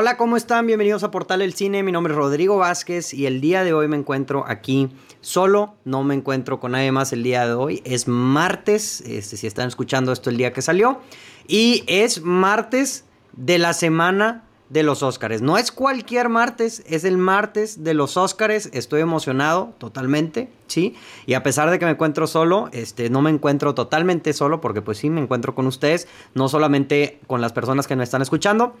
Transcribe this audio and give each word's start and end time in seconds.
Hola, 0.00 0.16
¿cómo 0.16 0.36
están? 0.36 0.64
Bienvenidos 0.64 1.02
a 1.02 1.10
Portal 1.10 1.42
El 1.42 1.54
Cine. 1.54 1.82
Mi 1.82 1.90
nombre 1.90 2.12
es 2.12 2.16
Rodrigo 2.16 2.56
Vázquez 2.56 3.12
y 3.12 3.26
el 3.26 3.40
día 3.40 3.64
de 3.64 3.72
hoy 3.72 3.88
me 3.88 3.96
encuentro 3.96 4.44
aquí 4.46 4.90
solo. 5.22 5.74
No 5.84 6.04
me 6.04 6.14
encuentro 6.14 6.60
con 6.60 6.70
nadie 6.70 6.92
más 6.92 7.12
el 7.12 7.24
día 7.24 7.44
de 7.44 7.54
hoy. 7.54 7.82
Es 7.84 8.06
martes, 8.06 9.00
este, 9.00 9.36
si 9.36 9.48
están 9.48 9.66
escuchando 9.66 10.12
esto 10.12 10.30
el 10.30 10.36
día 10.36 10.52
que 10.52 10.62
salió. 10.62 11.00
Y 11.48 11.82
es 11.88 12.22
martes 12.22 13.06
de 13.32 13.58
la 13.58 13.72
semana 13.72 14.44
de 14.68 14.82
los 14.84 15.02
Óscares. 15.02 15.42
No 15.42 15.58
es 15.58 15.72
cualquier 15.72 16.28
martes, 16.28 16.84
es 16.86 17.04
el 17.04 17.18
martes 17.18 17.82
de 17.82 17.94
los 17.94 18.16
Óscares. 18.16 18.70
Estoy 18.72 19.00
emocionado 19.00 19.74
totalmente, 19.78 20.48
¿sí? 20.68 20.94
Y 21.26 21.34
a 21.34 21.42
pesar 21.42 21.70
de 21.70 21.78
que 21.80 21.86
me 21.86 21.92
encuentro 21.92 22.26
solo, 22.26 22.68
este, 22.72 23.10
no 23.10 23.22
me 23.22 23.30
encuentro 23.30 23.74
totalmente 23.74 24.32
solo 24.32 24.60
porque 24.60 24.82
pues 24.82 24.98
sí, 24.98 25.10
me 25.10 25.20
encuentro 25.20 25.54
con 25.56 25.66
ustedes, 25.66 26.06
no 26.34 26.48
solamente 26.48 27.18
con 27.26 27.40
las 27.40 27.52
personas 27.52 27.86
que 27.86 27.96
me 27.96 28.04
están 28.04 28.22
escuchando, 28.22 28.76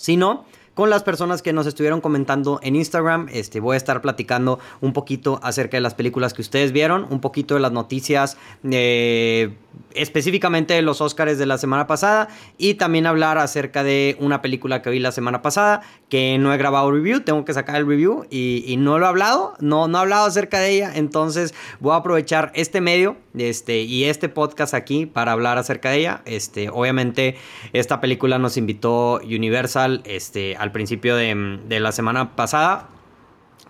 sino 0.00 0.46
con 0.74 0.90
las 0.90 1.02
personas 1.02 1.42
que 1.42 1.52
nos 1.52 1.66
estuvieron 1.66 2.00
comentando 2.00 2.60
en 2.62 2.76
Instagram. 2.76 3.28
Este, 3.32 3.60
voy 3.60 3.74
a 3.74 3.76
estar 3.76 4.00
platicando 4.00 4.58
un 4.80 4.92
poquito 4.92 5.40
acerca 5.42 5.76
de 5.76 5.80
las 5.80 5.94
películas 5.94 6.34
que 6.34 6.42
ustedes 6.42 6.72
vieron, 6.72 7.06
un 7.10 7.20
poquito 7.20 7.54
de 7.54 7.60
las 7.60 7.72
noticias 7.72 8.36
eh, 8.70 9.54
específicamente 9.94 10.74
de 10.74 10.82
los 10.82 11.00
Oscars 11.00 11.38
de 11.38 11.46
la 11.46 11.58
semana 11.58 11.86
pasada 11.86 12.28
y 12.58 12.74
también 12.74 13.06
hablar 13.06 13.38
acerca 13.38 13.82
de 13.82 14.16
una 14.20 14.40
película 14.42 14.82
que 14.82 14.90
vi 14.90 14.98
la 15.00 15.12
semana 15.12 15.42
pasada 15.42 15.82
que 16.08 16.38
no 16.38 16.52
he 16.52 16.56
grabado 16.56 16.90
review, 16.90 17.20
tengo 17.20 17.44
que 17.44 17.54
sacar 17.54 17.76
el 17.76 17.86
review 17.86 18.26
y, 18.30 18.76
no 18.78 18.98
lo 18.98 19.06
he 19.06 19.08
hablado, 19.08 19.54
no, 19.60 19.88
no 19.88 19.98
he 19.98 20.00
hablado 20.00 20.26
acerca 20.26 20.58
de 20.58 20.70
ella, 20.70 20.92
entonces 20.94 21.54
voy 21.80 21.92
a 21.92 21.96
aprovechar 21.96 22.50
este 22.54 22.80
medio 22.80 23.16
este, 23.36 23.82
y 23.82 24.04
este 24.04 24.28
podcast 24.28 24.74
aquí 24.74 25.06
para 25.06 25.32
hablar 25.32 25.58
acerca 25.58 25.90
de 25.90 25.98
ella. 25.98 26.22
Este, 26.24 26.68
obviamente 26.68 27.36
esta 27.72 28.00
película 28.00 28.38
nos 28.38 28.56
invitó 28.56 29.20
Universal 29.22 30.02
este, 30.04 30.56
al 30.60 30.72
principio 30.72 31.16
de, 31.16 31.58
de 31.66 31.80
la 31.80 31.90
semana 31.90 32.36
pasada 32.36 32.88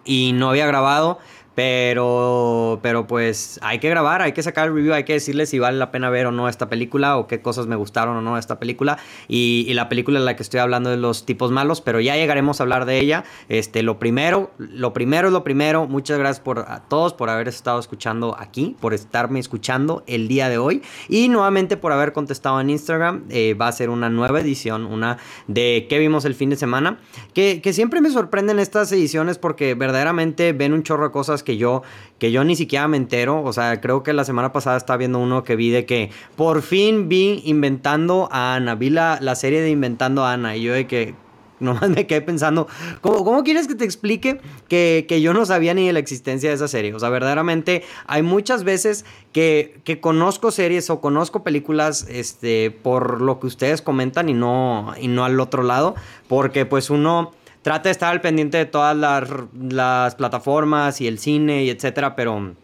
y 0.05 0.33
no 0.33 0.51
había 0.51 0.67
grabado. 0.67 1.19
Pero, 1.61 2.80
pero 2.80 3.06
pues 3.06 3.61
hay 3.61 3.80
que 3.80 3.91
grabar, 3.91 4.22
hay 4.22 4.33
que 4.33 4.42
sacar 4.42 4.69
el 4.69 4.75
review, 4.75 4.94
hay 4.94 5.05
que 5.05 5.12
decirles 5.12 5.50
si 5.50 5.58
vale 5.58 5.77
la 5.77 5.91
pena 5.91 6.08
ver 6.08 6.25
o 6.25 6.33
no 6.33 6.48
esta 6.48 6.70
película 6.70 7.19
o 7.19 7.27
qué 7.27 7.42
cosas 7.42 7.66
me 7.66 7.77
gustaron 7.77 8.16
o 8.16 8.22
no 8.22 8.39
esta 8.39 8.58
película. 8.58 8.97
Y, 9.28 9.70
la 9.75 9.91
película 9.91 10.19
en 10.19 10.25
la 10.25 10.36
que 10.36 10.42
estoy 10.42 10.61
hablando 10.61 10.88
de 10.88 10.97
los 10.97 11.27
tipos 11.27 11.50
malos, 11.50 11.83
pero 11.83 12.00
ya 12.00 12.16
llegaremos 12.16 12.61
a 12.61 12.62
hablar 12.62 12.86
de 12.86 12.98
ella. 12.98 13.25
Este, 13.50 13.83
lo 13.83 13.98
primero, 13.98 14.53
lo 14.56 14.94
primero 14.94 15.28
es 15.28 15.34
lo 15.34 15.44
primero. 15.44 15.86
Muchas 15.86 16.19
gracias 16.19 16.41
por, 16.41 16.61
a 16.61 16.81
todos 16.88 17.12
por 17.12 17.28
haber 17.28 17.47
estado 17.47 17.78
escuchando 17.78 18.34
aquí, 18.38 18.75
por 18.81 18.94
estarme 18.94 19.38
escuchando 19.38 20.03
el 20.06 20.28
día 20.28 20.48
de 20.48 20.56
hoy. 20.56 20.81
Y 21.11 21.28
nuevamente 21.28 21.77
por 21.77 21.92
haber 21.92 22.14
contestado 22.14 22.58
en 22.62 22.70
Instagram. 22.70 23.25
Eh, 23.28 23.53
va 23.53 23.69
a 23.69 23.72
ser 23.72 23.91
una 23.91 24.08
nueva 24.08 24.41
edición, 24.41 24.86
una 24.86 25.19
de 25.47 25.86
qué 25.91 25.98
vimos 25.98 26.25
el 26.25 26.34
fin 26.34 26.48
de 26.48 26.56
semana. 26.56 26.98
Que, 27.34 27.61
que 27.61 27.75
siempre 27.75 28.00
me 28.00 28.08
sorprenden 28.08 28.58
estas 28.58 28.91
ediciones 28.92 29.36
porque 29.36 29.75
verdaderamente 29.75 30.55
ven 30.55 30.72
un 30.72 30.84
chorro 30.84 31.05
de 31.05 31.11
cosas 31.11 31.42
que 31.42 31.50
yo, 31.56 31.83
que 32.19 32.33
yo 32.33 32.45
ni 32.45 32.56
siquiera 32.56 32.89
me 32.89 32.97
entero. 32.97 33.43
O 33.43 33.53
sea, 33.53 33.81
creo 33.81 34.03
que 34.03 34.12
la 34.12 34.25
semana 34.25 34.53
pasada 34.53 34.77
estaba 34.77 34.97
viendo 34.97 35.19
uno 35.19 35.45
que 35.45 35.56
vi 35.56 35.70
de 35.70 35.87
que 35.87 36.11
por 36.37 36.62
fin 36.62 37.09
vi 37.09 37.43
Inventando 37.45 38.29
a 38.31 38.55
Ana. 38.55 38.75
Vi 38.75 38.91
la, 38.91 39.19
la 39.20 39.34
serie 39.34 39.61
de 39.61 39.71
Inventando 39.71 40.25
a 40.25 40.33
Ana. 40.33 40.56
Y 40.56 40.62
yo 40.62 40.73
de 40.73 40.87
que 40.87 41.15
nomás 41.61 41.91
me 41.91 42.06
quedé 42.06 42.23
pensando, 42.23 42.67
¿cómo, 43.01 43.25
cómo 43.25 43.45
quieres 43.45 43.69
que 43.69 43.75
te 43.75 43.84
explique 43.84 44.41
que, 44.69 45.05
que, 45.09 45.21
yo 45.21 45.34
no 45.34 45.45
sabía 45.47 45.75
ni 45.75 45.87
de 45.87 45.93
la 45.93 45.98
existencia 45.98 46.48
de 46.48 46.56
esa 46.56 46.69
serie? 46.69 46.95
O 46.95 46.98
sea, 46.98 47.11
verdaderamente 47.11 47.84
hay 48.06 48.23
muchas 48.23 48.65
veces 48.65 49.05
que, 49.33 49.81
que, 49.84 50.01
conozco 50.01 50.51
series 50.51 50.89
o 50.91 51.01
conozco 51.01 51.45
películas 51.45 52.06
este, 52.09 52.71
por 52.71 53.21
lo 53.21 53.39
que 53.39 53.47
ustedes 53.47 53.83
comentan 53.83 54.28
y 54.28 54.33
no, 54.33 54.95
y 54.98 55.09
no 55.09 55.25
al 55.25 55.39
otro 55.39 55.62
lado, 55.62 55.95
porque 56.28 56.65
pues 56.65 56.91
uno 56.91 57.32
trata 57.62 57.88
de 57.88 57.93
estar 57.93 58.10
al 58.10 58.21
pendiente 58.21 58.59
de 58.59 58.66
todas 58.66 58.97
las, 58.97 60.15
plataformas 60.15 61.00
y 61.00 61.06
el 61.06 61.19
cine 61.19 61.65
y 61.65 61.71
etcétera, 61.71 62.16
pero 62.16 62.54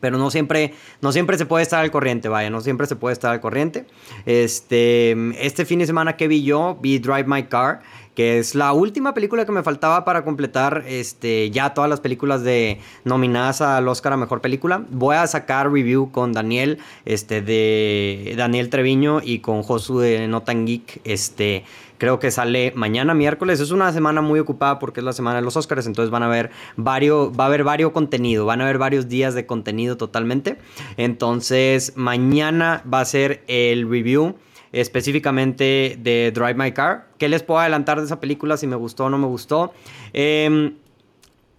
pero 0.00 0.18
no 0.18 0.30
siempre, 0.30 0.74
no 1.00 1.12
siempre 1.12 1.38
se 1.38 1.46
puede 1.46 1.62
estar 1.62 1.82
al 1.82 1.90
corriente, 1.90 2.28
vaya, 2.28 2.50
no 2.50 2.60
siempre 2.60 2.86
se 2.86 2.94
puede 2.94 3.14
estar 3.14 3.32
al 3.32 3.40
corriente. 3.40 3.86
Este, 4.26 5.16
este 5.42 5.64
fin 5.64 5.78
de 5.78 5.86
semana 5.86 6.18
que 6.18 6.28
vi 6.28 6.42
yo, 6.42 6.76
vi 6.78 6.98
Drive 6.98 7.24
My 7.24 7.44
Car, 7.44 7.80
que 8.14 8.38
es 8.38 8.54
la 8.54 8.72
última 8.72 9.14
película 9.14 9.44
que 9.44 9.52
me 9.52 9.62
faltaba 9.62 10.04
para 10.04 10.24
completar 10.24 10.84
este, 10.86 11.50
ya 11.50 11.74
todas 11.74 11.90
las 11.90 12.00
películas 12.00 12.42
de 12.42 12.80
nominadas 13.04 13.60
al 13.60 13.88
Oscar 13.88 14.12
a 14.12 14.16
Mejor 14.16 14.40
Película. 14.40 14.84
Voy 14.90 15.16
a 15.16 15.26
sacar 15.26 15.70
review 15.70 16.10
con 16.10 16.32
Daniel, 16.32 16.78
este, 17.04 17.42
de 17.42 18.34
Daniel 18.36 18.70
Treviño 18.70 19.20
y 19.22 19.40
con 19.40 19.62
Josu 19.62 19.98
de 19.98 20.28
Notan 20.28 20.66
Geek, 20.66 21.00
este, 21.04 21.64
Creo 21.96 22.18
que 22.18 22.30
sale 22.30 22.72
mañana 22.74 23.14
miércoles. 23.14 23.60
Es 23.60 23.70
una 23.70 23.92
semana 23.92 24.20
muy 24.20 24.40
ocupada 24.40 24.78
porque 24.78 25.00
es 25.00 25.04
la 25.04 25.12
semana 25.12 25.36
de 25.36 25.42
los 25.42 25.56
Oscars. 25.56 25.86
Entonces 25.86 26.10
van 26.10 26.24
a 26.24 26.28
ver 26.28 26.50
varios, 26.76 27.30
va 27.38 27.44
a 27.44 27.46
haber 27.46 27.62
varios 27.62 27.92
contenido. 27.92 28.46
Van 28.46 28.60
a 28.60 28.64
haber 28.64 28.78
varios 28.78 29.08
días 29.08 29.34
de 29.34 29.46
contenido 29.46 29.96
totalmente. 29.96 30.58
Entonces 30.96 31.92
mañana 31.96 32.82
va 32.92 33.00
a 33.00 33.04
ser 33.04 33.44
el 33.46 33.88
review 33.88 34.34
específicamente 34.74 35.98
de 36.00 36.32
Drive 36.34 36.54
My 36.54 36.72
Car. 36.72 37.08
¿Qué 37.18 37.28
les 37.28 37.42
puedo 37.42 37.60
adelantar 37.60 37.98
de 37.98 38.06
esa 38.06 38.20
película? 38.20 38.56
Si 38.56 38.66
me 38.66 38.76
gustó 38.76 39.06
o 39.06 39.10
no 39.10 39.18
me 39.18 39.26
gustó. 39.26 39.72
Eh, 40.12 40.74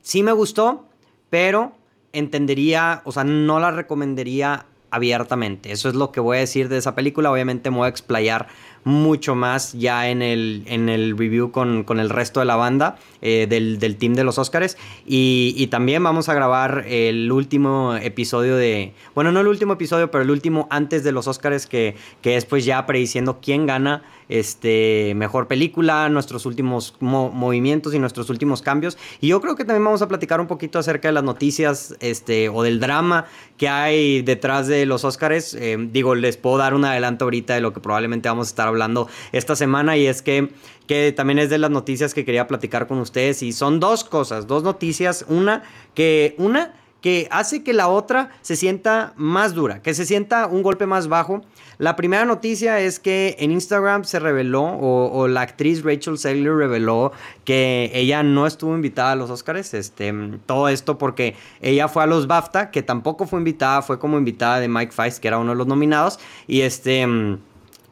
sí 0.02 0.24
me 0.24 0.32
gustó, 0.32 0.86
pero 1.30 1.74
entendería, 2.14 3.02
o 3.06 3.12
sea, 3.12 3.24
no 3.24 3.60
la 3.60 3.72
recomendaría 3.72 4.66
abiertamente. 4.92 5.72
Eso 5.72 5.90
es 5.90 5.96
lo 5.96 6.12
que 6.12 6.22
voy 6.22 6.38
a 6.38 6.40
decir 6.42 6.70
de 6.70 6.78
esa 6.78 6.96
película. 6.96 7.32
Obviamente 7.32 7.70
me 7.70 7.78
voy 7.78 7.86
a 7.88 7.90
explayar 7.90 8.48
mucho 8.86 9.34
más 9.34 9.74
ya 9.74 10.10
en 10.10 10.22
el, 10.22 10.64
en 10.68 10.90
el 10.90 11.18
review 11.18 11.52
con, 11.52 11.84
con 11.84 12.00
el 12.00 12.10
resto 12.10 12.40
de 12.40 12.46
la 12.46 12.56
banda 12.56 12.98
eh, 13.22 13.48
del, 13.50 13.80
del, 13.80 13.98
team 13.98 14.14
de 14.14 14.24
los 14.24 14.38
Oscars. 14.38 14.78
Y, 15.06 15.56
y, 15.58 15.68
también 15.68 16.04
vamos 16.04 16.30
a 16.30 16.36
grabar 16.36 16.86
el 16.88 17.32
último 17.32 17.96
episodio 17.96 18.56
de. 18.56 18.94
Bueno, 19.16 19.32
no 19.32 19.42
el 19.42 19.48
último 19.48 19.74
episodio, 19.74 20.12
pero 20.12 20.24
el 20.24 20.30
último 20.30 20.68
antes 20.70 21.04
de 21.04 21.12
los 21.12 21.28
Oscars, 21.28 21.66
que, 21.66 21.96
que 22.22 22.38
es 22.38 22.46
pues 22.46 22.64
ya 22.64 22.86
prediciendo 22.86 23.40
quién 23.42 23.66
gana 23.66 24.04
este, 24.30 25.14
mejor 25.16 25.48
película, 25.48 26.10
nuestros 26.10 26.46
últimos 26.46 26.96
movimientos 27.00 27.94
y 27.94 28.00
nuestros 28.00 28.30
últimos 28.30 28.62
cambios. 28.62 28.98
Y 29.22 29.28
yo 29.28 29.42
creo 29.42 29.56
que 29.56 29.66
también 29.66 29.84
vamos 29.84 30.02
a 30.02 30.08
platicar 30.08 30.40
un 30.40 30.48
poquito 30.48 30.80
acerca 30.80 31.08
de 31.08 31.14
las 31.14 31.24
noticias 31.24 31.96
este, 32.00 32.50
o 32.50 32.64
del 32.64 32.80
drama 32.80 33.26
que 33.58 33.70
hay 33.70 34.22
detrás 34.22 34.68
de 34.68 34.86
los 34.86 35.04
Oscars. 35.04 35.54
Eh, 35.54 35.78
digo, 35.92 36.16
les 36.16 36.38
puedo 36.38 36.58
dar 36.58 36.74
un 36.74 36.86
adelanto 36.86 37.26
ahorita 37.26 37.54
de 37.54 37.62
lo 37.62 37.74
que 37.74 37.80
probablemente 37.80 38.30
vamos 38.30 38.48
a 38.48 38.50
estar 38.50 38.68
hablando 38.68 39.08
esta 39.32 39.56
semana 39.56 39.98
y 39.98 40.08
es 40.08 40.22
que, 40.22 40.50
que 40.88 41.12
también 41.12 41.40
es 41.40 41.50
de 41.50 41.58
las 41.58 41.72
noticias 41.72 42.14
que 42.14 42.26
quería 42.26 42.48
platicar 42.48 42.88
con 42.88 43.00
ustedes 43.00 43.44
y 43.44 43.54
son 43.54 43.80
dos 43.80 44.04
cosas, 44.04 44.48
dos 44.48 44.64
noticias. 44.64 45.26
Una, 45.28 45.64
que 45.94 46.36
una 46.38 46.74
que 47.06 47.28
hace 47.30 47.62
que 47.64 47.72
la 47.72 47.88
otra 47.88 48.32
se 48.42 48.56
sienta 48.56 49.14
más 49.16 49.54
dura, 49.54 49.80
que 49.84 49.94
se 49.94 50.08
sienta 50.08 50.48
un 50.48 50.64
golpe 50.64 50.88
más 50.88 51.08
bajo. 51.08 51.44
La 51.78 51.96
primera 51.96 52.26
noticia 52.26 52.80
es 52.80 53.00
que 53.00 53.36
en 53.38 53.52
Instagram 53.52 54.06
se 54.06 54.18
reveló, 54.18 54.64
o, 54.64 55.28
la 55.28 55.42
actriz 55.42 55.84
Rachel 55.84 56.18
Zegler 56.18 56.56
reveló 56.56 57.12
que 57.44 57.92
ella 57.94 58.24
no 58.24 58.48
estuvo 58.48 58.74
invitada 58.74 59.12
a 59.12 59.16
los 59.16 59.30
Oscars. 59.30 59.76
Este, 59.76 60.12
todo 60.48 60.68
esto 60.68 60.98
porque 60.98 61.36
ella 61.62 61.88
fue 61.90 62.02
a 62.02 62.08
los 62.08 62.26
BAFTA, 62.26 62.72
que 62.72 62.82
tampoco 62.82 63.28
fue 63.28 63.38
invitada, 63.38 63.84
fue 63.84 64.00
como 64.00 64.18
invitada 64.18 64.60
de 64.60 64.68
Mike 64.68 64.92
Feist, 64.92 65.20
que 65.20 65.28
era 65.28 65.38
uno 65.38 65.52
de 65.52 65.58
los 65.58 65.68
nominados. 65.68 66.20
Y 66.48 66.62
este 66.62 67.06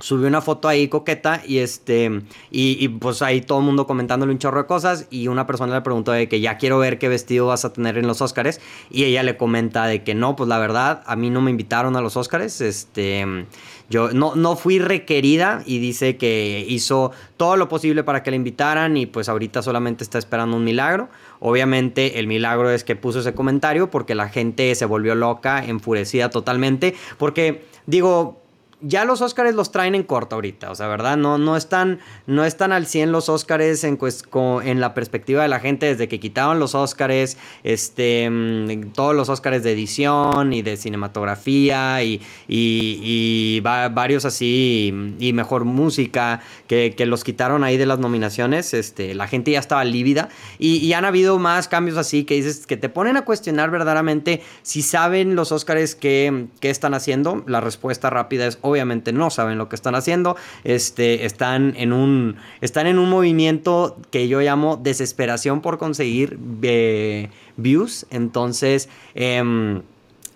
subió 0.04 0.28
una 0.28 0.42
foto 0.42 0.68
ahí 0.68 0.90
coqueta 0.90 1.42
y 1.48 1.60
este 1.60 2.24
y, 2.52 2.90
pues 2.90 3.22
ahí 3.22 3.40
todo 3.40 3.60
el 3.60 3.66
mundo 3.66 3.88
comentándole 3.88 4.34
un 4.34 4.38
chorro 4.38 4.64
de 4.64 4.68
cosas 4.68 5.08
y 5.10 5.30
una 5.30 5.48
persona 5.48 5.74
le 5.74 5.82
preguntó 5.82 6.12
de 6.12 6.28
que 6.28 6.42
ya 6.42 6.58
quiero 6.58 6.78
ver 6.78 7.00
qué 7.00 7.08
vestido 7.08 7.48
vas 7.48 7.64
a 7.64 7.72
tener 7.72 7.98
en 7.98 8.06
los 8.06 8.22
Oscars 8.22 8.60
y 8.92 9.06
ella 9.06 9.24
le 9.24 9.38
comenta 9.38 9.86
de 9.86 10.04
que 10.04 10.14
no, 10.14 10.36
pues 10.36 10.50
la 10.50 10.60
verdad 10.60 11.04
a 11.06 11.16
mí 11.16 11.30
no 11.30 11.40
me 11.40 11.52
invitaron 11.52 11.96
a 11.96 12.02
los 12.02 12.18
Oscars, 12.18 12.60
este 12.60 13.46
yo 13.90 14.12
no, 14.12 14.36
no 14.36 14.58
fui 14.58 14.78
requerida 14.78 15.64
y 15.66 15.80
dice 15.80 16.18
que 16.18 16.66
hizo 16.68 17.12
todo 17.38 17.56
lo 17.56 17.70
posible 17.70 18.04
para 18.04 18.24
que 18.24 18.32
la 18.32 18.36
invitaran 18.36 18.98
y 18.98 19.06
pues 19.06 19.30
ahorita 19.30 19.62
solamente 19.62 20.04
está 20.04 20.18
esperando 20.18 20.58
un 20.58 20.66
milagro. 20.66 21.10
Obviamente 21.40 22.20
el 22.20 22.28
milagro 22.28 22.70
es 22.72 22.84
que 22.84 22.96
puso 22.98 23.20
ese 23.20 23.34
comentario 23.34 23.90
porque 23.90 24.16
la 24.16 24.28
gente 24.28 24.74
se 24.76 24.86
volvió 24.86 25.16
loca, 25.16 25.64
enfurecida 25.64 26.30
totalmente, 26.30 26.94
porque 27.18 27.66
digo, 27.86 28.43
ya 28.84 29.06
los 29.06 29.22
Óscares 29.22 29.56
los 29.56 29.72
traen 29.72 29.96
en 29.96 30.04
corto 30.04 30.36
ahorita, 30.36 30.70
o 30.70 30.76
sea, 30.76 30.88
¿verdad? 30.88 31.16
No, 31.16 31.38
no, 31.38 31.56
están, 31.56 32.00
no 32.28 32.44
están 32.44 32.74
al 32.74 32.86
100 32.86 33.14
los 33.14 33.30
Óscares 33.30 33.84
en, 33.86 33.96
pues, 33.96 34.26
en 34.64 34.82
la 34.82 34.94
perspectiva 34.94 35.42
de 35.42 35.48
la 35.48 35.62
gente 35.62 35.86
desde 35.86 36.10
que 36.10 36.20
quitaron 36.20 36.60
los 36.60 36.76
Óscares, 36.76 37.38
este, 37.64 38.30
mm, 38.30 38.92
todos 38.92 39.16
los 39.16 39.30
Óscares 39.30 39.64
de 39.64 39.72
edición 39.72 40.52
y 40.52 40.62
de 40.62 40.76
cinematografía 40.76 42.04
y, 42.04 42.22
y, 42.48 43.62
varios 43.62 44.26
así 44.26 45.16
y, 45.18 45.34
mejor 45.34 45.64
música 45.64 46.42
que, 46.68 46.94
que, 46.96 47.06
los 47.06 47.24
quitaron 47.24 47.64
ahí 47.64 47.78
de 47.78 47.86
las 47.86 48.00
nominaciones, 48.00 48.74
este, 48.74 49.16
la 49.16 49.28
gente 49.28 49.52
ya 49.52 49.60
estaba 49.60 49.84
lívida 49.86 50.30
y, 50.60 50.78
y, 50.78 50.92
han 50.94 51.06
habido 51.06 51.40
más 51.40 51.70
cambios 51.70 51.98
así 51.98 52.26
que 52.26 52.36
dices 52.36 52.68
que 52.68 52.76
te 52.76 52.90
ponen 52.90 53.16
a 53.16 53.24
cuestionar 53.24 53.72
verdaderamente 53.72 54.42
si 54.62 54.82
saben 54.82 55.36
los 55.36 55.52
Óscares 55.54 55.96
qué, 55.96 56.48
qué 56.60 56.70
están 56.70 56.94
haciendo. 56.94 57.44
La 57.48 57.62
respuesta 57.62 58.10
rápida 58.10 58.46
es 58.46 58.58
obviamente 58.62 58.73
no 59.14 59.30
saben 59.30 59.58
lo 59.58 59.70
que 59.70 59.76
están 59.76 59.96
haciendo, 59.96 60.36
este, 60.64 61.26
están, 61.26 61.74
en 61.78 61.94
un, 61.94 62.38
están 62.62 62.88
en 62.88 63.00
un 63.00 63.10
movimiento 63.10 63.98
que 64.12 64.28
yo 64.28 64.42
llamo 64.42 64.78
desesperación 64.78 65.62
por 65.62 65.78
conseguir 65.78 66.38
eh, 66.62 67.30
views, 67.58 68.06
entonces... 68.10 68.90
Em, 69.16 69.82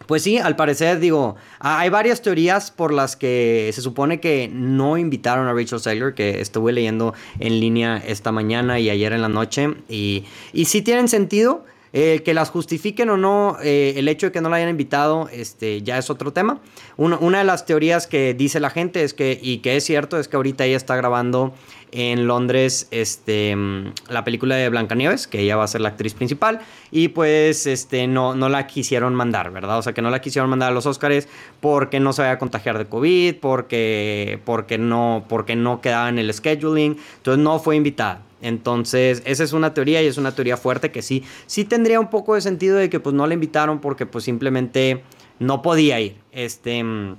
pues 0.06 0.24
sí, 0.24 0.38
al 0.38 0.56
parecer, 0.56 1.02
digo, 1.02 1.36
hay 1.60 1.90
varias 1.90 2.22
teorías 2.22 2.72
por 2.72 2.94
las 2.94 3.18
que 3.18 3.70
se 3.74 3.82
supone 3.82 4.22
que 4.22 4.50
no 4.54 4.98
invitaron 4.98 5.48
a 5.48 5.54
Rachel 5.54 5.82
Zegler, 5.82 6.14
que 6.14 6.40
estuve 6.40 6.72
leyendo 6.72 7.14
en 7.40 7.60
línea 7.60 7.98
esta 7.98 8.32
mañana 8.32 8.80
y 8.80 8.90
ayer 8.90 9.12
en 9.12 9.22
la 9.22 9.28
noche, 9.28 9.74
y, 9.90 10.24
y 10.54 10.66
sí 10.66 10.82
tienen 10.82 11.10
sentido. 11.10 11.66
Eh, 11.94 12.22
que 12.24 12.34
las 12.34 12.50
justifiquen 12.50 13.10
o 13.10 13.18
no, 13.18 13.58
eh, 13.64 13.94
el 13.96 14.08
hecho 14.08 14.28
de 14.28 14.32
que 14.32 14.42
no 14.42 14.50
la 14.50 14.58
hayan 14.58 14.70
invitado, 14.70 15.30
este, 15.32 15.82
ya 15.82 15.98
es 15.98 16.10
otro 16.10 16.34
tema. 16.34 16.60
Una, 16.98 17.18
una, 17.18 17.40
de 17.40 17.44
las 17.46 17.66
teorías 17.66 18.08
que 18.08 18.34
dice 18.34 18.60
la 18.60 18.70
gente 18.70 19.04
es 19.04 19.14
que, 19.14 19.40
y 19.42 19.60
que 19.60 19.78
es 19.78 19.86
cierto, 19.86 20.20
es 20.20 20.28
que 20.28 20.36
ahorita 20.36 20.66
ella 20.66 20.78
está 20.78 20.96
grabando 20.96 21.54
en 21.92 22.28
Londres 22.28 22.88
este, 22.92 23.56
mm, 23.56 23.94
la 24.10 24.24
película 24.24 24.56
de 24.56 24.70
Blancanieves, 24.70 25.28
que 25.28 25.40
ella 25.40 25.56
va 25.56 25.64
a 25.64 25.68
ser 25.68 25.82
la 25.82 25.90
actriz 25.90 26.14
principal, 26.14 26.60
y 26.92 27.10
pues 27.10 27.66
este, 27.66 28.08
no, 28.08 28.36
no 28.36 28.50
la 28.50 28.68
quisieron 28.68 29.16
mandar, 29.16 29.52
¿verdad? 29.52 29.78
O 29.80 29.82
sea, 29.82 29.94
que 29.94 30.02
no 30.02 30.10
la 30.10 30.20
quisieron 30.22 30.50
mandar 30.50 30.72
a 30.72 30.74
los 30.74 30.86
Oscars 30.86 31.28
porque 31.62 32.00
no 32.00 32.14
se 32.14 32.22
vaya 32.22 32.34
a 32.34 32.38
contagiar 32.38 32.78
de 32.78 32.86
COVID, 32.86 33.36
porque, 33.38 34.40
porque, 34.46 34.78
no, 34.78 35.26
porque 35.30 35.56
no 35.56 35.82
quedaba 35.82 36.10
en 36.10 36.20
el 36.20 36.34
scheduling, 36.34 36.98
entonces 37.18 37.44
no 37.44 37.60
fue 37.60 37.76
invitada. 37.76 38.27
Entonces, 38.42 39.24
esa 39.26 39.44
es 39.44 39.54
una 39.54 39.74
teoría 39.74 40.02
y 40.04 40.08
es 40.08 40.18
una 40.18 40.34
teoría 40.34 40.58
fuerte 40.58 40.92
que 40.92 41.02
sí, 41.02 41.24
sí 41.48 41.66
tendría 41.66 42.00
un 42.00 42.10
poco 42.10 42.36
de 42.36 42.42
sentido 42.42 42.78
de 42.78 42.90
que 42.90 43.00
pues 43.00 43.16
no 43.16 43.26
la 43.26 43.34
invitaron 43.34 43.80
porque 43.80 44.06
pues 44.06 44.24
simplemente 44.24 45.04
no 45.40 45.62
podía 45.62 46.00
ir. 46.00 46.18
Este, 46.32 46.84
mm, 46.84 47.16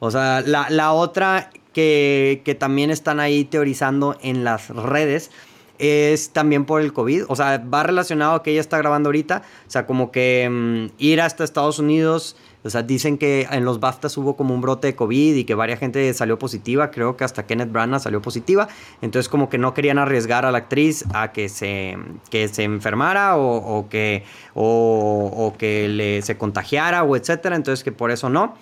o 0.00 0.10
sea, 0.10 0.42
la, 0.44 0.68
la 0.70 0.92
otra 0.92 1.50
que, 1.74 2.56
también 2.58 2.90
están 2.90 3.20
ahí 3.20 3.44
teorizando 3.44 4.16
en 4.22 4.44
las 4.44 4.70
redes 4.70 5.30
es 5.78 6.30
también 6.30 6.64
por 6.64 6.80
el 6.80 6.92
COVID. 6.92 7.24
O 7.28 7.36
sea, 7.36 7.58
va 7.58 7.82
relacionado 7.82 8.34
a 8.34 8.42
que 8.42 8.52
ella 8.52 8.60
está 8.60 8.78
grabando 8.78 9.08
ahorita. 9.08 9.42
O 9.66 9.70
sea, 9.70 9.86
como 9.86 10.10
que 10.12 10.48
mm, 10.50 10.94
ir 10.98 11.20
hasta 11.20 11.44
Estados 11.44 11.78
Unidos. 11.78 12.36
O 12.64 12.70
sea, 12.70 12.82
dicen 12.82 13.18
que 13.18 13.46
en 13.50 13.64
los 13.64 13.78
BAFTAs 13.78 14.16
hubo 14.16 14.36
como 14.36 14.54
un 14.54 14.62
brote 14.62 14.88
de 14.88 14.96
COVID 14.96 15.34
y 15.36 15.44
que 15.44 15.54
varias 15.54 15.78
gente 15.78 16.12
salió 16.14 16.38
positiva. 16.38 16.90
Creo 16.90 17.16
que 17.16 17.24
hasta 17.24 17.46
Kenneth 17.46 17.70
Branagh 17.70 18.00
salió 18.00 18.22
positiva. 18.22 18.68
Entonces, 19.02 19.28
como 19.28 19.50
que 19.50 19.58
no 19.58 19.74
querían 19.74 19.98
arriesgar 19.98 20.46
a 20.46 20.50
la 20.50 20.58
actriz 20.58 21.04
a 21.12 21.32
que 21.32 21.48
se, 21.48 21.96
que 22.30 22.48
se 22.48 22.64
enfermara 22.64 23.36
o, 23.36 23.86
que, 23.90 24.24
o, 24.54 25.54
que 25.58 25.88
le, 25.88 26.22
se 26.22 26.38
contagiara 26.38 27.04
o 27.04 27.16
etcétera. 27.16 27.56
Entonces, 27.56 27.84
que 27.84 27.92
por 27.92 28.10
eso 28.10 28.30
no. 28.30 28.54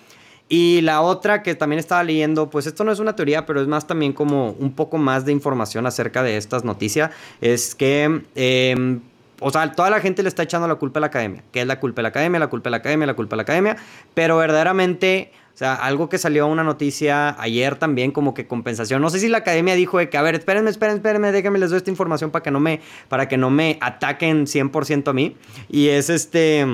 Y 0.49 0.81
la 0.81 1.01
otra 1.01 1.41
que 1.41 1.55
también 1.55 1.79
estaba 1.79 2.03
leyendo, 2.03 2.49
pues 2.49 2.67
esto 2.67 2.83
no 2.83 2.91
es 2.91 2.99
una 2.99 3.15
teoría, 3.15 3.45
pero 3.45 3.61
es 3.61 3.67
más 3.67 3.87
también 3.87 4.11
como 4.11 4.51
un 4.51 4.73
poco 4.73 4.97
más 4.97 5.25
de 5.25 5.31
información 5.31 5.85
acerca 5.85 6.21
de 6.21 6.37
estas 6.37 6.63
noticias, 6.63 7.11
es 7.41 7.73
que... 7.73 8.23
Em, 8.35 9.01
o 9.39 9.51
sea, 9.51 9.71
toda 9.73 9.89
la 9.89 9.99
gente 9.99 10.23
le 10.23 10.29
está 10.29 10.43
echando 10.43 10.67
la 10.67 10.75
culpa 10.75 10.99
a 10.99 11.01
la 11.01 11.07
academia. 11.07 11.43
¿Qué 11.51 11.61
es 11.61 11.67
la 11.67 11.79
culpa 11.79 11.97
de 11.97 12.03
la 12.03 12.09
academia? 12.09 12.39
La 12.39 12.47
culpa 12.47 12.69
de 12.69 12.71
la 12.71 12.77
academia, 12.77 13.07
la 13.07 13.13
culpa 13.15 13.35
de 13.35 13.37
la 13.37 13.43
academia. 13.43 13.77
Pero 14.13 14.37
verdaderamente, 14.37 15.31
o 15.53 15.57
sea, 15.57 15.73
algo 15.73 16.09
que 16.09 16.17
salió 16.17 16.47
una 16.47 16.63
noticia 16.63 17.35
ayer 17.41 17.75
también 17.75 18.11
como 18.11 18.33
que 18.33 18.47
compensación. 18.47 19.01
No 19.01 19.09
sé 19.09 19.19
si 19.19 19.29
la 19.29 19.39
academia 19.39 19.75
dijo 19.75 19.97
de 19.97 20.09
que, 20.09 20.17
a 20.17 20.21
ver, 20.21 20.35
espérenme, 20.35 20.69
espérenme, 20.69 20.97
espérenme, 20.97 21.31
déjenme 21.31 21.59
les 21.59 21.69
doy 21.69 21.77
esta 21.77 21.89
información 21.89 22.31
para 22.31 22.43
que 22.43 22.51
no 22.51 22.59
me, 22.59 22.81
para 23.09 23.27
que 23.27 23.37
no 23.37 23.49
me 23.49 23.77
ataquen 23.81 24.45
100% 24.45 25.09
a 25.09 25.13
mí. 25.13 25.35
Y 25.69 25.89
es 25.89 26.09
este... 26.09 26.65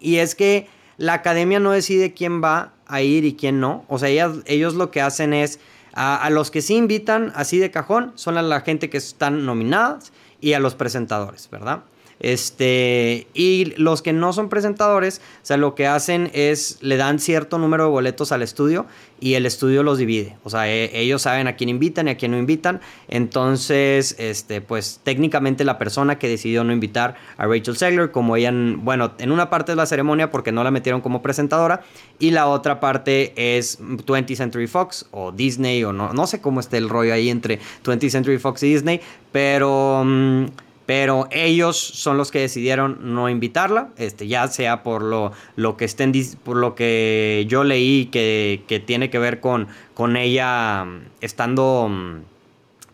Y 0.00 0.16
es 0.16 0.34
que 0.34 0.66
la 0.96 1.14
academia 1.14 1.60
no 1.60 1.70
decide 1.70 2.12
quién 2.12 2.42
va 2.42 2.72
a 2.86 3.02
ir 3.02 3.24
y 3.24 3.34
quién 3.34 3.60
no. 3.60 3.84
O 3.88 3.98
sea, 3.98 4.08
ellos 4.08 4.74
lo 4.74 4.90
que 4.90 5.00
hacen 5.00 5.32
es, 5.32 5.58
a, 5.94 6.28
los 6.30 6.50
que 6.50 6.62
sí 6.62 6.74
invitan 6.74 7.32
así 7.34 7.58
de 7.58 7.70
cajón, 7.70 8.12
son 8.14 8.38
a 8.38 8.42
la 8.42 8.60
gente 8.60 8.90
que 8.90 8.98
están 8.98 9.44
nominadas 9.46 10.12
y 10.42 10.52
a 10.52 10.60
los 10.60 10.74
presentadores, 10.74 11.48
¿verdad? 11.50 11.84
Este, 12.22 13.26
y 13.34 13.74
los 13.76 14.00
que 14.00 14.12
no 14.12 14.32
son 14.32 14.48
presentadores, 14.48 15.20
o 15.42 15.44
sea, 15.46 15.56
lo 15.56 15.74
que 15.74 15.88
hacen 15.88 16.30
es 16.32 16.78
le 16.80 16.96
dan 16.96 17.18
cierto 17.18 17.58
número 17.58 17.84
de 17.84 17.90
boletos 17.90 18.30
al 18.30 18.42
estudio 18.42 18.86
y 19.18 19.34
el 19.34 19.44
estudio 19.44 19.82
los 19.82 19.98
divide. 19.98 20.36
O 20.44 20.50
sea, 20.50 20.72
e, 20.72 20.96
ellos 20.96 21.22
saben 21.22 21.48
a 21.48 21.56
quién 21.56 21.68
invitan 21.68 22.06
y 22.06 22.12
a 22.12 22.16
quién 22.16 22.30
no 22.30 22.38
invitan. 22.38 22.80
Entonces, 23.08 24.14
este, 24.18 24.60
pues 24.60 25.00
técnicamente 25.02 25.64
la 25.64 25.78
persona 25.78 26.18
que 26.20 26.28
decidió 26.28 26.62
no 26.62 26.72
invitar 26.72 27.16
a 27.36 27.46
Rachel 27.46 27.76
Zegler, 27.76 28.12
como 28.12 28.36
ella, 28.36 28.52
bueno, 28.52 29.14
en 29.18 29.32
una 29.32 29.50
parte 29.50 29.72
es 29.72 29.76
la 29.76 29.86
ceremonia 29.86 30.30
porque 30.30 30.52
no 30.52 30.62
la 30.62 30.70
metieron 30.70 31.00
como 31.00 31.22
presentadora 31.22 31.82
y 32.20 32.30
la 32.30 32.46
otra 32.46 32.78
parte 32.78 33.32
es 33.36 33.80
20th 33.80 34.36
Century 34.36 34.68
Fox 34.68 35.06
o 35.10 35.32
Disney 35.32 35.82
o 35.82 35.92
no, 35.92 36.26
sé 36.28 36.40
cómo 36.40 36.60
está 36.60 36.78
el 36.78 36.88
rollo 36.88 37.12
ahí 37.12 37.30
entre 37.30 37.58
20th 37.84 38.10
Century 38.10 38.38
Fox 38.38 38.62
y 38.62 38.74
Disney, 38.74 39.00
pero... 39.32 40.02
Mm, 40.04 40.46
pero 40.86 41.28
ellos 41.30 41.76
son 41.76 42.18
los 42.18 42.30
que 42.30 42.40
decidieron 42.40 43.14
no 43.14 43.28
invitarla, 43.28 43.90
este, 43.96 44.26
ya 44.26 44.48
sea 44.48 44.82
por 44.82 45.02
lo, 45.02 45.32
lo 45.56 45.76
que 45.76 45.84
estén, 45.84 46.12
por 46.42 46.56
lo 46.56 46.74
que 46.74 47.46
yo 47.48 47.64
leí 47.64 48.06
que, 48.06 48.64
que 48.66 48.80
tiene 48.80 49.10
que 49.10 49.18
ver 49.18 49.40
con, 49.40 49.68
con 49.94 50.16
ella 50.16 50.84
mm, 50.84 51.00
estando, 51.20 51.88
mm, 51.88 52.20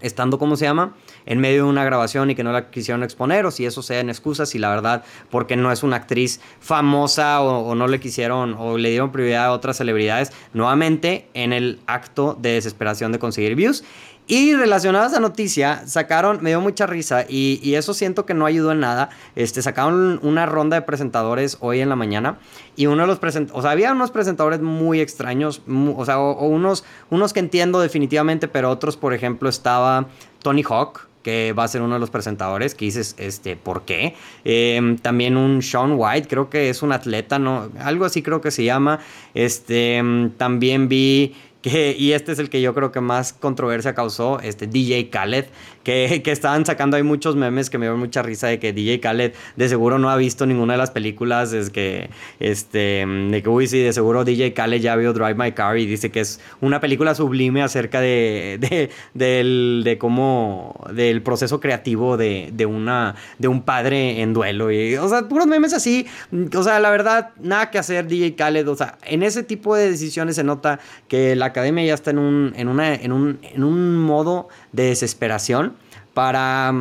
estando, 0.01 0.39
¿cómo 0.39 0.57
se 0.57 0.67
llama? 0.67 0.95
En 1.25 1.41
medio 1.41 1.65
de 1.65 1.71
una 1.71 1.85
grabación 1.85 2.31
y 2.31 2.35
que 2.35 2.43
no 2.43 2.53
la 2.53 2.71
quisieron 2.71 3.03
exponer, 3.03 3.45
o 3.45 3.51
si 3.51 3.67
eso 3.67 3.83
sean 3.83 4.09
excusas, 4.09 4.55
y 4.55 4.59
la 4.59 4.71
verdad, 4.71 5.05
porque 5.31 5.57
no 5.57 5.71
es 5.73 5.83
una 5.83 5.97
actriz 5.97 6.41
famosa 6.61 7.43
o, 7.43 7.69
o 7.69 7.75
no 7.75 7.87
le 7.87 8.01
quisieron 8.01 8.55
o 8.59 8.79
le 8.79 8.91
dieron 8.91 9.13
prioridad 9.13 9.47
a 9.47 9.53
otras 9.53 9.77
celebridades, 9.77 10.33
nuevamente 10.55 11.29
en 11.35 11.53
el 11.53 11.81
acto 11.87 12.37
de 12.41 12.53
desesperación 12.53 13.13
de 13.13 13.19
conseguir 13.19 13.55
views. 13.57 13.85
Y 14.31 14.55
relacionada 14.55 15.07
a 15.07 15.09
esa 15.09 15.21
noticia, 15.21 15.87
sacaron, 15.87 16.41
me 16.43 16.51
dio 16.51 16.61
mucha 16.61 16.87
risa 16.87 17.25
y, 17.27 17.75
eso 17.75 17.95
siento 17.95 18.27
que 18.27 18.35
no 18.35 18.45
ayudó 18.45 18.73
en 18.73 18.81
nada. 18.81 19.09
Este, 19.37 19.63
sacaron 19.63 20.21
una 20.23 20.45
ronda 20.45 20.77
de 20.77 20.83
presentadores 20.83 21.57
hoy 21.61 21.81
en 21.81 21.89
la 21.89 21.97
mañana 21.97 22.39
y 22.77 22.87
uno 22.87 23.03
de 23.03 23.07
los 23.07 23.19
presentadores, 23.19 23.59
o 23.59 23.63
sea, 23.63 23.71
había 23.71 23.91
unos 23.91 24.11
presentadores 24.11 24.61
muy 24.61 25.01
extraños, 25.01 25.63
o 25.67 26.05
sea, 26.05 26.21
o, 26.21 26.47
unos, 26.47 26.85
unos 27.09 27.33
que 27.33 27.41
entiendo 27.41 27.81
definitivamente, 27.81 28.49
pero 28.49 28.69
otros, 28.69 28.99
por 28.99 29.15
ejemplo, 29.15 29.49
estaba 29.49 30.09
Tony 30.43 30.63
Hawk, 30.69 31.09
que 31.23 31.53
va 31.53 31.65
a 31.65 31.69
ser 31.69 31.83
uno 31.83 31.95
de 31.95 32.01
los 32.01 32.11
presentadores, 32.11 32.75
que 32.75 32.85
dices, 32.85 33.15
este, 33.19 33.57
¿por 33.57 33.83
qué? 33.83 34.15
Em, 34.45 34.97
también 34.99 35.37
un 35.37 35.63
Sean 35.63 35.95
White, 35.97 36.29
creo 36.29 36.49
que 36.49 36.71
es 36.71 36.83
un 36.83 36.93
atleta, 36.93 37.39
¿no? 37.39 37.71
Algo 37.81 38.05
así 38.05 38.23
creo 38.23 38.41
que 38.41 38.51
se 38.51 38.65
llama. 38.65 39.01
Este, 39.35 39.97
em, 39.97 40.31
también 40.31 40.89
vi 40.89 41.35
que, 41.63 41.97
y 41.99 42.13
este 42.13 42.33
es 42.33 42.39
el 42.39 42.51
que 42.51 42.61
yo 42.61 42.75
creo 42.75 42.93
que 42.93 43.01
más 43.01 43.33
controversia 43.33 43.95
causó, 43.95 44.41
este 44.41 44.67
DJ 44.67 45.11
Khaled, 45.11 45.47
que, 45.89 46.31
estaban 46.31 46.67
sacando 46.67 46.99
ahí 46.99 47.03
muchos 47.03 47.35
memes 47.35 47.71
que 47.71 47.79
me 47.79 47.87
dio 47.87 47.97
mucha 47.97 48.21
risa 48.21 48.49
de 48.49 48.59
que 48.59 48.75
DJ 48.75 49.01
Khaled 49.01 49.33
de 49.57 49.69
seguro 49.71 49.99
no 49.99 50.11
ha 50.11 50.17
visto 50.17 50.45
ninguna 50.45 50.75
de 50.75 50.79
las 50.79 50.91
películas, 50.91 51.55
es 51.55 51.71
que, 51.71 52.11
este, 52.41 53.07
de 53.07 53.43
que, 53.43 53.49
uy, 53.49 53.67
sí, 53.67 53.79
de 53.79 53.95
seguro 53.95 54.23
DJ 54.23 54.53
Khaled 54.53 54.83
ya 54.83 54.97
vio 54.97 55.15
Drive 55.15 55.37
My 55.37 55.53
Car 55.53 55.79
y 55.79 55.87
dice 55.87 56.11
que 56.11 56.21
es 56.21 56.41
una 56.61 56.81
película 56.81 57.15
sublime 57.15 57.63
acerca 57.63 58.03
de, 58.03 58.91
de 59.15 59.99
cómo, 59.99 60.79
del 60.93 61.23
proceso 61.23 61.59
creativo 61.59 62.19
de, 62.19 62.51
de, 62.53 62.67
una, 62.67 63.15
de 63.39 63.49
un 63.49 63.63
padre 63.63 64.21
en 64.21 64.35
duelo, 64.35 64.71
y, 64.71 64.95
o 64.97 65.09
sea, 65.09 65.27
puros 65.27 65.47
memes 65.47 65.73
así, 65.73 66.07
o 66.55 66.63
sea, 66.63 66.81
la 66.81 66.91
verdad, 66.91 67.31
nada 67.41 67.71
que 67.71 67.79
hacer 67.79 68.07
DJ 68.09 68.35
Khaled, 68.35 68.69
o 68.69 68.77
sea, 68.77 68.99
en 69.07 69.23
ese 69.23 69.43
tipo 69.43 69.75
de 69.75 69.91
decisiones 69.91 70.37
se 70.37 70.45
nota 70.45 70.81
que 71.09 71.35
la 71.35 71.47
academia 71.47 71.87
ya 71.87 71.95
está 71.95 72.11
en 72.11 72.19
un, 72.19 72.53
en 72.57 72.69
una, 72.69 72.95
en 72.95 73.13
un, 73.13 73.39
en 73.43 73.65
un 73.65 73.97
modo 73.97 74.49
de 74.73 74.89
desesperación 74.89 75.78
para, 76.19 76.75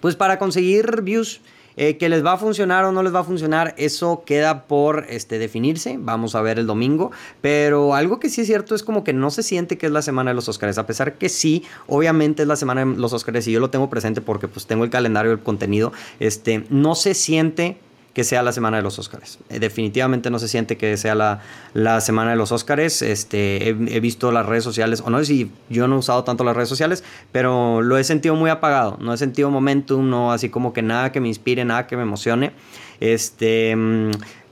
pues 0.00 0.16
para 0.16 0.38
conseguir 0.38 1.02
views. 1.02 1.42
Eh, 1.80 1.96
que 1.96 2.08
les 2.08 2.24
va 2.24 2.32
a 2.32 2.38
funcionar 2.38 2.84
o 2.86 2.90
no 2.90 3.04
les 3.04 3.14
va 3.14 3.20
a 3.20 3.24
funcionar, 3.24 3.72
eso 3.78 4.24
queda 4.26 4.64
por 4.64 5.06
este, 5.10 5.38
definirse. 5.38 5.96
Vamos 5.96 6.34
a 6.34 6.40
ver 6.40 6.58
el 6.58 6.66
domingo. 6.66 7.12
Pero 7.40 7.94
algo 7.94 8.18
que 8.18 8.30
sí 8.30 8.40
es 8.40 8.48
cierto 8.48 8.74
es 8.74 8.82
como 8.82 9.04
que 9.04 9.12
no 9.12 9.30
se 9.30 9.44
siente 9.44 9.78
que 9.78 9.86
es 9.86 9.92
la 9.92 10.02
semana 10.02 10.32
de 10.32 10.34
los 10.34 10.48
Oscars. 10.48 10.76
A 10.78 10.86
pesar 10.86 11.18
que 11.18 11.28
sí, 11.28 11.62
obviamente 11.86 12.42
es 12.42 12.48
la 12.48 12.56
semana 12.56 12.84
de 12.84 12.96
los 12.96 13.12
Oscars 13.12 13.46
y 13.46 13.52
yo 13.52 13.60
lo 13.60 13.70
tengo 13.70 13.88
presente 13.90 14.20
porque 14.22 14.48
pues 14.48 14.66
tengo 14.66 14.82
el 14.82 14.90
calendario 14.90 15.30
del 15.30 15.40
contenido. 15.40 15.92
Este, 16.18 16.64
no 16.68 16.96
se 16.96 17.14
siente 17.14 17.76
que 18.12 18.24
sea 18.24 18.42
la 18.42 18.52
semana 18.52 18.78
de 18.78 18.82
los 18.82 18.98
Oscars. 18.98 19.38
Eh, 19.48 19.58
definitivamente 19.58 20.30
no 20.30 20.38
se 20.38 20.48
siente 20.48 20.76
que 20.76 20.96
sea 20.96 21.14
la, 21.14 21.40
la 21.74 22.00
semana 22.00 22.30
de 22.30 22.36
los 22.36 22.50
Oscars. 22.52 23.02
Este, 23.02 23.68
he, 23.68 24.00
visto 24.00 24.32
las 24.32 24.46
redes 24.46 24.64
sociales, 24.64 25.02
o 25.04 25.10
no 25.10 25.18
sé 25.18 25.26
si 25.26 25.50
yo 25.68 25.86
no 25.88 25.96
he 25.96 25.98
usado 25.98 26.24
tanto 26.24 26.44
las 26.44 26.56
redes 26.56 26.68
sociales, 26.68 27.04
pero 27.32 27.82
lo 27.82 27.96
he 27.96 28.04
sentido 28.04 28.34
muy 28.34 28.50
apagado. 28.50 28.96
No 29.00 29.12
he 29.12 29.16
sentido 29.16 29.50
momentum, 29.50 30.08
no 30.08 30.32
así 30.32 30.48
como 30.48 30.72
que 30.72 30.82
nada 30.82 31.12
que 31.12 31.20
me 31.20 31.28
inspire, 31.28 31.64
nada 31.64 31.86
que 31.86 31.96
me 31.96 32.02
emocione. 32.02 32.52
Este. 33.00 33.76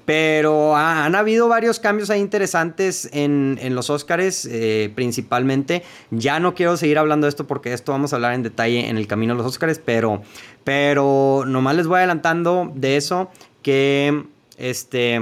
Pero 0.07 0.77
han 0.77 1.15
habido 1.15 1.49
varios 1.49 1.81
cambios 1.81 2.11
ahí 2.11 2.21
interesantes 2.21 3.11
en, 3.13 3.59
en 3.61 3.75
los 3.75 3.91
Oscars, 3.91 4.49
eh, 4.51 4.91
principalmente. 4.95 5.83
Ya 6.11 6.41
no 6.41 6.55
quiero 6.55 6.77
seguir 6.77 6.99
hablando 6.99 7.27
de 7.27 7.31
esto 7.31 7.47
porque 7.47 7.73
esto 7.73 7.93
vamos 7.93 8.13
a 8.13 8.17
hablar 8.17 8.33
en 8.35 8.45
detalle 8.45 8.89
en 8.89 8.97
el 8.97 9.09
camino 9.09 9.35
a 9.35 9.37
los 9.37 9.45
Oscars, 9.45 9.81
pero, 9.85 10.23
pero 10.65 11.45
nomás 11.47 11.77
les 11.77 11.89
voy 11.89 11.99
adelantando 11.99 12.73
de 12.75 12.97
eso 12.97 13.31
que 13.63 14.25
este 14.57 15.21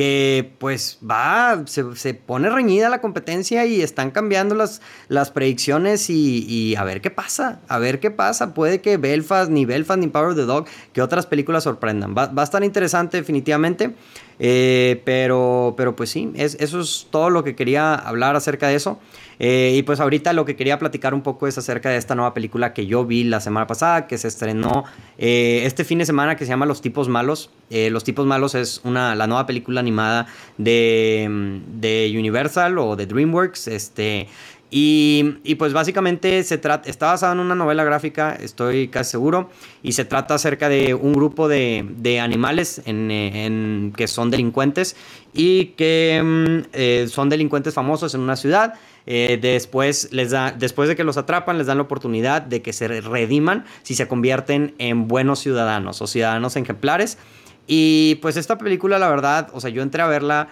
que 0.00 0.54
pues 0.56 0.98
va, 1.04 1.62
se, 1.66 2.14
pone 2.14 2.48
reñida 2.48 2.88
la 2.88 3.02
competencia 3.02 3.66
y 3.66 3.82
están 3.82 4.12
cambiando 4.12 4.54
las, 4.54 4.80
las 5.08 5.30
predicciones 5.30 6.08
y, 6.08 6.74
a 6.76 6.84
ver 6.84 7.02
qué 7.02 7.10
pasa, 7.10 7.60
a 7.68 7.78
ver 7.78 8.00
qué 8.00 8.10
pasa. 8.10 8.54
Puede 8.54 8.80
que 8.80 8.96
Belfast, 8.96 9.50
ni 9.50 9.66
Belfast, 9.66 10.00
ni 10.00 10.06
Power 10.06 10.28
of 10.28 10.36
the 10.36 10.46
Dog, 10.46 10.64
que 10.94 11.02
otras 11.02 11.26
películas 11.26 11.64
sorprendan. 11.64 12.14
Va, 12.16 12.28
va 12.28 12.40
a 12.40 12.44
estar 12.46 12.64
interesante 12.64 13.18
definitivamente. 13.18 13.94
Eh, 14.42 15.02
pero, 15.04 15.74
pero 15.76 15.94
pues 15.94 16.08
sí, 16.08 16.32
es, 16.34 16.56
eso 16.60 16.80
es 16.80 17.06
todo 17.10 17.28
lo 17.28 17.44
que 17.44 17.54
quería 17.54 17.94
hablar 17.94 18.36
acerca 18.36 18.68
de 18.68 18.74
eso. 18.74 18.98
Eh, 19.38 19.74
y 19.76 19.82
pues 19.82 20.00
ahorita 20.00 20.32
lo 20.32 20.44
que 20.44 20.56
quería 20.56 20.78
platicar 20.78 21.14
un 21.14 21.22
poco 21.22 21.46
es 21.46 21.56
acerca 21.56 21.90
de 21.90 21.96
esta 21.96 22.14
nueva 22.14 22.34
película 22.34 22.72
que 22.74 22.86
yo 22.86 23.04
vi 23.04 23.24
la 23.24 23.40
semana 23.40 23.66
pasada, 23.66 24.06
que 24.06 24.18
se 24.18 24.28
estrenó 24.28 24.84
eh, 25.18 25.62
este 25.64 25.84
fin 25.84 25.98
de 25.98 26.06
semana, 26.06 26.36
que 26.36 26.44
se 26.44 26.50
llama 26.50 26.66
Los 26.66 26.80
Tipos 26.80 27.08
Malos. 27.08 27.50
Los 27.70 28.02
Tipos 28.02 28.26
Malos 28.26 28.56
es 28.56 28.80
una, 28.82 29.14
la 29.14 29.28
nueva 29.28 29.46
película 29.46 29.78
animada 29.78 30.26
de, 30.58 31.60
de 31.78 32.12
Universal 32.18 32.78
o 32.78 32.96
de 32.96 33.06
DreamWorks. 33.06 33.68
Este, 33.68 34.26
y, 34.72 35.54
pues 35.56 35.72
básicamente 35.72 36.44
se 36.44 36.56
trata, 36.56 36.88
está 36.88 37.06
basado 37.06 37.32
en 37.32 37.40
una 37.40 37.56
novela 37.56 37.82
gráfica, 37.82 38.36
estoy 38.40 38.86
casi 38.86 39.10
seguro, 39.10 39.50
y 39.82 39.92
se 39.92 40.04
trata 40.04 40.34
acerca 40.34 40.68
de 40.68 40.94
un 40.94 41.12
grupo 41.12 41.48
de, 41.48 42.20
animales 42.22 42.80
en, 42.86 43.92
que 43.96 44.06
son 44.06 44.30
delincuentes 44.30 44.94
y 45.32 45.66
que 45.76 46.20
mm, 46.22 46.68
eh, 46.72 47.06
son 47.10 47.28
delincuentes 47.28 47.74
famosos 47.74 48.14
en 48.14 48.20
una 48.20 48.36
ciudad. 48.36 48.74
Eh, 49.06 49.38
después, 49.40 50.08
les 50.12 50.30
da, 50.30 50.52
después 50.52 50.88
de 50.88 50.94
que 50.94 51.02
los 51.02 51.16
atrapan, 51.16 51.58
les 51.58 51.66
dan 51.66 51.78
la 51.78 51.82
oportunidad 51.82 52.42
de 52.42 52.62
que 52.62 52.72
se 52.72 52.86
rediman 53.00 53.64
si 53.82 53.94
se 53.94 54.06
convierten 54.06 54.74
en 54.78 55.08
buenos 55.08 55.40
ciudadanos 55.40 56.00
o 56.00 56.06
ciudadanos 56.06 56.54
ejemplares. 56.54 57.18
Y 57.66 58.16
pues 58.16 58.36
esta 58.36 58.58
película, 58.58 58.98
la 58.98 59.08
verdad, 59.08 59.48
o 59.52 59.60
sea, 59.60 59.70
yo 59.70 59.82
entré 59.82 60.02
a 60.02 60.06
verla 60.06 60.48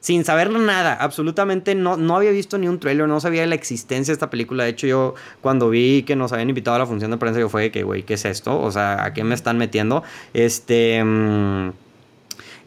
sin 0.00 0.24
saber 0.24 0.50
nada, 0.50 0.94
absolutamente 0.94 1.74
no, 1.74 1.96
no 1.96 2.16
había 2.16 2.30
visto 2.30 2.56
ni 2.56 2.68
un 2.68 2.78
trailer, 2.78 3.08
no 3.08 3.20
sabía 3.20 3.46
la 3.46 3.56
existencia 3.56 4.12
de 4.12 4.14
esta 4.14 4.30
película. 4.30 4.64
De 4.64 4.70
hecho, 4.70 4.86
yo 4.86 5.14
cuando 5.40 5.70
vi 5.70 6.04
que 6.04 6.14
nos 6.14 6.32
habían 6.32 6.48
invitado 6.48 6.76
a 6.76 6.78
la 6.78 6.86
función 6.86 7.10
de 7.10 7.16
prensa, 7.16 7.40
yo 7.40 7.48
fue 7.48 7.62
de 7.62 7.70
que, 7.72 7.82
güey, 7.82 8.04
¿qué 8.04 8.14
es 8.14 8.24
esto? 8.24 8.60
O 8.60 8.70
sea, 8.70 9.04
¿a 9.04 9.12
qué 9.12 9.24
me 9.24 9.34
están 9.34 9.58
metiendo? 9.58 10.02
Este. 10.34 11.02
Mm, 11.02 11.72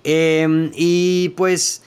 em, 0.03 0.71
y 0.75 1.29
pues. 1.29 1.83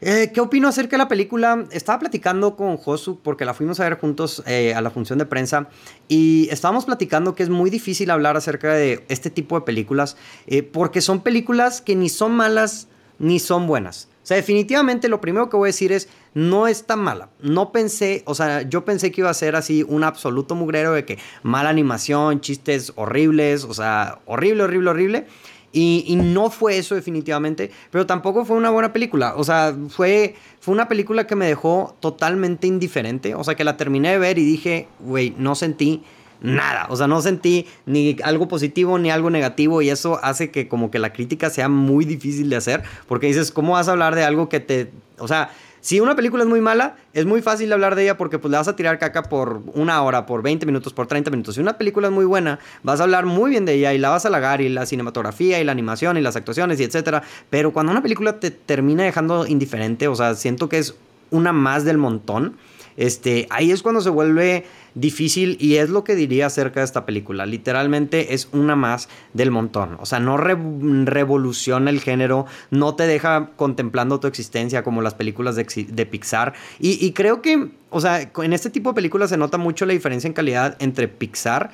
Eh, 0.00 0.30
¿Qué 0.32 0.40
opino 0.40 0.68
acerca 0.68 0.92
de 0.92 0.98
la 0.98 1.08
película? 1.08 1.66
Estaba 1.72 1.98
platicando 1.98 2.54
con 2.54 2.76
Josu 2.76 3.18
porque 3.20 3.44
la 3.44 3.52
fuimos 3.52 3.80
a 3.80 3.82
ver 3.82 3.98
juntos 3.98 4.44
eh, 4.46 4.72
a 4.72 4.80
la 4.80 4.90
función 4.90 5.18
de 5.18 5.26
prensa 5.26 5.70
y 6.06 6.48
estábamos 6.52 6.84
platicando 6.84 7.34
que 7.34 7.42
es 7.42 7.48
muy 7.48 7.68
difícil 7.68 8.08
hablar 8.12 8.36
acerca 8.36 8.72
de 8.74 9.04
este 9.08 9.28
tipo 9.28 9.58
de 9.58 9.62
películas 9.62 10.16
eh, 10.46 10.62
porque 10.62 11.00
son 11.00 11.24
películas 11.24 11.80
que 11.80 11.96
ni 11.96 12.10
son 12.10 12.30
malas 12.30 12.86
ni 13.18 13.40
son 13.40 13.66
buenas. 13.66 14.08
Sea, 14.28 14.36
definitivamente 14.36 15.08
lo 15.08 15.22
primero 15.22 15.48
que 15.48 15.56
voy 15.56 15.68
a 15.68 15.72
decir 15.72 15.90
es, 15.90 16.06
no 16.34 16.68
está 16.68 16.96
mala. 16.96 17.30
No 17.40 17.72
pensé, 17.72 18.24
o 18.26 18.34
sea, 18.34 18.60
yo 18.60 18.84
pensé 18.84 19.10
que 19.10 19.22
iba 19.22 19.30
a 19.30 19.32
ser 19.32 19.56
así 19.56 19.86
un 19.88 20.04
absoluto 20.04 20.54
mugrero 20.54 20.92
de 20.92 21.06
que 21.06 21.18
mala 21.42 21.70
animación, 21.70 22.42
chistes 22.42 22.92
horribles, 22.96 23.64
o 23.64 23.72
sea, 23.72 24.18
horrible, 24.26 24.64
horrible, 24.64 24.90
horrible. 24.90 25.26
Y, 25.72 26.14
no 26.22 26.50
fue 26.50 26.76
eso 26.76 26.94
definitivamente, 26.94 27.70
pero 27.90 28.04
tampoco 28.04 28.44
fue 28.44 28.58
una 28.58 28.68
buena 28.68 28.92
película. 28.92 29.32
O 29.34 29.44
sea, 29.44 29.74
fue, 29.88 30.34
fue 30.60 30.74
una 30.74 30.88
película 30.88 31.26
que 31.26 31.34
me 31.34 31.46
dejó 31.46 31.96
totalmente 31.98 32.66
indiferente. 32.66 33.34
O 33.34 33.44
sea, 33.44 33.54
que 33.54 33.64
la 33.64 33.78
terminé 33.78 34.10
de 34.10 34.18
ver 34.18 34.38
y 34.38 34.44
dije, 34.44 34.88
güey, 35.00 35.34
no 35.38 35.54
sentí 35.54 36.04
nada. 36.40 36.86
O 36.90 36.96
sea, 36.96 37.06
no 37.06 37.20
sentí 37.20 37.66
ni 37.86 38.16
algo 38.22 38.48
positivo 38.48 38.98
ni 38.98 39.10
algo 39.10 39.30
negativo 39.30 39.82
y 39.82 39.90
eso 39.90 40.20
hace 40.22 40.50
que 40.50 40.68
como 40.68 40.90
que 40.90 40.98
la 40.98 41.12
crítica 41.12 41.50
sea 41.50 41.68
muy 41.68 42.04
difícil 42.04 42.50
de 42.50 42.56
hacer 42.56 42.82
porque 43.06 43.26
dices, 43.26 43.52
¿cómo 43.52 43.72
vas 43.72 43.88
a 43.88 43.92
hablar 43.92 44.14
de 44.14 44.24
algo 44.24 44.48
que 44.48 44.60
te... 44.60 44.90
O 45.18 45.26
sea, 45.26 45.50
si 45.80 46.00
una 46.00 46.16
película 46.16 46.42
es 46.42 46.48
muy 46.48 46.60
mala, 46.60 46.96
es 47.12 47.24
muy 47.24 47.40
fácil 47.40 47.72
hablar 47.72 47.94
de 47.94 48.02
ella 48.02 48.16
porque 48.16 48.38
pues 48.38 48.50
le 48.50 48.56
vas 48.56 48.68
a 48.68 48.76
tirar 48.76 48.98
caca 48.98 49.22
por 49.24 49.62
una 49.74 50.02
hora, 50.02 50.26
por 50.26 50.42
20 50.42 50.66
minutos, 50.66 50.92
por 50.92 51.06
30 51.06 51.30
minutos. 51.30 51.54
Si 51.54 51.60
una 51.60 51.78
película 51.78 52.08
es 52.08 52.12
muy 52.12 52.24
buena, 52.24 52.58
vas 52.82 53.00
a 53.00 53.04
hablar 53.04 53.26
muy 53.26 53.50
bien 53.50 53.64
de 53.64 53.74
ella 53.74 53.94
y 53.94 53.98
la 53.98 54.10
vas 54.10 54.24
a 54.24 54.28
halagar 54.28 54.60
y 54.60 54.68
la 54.68 54.86
cinematografía 54.86 55.60
y 55.60 55.64
la 55.64 55.72
animación 55.72 56.16
y 56.16 56.20
las 56.20 56.36
actuaciones 56.36 56.80
y 56.80 56.84
etcétera. 56.84 57.22
Pero 57.50 57.72
cuando 57.72 57.92
una 57.92 58.02
película 58.02 58.40
te 58.40 58.50
termina 58.50 59.04
dejando 59.04 59.46
indiferente, 59.46 60.08
o 60.08 60.14
sea, 60.14 60.34
siento 60.34 60.68
que 60.68 60.78
es 60.78 60.94
una 61.30 61.52
más 61.52 61.84
del 61.84 61.98
montón, 61.98 62.56
este, 62.96 63.46
ahí 63.50 63.70
es 63.70 63.82
cuando 63.82 64.00
se 64.00 64.10
vuelve 64.10 64.66
difícil 64.94 65.56
y 65.60 65.76
es 65.76 65.90
lo 65.90 66.04
que 66.04 66.14
diría 66.14 66.46
acerca 66.46 66.80
de 66.80 66.84
esta 66.84 67.06
película. 67.06 67.46
Literalmente 67.46 68.34
es 68.34 68.48
una 68.52 68.76
más 68.76 69.08
del 69.34 69.50
montón. 69.50 69.96
O 70.00 70.06
sea, 70.06 70.20
no 70.20 70.36
revoluciona 70.36 71.90
el 71.90 72.00
género, 72.00 72.46
no 72.70 72.94
te 72.94 73.06
deja 73.06 73.50
contemplando 73.56 74.20
tu 74.20 74.26
existencia 74.26 74.82
como 74.82 75.02
las 75.02 75.14
películas 75.14 75.56
de, 75.56 76.06
Pixar. 76.06 76.54
Y, 76.78 77.12
creo 77.12 77.42
que, 77.42 77.70
o 77.90 78.00
sea, 78.00 78.30
en 78.42 78.52
este 78.52 78.70
tipo 78.70 78.90
de 78.90 78.94
películas 78.94 79.30
se 79.30 79.36
nota 79.36 79.58
mucho 79.58 79.86
la 79.86 79.92
diferencia 79.92 80.28
en 80.28 80.34
calidad 80.34 80.76
entre 80.80 81.08
Pixar 81.08 81.70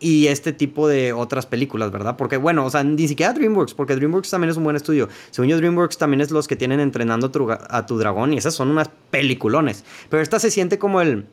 y 0.00 0.28
este 0.28 0.52
tipo 0.52 0.88
de 0.88 1.12
otras 1.12 1.46
películas, 1.46 1.92
¿verdad? 1.92 2.16
Porque, 2.16 2.38
bueno, 2.38 2.64
o 2.64 2.70
sea, 2.70 2.82
ni 2.82 3.06
siquiera 3.06 3.34
DreamWorks, 3.34 3.74
porque 3.74 3.94
DreamWorks 3.94 4.30
también 4.30 4.50
es 4.50 4.56
un 4.56 4.64
buen 4.64 4.76
estudio. 4.76 5.08
Según 5.30 5.50
yo, 5.50 5.58
DreamWorks 5.58 5.98
también 5.98 6.22
es 6.22 6.30
los 6.30 6.48
que 6.48 6.56
tienen 6.56 6.80
entrenando 6.80 7.30
a 7.68 7.86
tu 7.86 7.98
dragón 7.98 8.32
y 8.32 8.38
esas 8.38 8.54
son 8.54 8.70
unas 8.70 8.90
peliculones. 9.10 9.84
Pero 10.08 10.22
esta 10.22 10.40
se 10.40 10.50
siente 10.50 10.78
como 10.78 11.02
el 11.02 11.26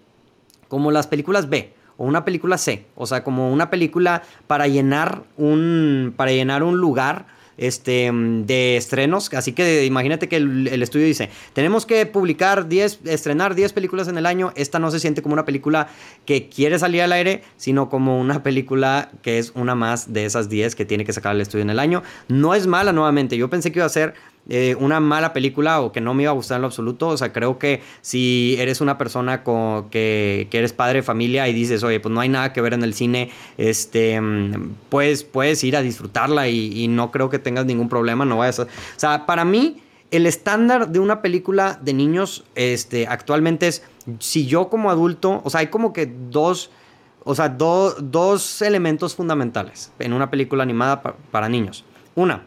como 0.68 0.92
las 0.92 1.08
películas 1.08 1.50
B 1.50 1.74
o 1.98 2.06
una 2.06 2.26
película 2.26 2.58
C, 2.58 2.86
o 2.96 3.08
sea, 3.08 3.24
como 3.24 3.52
una 3.52 3.70
película 3.70 4.24
para 4.48 4.68
llenar 4.68 5.24
un 5.36 6.14
para 6.16 6.32
llenar 6.32 6.64
un 6.64 6.78
lugar 6.78 7.26
este, 7.58 8.12
de 8.14 8.78
estrenos. 8.78 9.34
Así 9.34 9.52
que 9.52 9.86
imagínate 9.86 10.30
que 10.30 10.38
el, 10.38 10.82
estudio 10.82 11.06
dice, 11.06 11.30
tenemos 11.54 11.86
que 11.86 12.06
publicar 12.06 12.68
10, 12.68 13.02
estrenar 13.06 13.56
10 13.56 13.74
películas 13.74 14.08
en 14.08 14.18
el 14.18 14.26
año. 14.26 14.54
Esta 14.56 14.80
no 14.80 14.92
se 14.92 15.00
siente 15.00 15.22
como 15.22 15.34
una 15.34 15.46
película 15.46 15.90
que 16.26 16.50
quiere 16.50 16.80
salir 16.80 17.02
al 17.02 17.12
aire, 17.12 17.44
sino 17.58 17.90
como 17.90 18.20
una 18.20 18.44
película 18.44 19.10
que 19.22 19.40
es 19.40 19.52
una 19.56 19.76
más 19.76 20.14
de 20.14 20.26
esas 20.26 20.50
10 20.50 20.76
que 20.76 20.86
tiene 20.86 21.04
que 21.04 21.14
sacar 21.14 21.36
el 21.36 21.42
estudio 21.42 21.64
en 21.64 21.72
el 21.72 21.80
año. 21.80 22.04
No 22.28 22.54
es 22.54 22.68
mala 22.68 22.94
nuevamente, 22.94 23.38
yo 23.38 23.50
pensé 23.50 23.72
que 23.72 23.80
iba 23.80 23.86
a 23.86 23.90
ser 23.90 24.14
eh, 24.50 24.76
una 24.80 25.02
mala 25.02 25.34
película 25.34 25.82
o 25.82 25.92
que 25.92 26.00
no 26.00 26.14
me 26.14 26.24
iba 26.24 26.32
a 26.32 26.36
gustar 26.36 26.56
en 26.58 26.62
lo 26.62 26.68
absoluto. 26.68 27.10
O 27.10 27.18
sea, 27.18 27.34
creo 27.34 27.60
que 27.60 27.82
si 28.02 28.56
eres 28.60 28.80
una 28.80 28.98
persona 28.98 29.44
con, 29.44 29.90
que, 29.90 30.48
que, 30.50 30.60
eres 30.60 30.72
padre 30.72 31.00
de 31.00 31.04
familia 31.04 31.50
y 31.50 31.54
dices, 31.54 31.84
oye, 31.84 32.00
pues 32.00 32.14
no 32.14 32.22
hay 32.22 32.30
nada 32.30 32.54
que 32.54 32.62
ver 32.62 32.74
en 32.74 32.84
el 32.84 32.94
cine, 32.94 33.30
este, 33.58 34.22
pues 34.90 35.24
puedes 35.26 35.64
ir 35.64 35.76
a 35.76 35.82
disfrutarla 35.82 36.48
y, 36.48 36.88
no 36.88 37.12
creo 37.12 37.30
que 37.30 37.40
tengas 37.40 37.66
ningún 37.66 37.90
problema, 37.90 38.24
no 38.24 38.38
vayas 38.38 38.62
a... 38.62 38.64
O 38.64 38.68
sea, 38.96 39.26
para 39.26 39.44
mí, 39.44 39.82
el 40.12 40.26
estándar 40.26 40.90
de 40.90 41.00
una 41.00 41.22
película 41.22 41.78
de 41.82 41.94
niños 41.94 42.46
este, 42.56 43.08
actualmente 43.08 43.68
es, 43.68 43.84
si 44.20 44.46
yo 44.46 44.70
como 44.70 44.90
adulto, 44.90 45.42
o 45.44 45.50
sea, 45.50 45.60
hay 45.60 45.68
como 45.68 45.92
que 45.94 46.06
dos... 46.06 46.72
O 47.30 47.36
sea, 47.36 47.50
dos 47.50 48.62
elementos 48.62 49.14
fundamentales 49.14 49.92
en 50.00 50.14
una 50.14 50.32
película 50.32 50.64
animada 50.64 51.02
para 51.30 51.50
niños. 51.50 51.84
Una, 52.16 52.46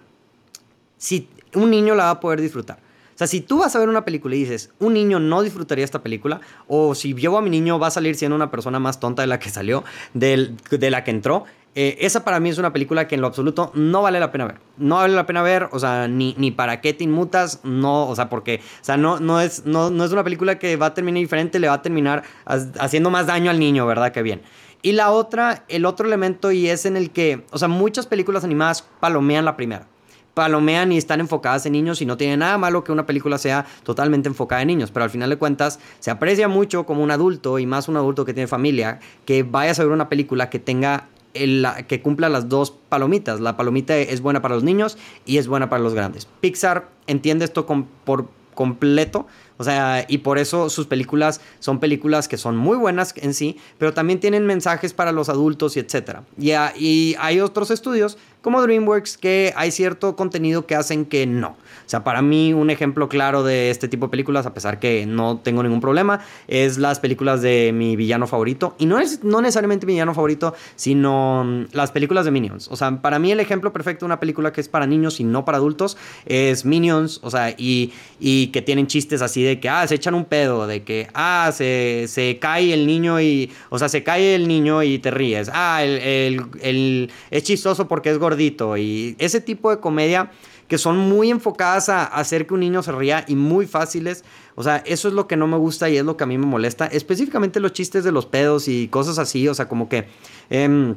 si 0.96 1.28
un 1.54 1.70
niño 1.70 1.94
la 1.94 2.04
va 2.04 2.10
a 2.10 2.20
poder 2.20 2.40
disfrutar. 2.40 2.78
O 3.14 3.18
sea, 3.20 3.26
si 3.26 3.42
tú 3.42 3.58
vas 3.58 3.76
a 3.76 3.78
ver 3.78 3.90
una 3.90 4.04
película 4.04 4.34
y 4.34 4.38
dices, 4.38 4.70
un 4.78 4.94
niño 4.94 5.20
no 5.20 5.42
disfrutaría 5.42 5.84
esta 5.84 6.02
película, 6.02 6.40
o 6.68 6.94
si 6.94 7.12
llevo 7.14 7.36
a 7.36 7.42
mi 7.42 7.50
niño 7.50 7.78
va 7.78 7.88
a 7.88 7.90
salir 7.90 8.14
siendo 8.14 8.34
una 8.34 8.50
persona 8.50 8.78
más 8.78 8.98
tonta 8.98 9.20
de 9.20 9.28
la 9.28 9.38
que 9.38 9.50
salió, 9.50 9.84
de 10.14 10.90
la 10.90 11.04
que 11.04 11.10
entró, 11.10 11.44
eh, 11.76 11.98
esa 12.00 12.24
para 12.24 12.40
mí 12.40 12.48
es 12.48 12.58
una 12.58 12.72
película 12.72 13.06
que 13.06 13.14
en 13.14 13.20
lo 13.20 13.28
absoluto 13.28 13.70
no 13.74 14.02
vale 14.02 14.18
la 14.18 14.32
pena 14.32 14.46
ver. 14.46 14.56
No 14.76 14.96
vale 14.96 15.14
la 15.14 15.26
pena 15.26 15.42
ver, 15.42 15.68
o 15.70 15.78
sea, 15.78 16.08
ni, 16.08 16.50
para 16.50 16.80
qué 16.80 16.94
te 16.94 17.04
inmutas, 17.04 17.60
no, 17.62 18.08
o 18.08 18.16
sea, 18.16 18.28
porque, 18.28 18.60
o 18.80 18.84
sea, 18.84 18.96
no, 18.96 19.20
no, 19.20 19.40
es, 19.40 19.66
no, 19.66 19.90
no 19.90 20.04
es 20.04 20.12
una 20.12 20.24
película 20.24 20.58
que 20.58 20.76
va 20.76 20.86
a 20.86 20.94
terminar 20.94 21.20
diferente, 21.20 21.58
le 21.58 21.68
va 21.68 21.74
a 21.74 21.82
terminar 21.82 22.24
haciendo 22.46 23.10
más 23.10 23.26
daño 23.26 23.50
al 23.50 23.58
niño, 23.60 23.86
¿verdad? 23.86 24.12
Que 24.12 24.22
bien. 24.22 24.42
Y 24.82 24.92
la 24.92 25.10
otra, 25.10 25.64
el 25.68 25.84
otro 25.84 26.06
elemento, 26.06 26.50
y 26.52 26.68
es 26.68 26.86
en 26.86 26.96
el 26.96 27.10
que, 27.10 27.44
o 27.50 27.58
sea, 27.58 27.68
muchas 27.68 28.06
películas 28.06 28.44
animadas 28.44 28.82
palomean 28.98 29.44
la 29.44 29.56
primera 29.56 29.86
palomean 30.34 30.92
y 30.92 30.98
están 30.98 31.20
enfocadas 31.20 31.66
en 31.66 31.72
niños 31.72 32.00
y 32.02 32.06
no 32.06 32.16
tiene 32.16 32.36
nada 32.36 32.58
malo 32.58 32.84
que 32.84 32.92
una 32.92 33.06
película 33.06 33.38
sea 33.38 33.66
totalmente 33.82 34.28
enfocada 34.28 34.62
en 34.62 34.68
niños, 34.68 34.90
pero 34.90 35.04
al 35.04 35.10
final 35.10 35.30
de 35.30 35.36
cuentas 35.36 35.80
se 35.98 36.10
aprecia 36.10 36.48
mucho 36.48 36.86
como 36.86 37.02
un 37.02 37.10
adulto 37.10 37.58
y 37.58 37.66
más 37.66 37.88
un 37.88 37.96
adulto 37.96 38.24
que 38.24 38.34
tiene 38.34 38.46
familia 38.46 39.00
que 39.24 39.42
vayas 39.42 39.78
a 39.80 39.84
ver 39.84 39.92
una 39.92 40.08
película 40.08 40.50
que 40.50 40.58
tenga 40.58 41.08
el, 41.34 41.66
que 41.88 42.02
cumpla 42.02 42.28
las 42.28 42.48
dos 42.48 42.72
palomitas. 42.88 43.40
La 43.40 43.56
palomita 43.56 43.96
es 43.96 44.20
buena 44.20 44.42
para 44.42 44.54
los 44.54 44.64
niños 44.64 44.98
y 45.24 45.38
es 45.38 45.46
buena 45.46 45.68
para 45.68 45.82
los 45.82 45.94
grandes. 45.94 46.26
Pixar 46.40 46.88
entiende 47.06 47.44
esto 47.44 47.66
por 47.66 48.28
completo. 48.54 49.26
O 49.60 49.64
sea, 49.64 50.06
y 50.08 50.18
por 50.18 50.38
eso 50.38 50.70
sus 50.70 50.86
películas 50.86 51.42
son 51.58 51.80
películas 51.80 52.28
que 52.28 52.38
son 52.38 52.56
muy 52.56 52.78
buenas 52.78 53.12
en 53.18 53.34
sí, 53.34 53.58
pero 53.76 53.92
también 53.92 54.18
tienen 54.18 54.46
mensajes 54.46 54.94
para 54.94 55.12
los 55.12 55.28
adultos 55.28 55.76
y 55.76 55.80
etcétera. 55.80 56.24
Y, 56.38 56.52
y 56.78 57.14
hay 57.20 57.40
otros 57.40 57.70
estudios 57.70 58.16
como 58.42 58.62
DreamWorks, 58.62 59.18
que 59.18 59.52
hay 59.56 59.70
cierto 59.70 60.16
contenido 60.16 60.66
que 60.66 60.74
hacen 60.74 61.04
que 61.04 61.26
no. 61.26 61.48
O 61.48 61.90
sea, 61.90 62.04
para 62.04 62.22
mí 62.22 62.52
un 62.52 62.70
ejemplo 62.70 63.08
claro 63.08 63.42
de 63.42 63.70
este 63.70 63.88
tipo 63.88 64.06
de 64.06 64.10
películas, 64.10 64.46
a 64.46 64.54
pesar 64.54 64.78
que 64.78 65.06
no 65.06 65.38
tengo 65.38 65.62
ningún 65.62 65.80
problema, 65.80 66.20
es 66.48 66.78
las 66.78 67.00
películas 67.00 67.42
de 67.42 67.72
mi 67.74 67.96
villano 67.96 68.26
favorito. 68.26 68.74
Y 68.78 68.86
no 68.86 68.98
es 68.98 69.24
no 69.24 69.40
necesariamente 69.40 69.86
mi 69.86 69.92
villano 69.92 70.14
favorito, 70.14 70.54
sino 70.76 71.44
mm, 71.44 71.66
las 71.72 71.92
películas 71.92 72.24
de 72.24 72.30
Minions. 72.30 72.68
O 72.68 72.76
sea, 72.76 73.02
para 73.02 73.18
mí 73.18 73.32
el 73.32 73.40
ejemplo 73.40 73.72
perfecto 73.72 74.04
de 74.04 74.06
una 74.06 74.20
película 74.20 74.52
que 74.52 74.60
es 74.60 74.68
para 74.68 74.86
niños 74.86 75.20
y 75.20 75.24
no 75.24 75.44
para 75.44 75.58
adultos 75.58 75.96
es 76.24 76.64
Minions. 76.64 77.20
O 77.22 77.30
sea, 77.30 77.50
y, 77.50 77.92
y 78.18 78.48
que 78.48 78.62
tienen 78.62 78.86
chistes 78.86 79.20
así 79.20 79.42
de 79.42 79.49
que, 79.58 79.68
ah, 79.68 79.86
se 79.88 79.96
echan 79.96 80.14
un 80.14 80.26
pedo, 80.26 80.66
de 80.66 80.82
que, 80.84 81.08
ah, 81.14 81.50
se, 81.52 82.04
se 82.06 82.38
cae 82.38 82.72
el 82.72 82.86
niño 82.86 83.20
y, 83.20 83.50
o 83.70 83.78
sea, 83.78 83.88
se 83.88 84.04
cae 84.04 84.34
el 84.34 84.46
niño 84.46 84.82
y 84.82 84.98
te 84.98 85.10
ríes. 85.10 85.50
Ah, 85.52 85.82
el, 85.82 85.98
el, 85.98 86.42
el, 86.60 87.10
es 87.30 87.42
chistoso 87.42 87.88
porque 87.88 88.10
es 88.10 88.18
gordito. 88.18 88.76
Y 88.76 89.16
ese 89.18 89.40
tipo 89.40 89.70
de 89.70 89.80
comedia 89.80 90.30
que 90.70 90.78
son 90.78 90.98
muy 90.98 91.32
enfocadas 91.32 91.88
a, 91.88 92.04
hacer 92.04 92.46
que 92.46 92.54
un 92.54 92.60
niño 92.60 92.80
se 92.84 92.92
ría 92.92 93.24
y 93.26 93.34
muy 93.34 93.66
fáciles. 93.66 94.24
O 94.54 94.62
sea, 94.62 94.76
eso 94.86 95.08
es 95.08 95.14
lo 95.14 95.26
que 95.26 95.36
no 95.36 95.48
me 95.48 95.56
gusta 95.56 95.90
y 95.90 95.96
es 95.96 96.04
lo 96.04 96.16
que 96.16 96.22
a 96.22 96.28
mí 96.28 96.38
me 96.38 96.46
molesta. 96.46 96.86
Específicamente 96.86 97.58
los 97.58 97.72
chistes 97.72 98.04
de 98.04 98.12
los 98.12 98.26
pedos 98.26 98.68
y 98.68 98.86
cosas 98.86 99.18
así. 99.18 99.48
O 99.48 99.54
sea, 99.54 99.66
como 99.66 99.88
que... 99.88 100.06
Em, 100.48 100.94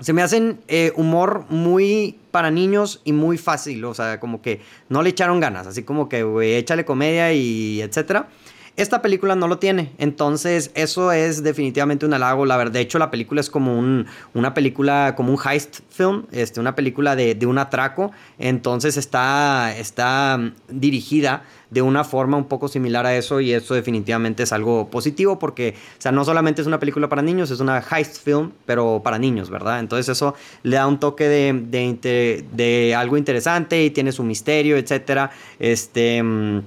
se 0.00 0.12
me 0.12 0.22
hacen 0.22 0.60
eh, 0.68 0.92
humor 0.96 1.44
muy 1.48 2.18
para 2.30 2.50
niños 2.50 3.00
y 3.04 3.12
muy 3.12 3.38
fácil, 3.38 3.84
o 3.84 3.94
sea, 3.94 4.18
como 4.18 4.42
que 4.42 4.60
no 4.88 5.02
le 5.02 5.10
echaron 5.10 5.40
ganas, 5.40 5.66
así 5.66 5.84
como 5.84 6.08
que, 6.08 6.22
güey, 6.24 6.54
échale 6.54 6.84
comedia 6.84 7.32
y 7.32 7.80
etcétera. 7.80 8.28
Esta 8.74 9.02
película 9.02 9.36
no 9.36 9.48
lo 9.48 9.58
tiene, 9.58 9.92
entonces 9.98 10.70
eso 10.74 11.12
es 11.12 11.42
definitivamente 11.42 12.06
un 12.06 12.14
halago. 12.14 12.46
La 12.46 12.56
verdad, 12.56 12.72
de 12.72 12.80
hecho, 12.80 12.98
la 12.98 13.10
película 13.10 13.42
es 13.42 13.50
como 13.50 13.78
un, 13.78 14.06
una 14.32 14.54
película, 14.54 15.12
como 15.14 15.30
un 15.30 15.38
heist 15.44 15.80
film, 15.90 16.24
este, 16.32 16.58
una 16.58 16.74
película 16.74 17.14
de, 17.14 17.34
de 17.34 17.44
un 17.44 17.58
atraco. 17.58 18.12
Entonces 18.38 18.96
está, 18.96 19.76
está 19.76 20.40
dirigida 20.68 21.42
de 21.68 21.82
una 21.82 22.02
forma 22.02 22.38
un 22.38 22.48
poco 22.48 22.68
similar 22.68 23.04
a 23.04 23.14
eso 23.14 23.40
y 23.40 23.52
eso 23.52 23.74
definitivamente 23.74 24.42
es 24.42 24.52
algo 24.52 24.88
positivo 24.88 25.38
porque, 25.38 25.74
o 25.98 26.00
sea, 26.00 26.12
no 26.12 26.24
solamente 26.24 26.62
es 26.62 26.66
una 26.66 26.78
película 26.78 27.10
para 27.10 27.20
niños, 27.20 27.50
es 27.50 27.60
una 27.60 27.78
heist 27.78 28.22
film, 28.24 28.52
pero 28.64 29.02
para 29.04 29.18
niños, 29.18 29.50
¿verdad? 29.50 29.80
Entonces 29.80 30.08
eso 30.08 30.34
le 30.62 30.76
da 30.76 30.86
un 30.86 30.98
toque 30.98 31.28
de, 31.28 31.52
de, 31.52 32.44
de 32.52 32.94
algo 32.94 33.18
interesante 33.18 33.84
y 33.84 33.90
tiene 33.90 34.12
su 34.12 34.22
misterio, 34.22 34.78
etcétera. 34.78 35.30
Este 35.58 36.22
mm, 36.22 36.60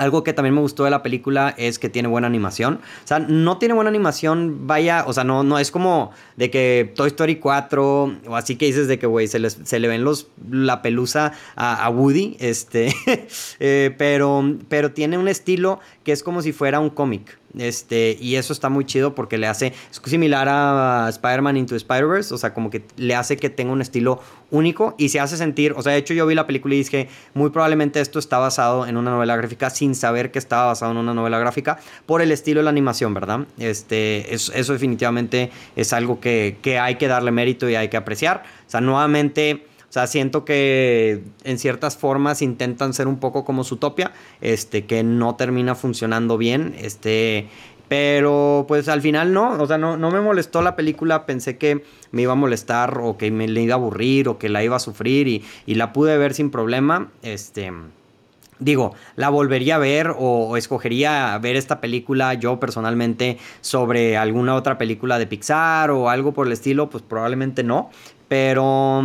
algo 0.00 0.24
que 0.24 0.32
también 0.32 0.54
me 0.54 0.62
gustó 0.62 0.84
de 0.84 0.90
la 0.90 1.02
película 1.02 1.54
es 1.58 1.78
que 1.78 1.90
tiene 1.90 2.08
buena 2.08 2.26
animación. 2.26 2.80
O 3.04 3.06
sea, 3.06 3.18
no 3.18 3.58
tiene 3.58 3.74
buena 3.74 3.90
animación, 3.90 4.66
vaya, 4.66 5.04
o 5.06 5.12
sea, 5.12 5.24
no, 5.24 5.44
no 5.44 5.58
es 5.58 5.70
como 5.70 6.10
de 6.36 6.50
que 6.50 6.90
Toy 6.96 7.08
Story 7.08 7.36
4 7.36 8.16
o 8.26 8.36
así 8.36 8.56
que 8.56 8.64
dices 8.64 8.88
de 8.88 8.98
que, 8.98 9.06
güey, 9.06 9.28
se, 9.28 9.50
se, 9.50 9.78
le 9.78 9.88
ven 9.88 10.02
los, 10.02 10.28
la 10.50 10.80
pelusa 10.80 11.32
a, 11.54 11.90
Woody, 11.90 12.38
este, 12.40 12.94
eh, 13.60 13.94
pero, 13.98 14.56
pero 14.70 14.92
tiene 14.92 15.18
un 15.18 15.28
estilo 15.28 15.80
que 16.02 16.12
es 16.12 16.22
como 16.22 16.40
si 16.40 16.52
fuera 16.52 16.80
un 16.80 16.88
cómic. 16.88 17.39
Este, 17.58 18.16
y 18.20 18.36
eso 18.36 18.52
está 18.52 18.68
muy 18.68 18.84
chido 18.84 19.14
porque 19.14 19.36
le 19.36 19.48
hace, 19.48 19.74
es 19.90 20.00
similar 20.04 20.48
a 20.48 21.08
Spider-Man 21.08 21.56
Into 21.56 21.74
Spider-Verse, 21.74 22.32
o 22.32 22.38
sea, 22.38 22.54
como 22.54 22.70
que 22.70 22.84
le 22.96 23.14
hace 23.16 23.36
que 23.36 23.50
tenga 23.50 23.72
un 23.72 23.80
estilo 23.80 24.20
único 24.52 24.94
y 24.98 25.08
se 25.08 25.18
hace 25.18 25.36
sentir, 25.36 25.72
o 25.76 25.82
sea, 25.82 25.92
de 25.92 25.98
hecho 25.98 26.14
yo 26.14 26.26
vi 26.26 26.34
la 26.34 26.46
película 26.46 26.74
y 26.74 26.78
dije, 26.78 27.08
muy 27.34 27.50
probablemente 27.50 28.00
esto 28.00 28.20
está 28.20 28.38
basado 28.38 28.86
en 28.86 28.96
una 28.96 29.10
novela 29.10 29.36
gráfica 29.36 29.68
sin 29.70 29.96
saber 29.96 30.30
que 30.30 30.38
estaba 30.38 30.66
basado 30.66 30.92
en 30.92 30.98
una 30.98 31.12
novela 31.12 31.38
gráfica 31.38 31.80
por 32.06 32.22
el 32.22 32.30
estilo 32.30 32.60
de 32.60 32.64
la 32.64 32.70
animación, 32.70 33.14
¿verdad? 33.14 33.46
Este, 33.58 34.32
eso, 34.32 34.52
eso 34.54 34.72
definitivamente 34.72 35.50
es 35.74 35.92
algo 35.92 36.20
que, 36.20 36.58
que 36.62 36.78
hay 36.78 36.96
que 36.96 37.08
darle 37.08 37.32
mérito 37.32 37.68
y 37.68 37.74
hay 37.74 37.88
que 37.88 37.96
apreciar. 37.96 38.44
O 38.66 38.70
sea, 38.70 38.80
nuevamente 38.80 39.66
o 39.90 39.92
sea, 39.92 40.06
siento 40.06 40.44
que 40.44 41.24
en 41.42 41.58
ciertas 41.58 41.96
formas 41.96 42.42
intentan 42.42 42.94
ser 42.94 43.08
un 43.08 43.18
poco 43.18 43.44
como 43.44 43.64
su 43.64 43.76
topia, 43.76 44.12
este, 44.40 44.86
que 44.86 45.02
no 45.02 45.34
termina 45.34 45.74
funcionando 45.74 46.38
bien, 46.38 46.76
este, 46.78 47.48
pero 47.88 48.66
pues 48.68 48.88
al 48.88 49.02
final 49.02 49.32
no, 49.32 49.50
o 49.60 49.66
sea, 49.66 49.78
no, 49.78 49.96
no 49.96 50.12
me 50.12 50.20
molestó 50.20 50.62
la 50.62 50.76
película, 50.76 51.26
pensé 51.26 51.58
que 51.58 51.82
me 52.12 52.22
iba 52.22 52.34
a 52.34 52.36
molestar 52.36 52.98
o 53.02 53.18
que 53.18 53.32
me 53.32 53.48
le 53.48 53.62
iba 53.62 53.74
a 53.74 53.78
aburrir 53.78 54.28
o 54.28 54.38
que 54.38 54.48
la 54.48 54.62
iba 54.62 54.76
a 54.76 54.78
sufrir 54.78 55.26
y, 55.26 55.44
y 55.66 55.74
la 55.74 55.92
pude 55.92 56.16
ver 56.16 56.34
sin 56.34 56.50
problema, 56.50 57.10
este... 57.22 57.72
Digo, 58.60 58.94
la 59.16 59.30
volvería 59.30 59.76
a 59.76 59.78
ver 59.78 60.14
o, 60.18 60.56
escogería 60.58 61.36
ver 61.38 61.56
esta 61.56 61.80
película 61.80 62.34
yo 62.34 62.60
personalmente 62.60 63.38
sobre 63.62 64.18
alguna 64.18 64.54
otra 64.54 64.76
película 64.76 65.18
de 65.18 65.26
Pixar 65.26 65.90
o 65.90 66.10
algo 66.10 66.32
por 66.32 66.46
el 66.46 66.52
estilo, 66.52 66.90
pues 66.90 67.02
probablemente 67.02 67.64
no. 67.64 67.88
Pero, 68.28 69.02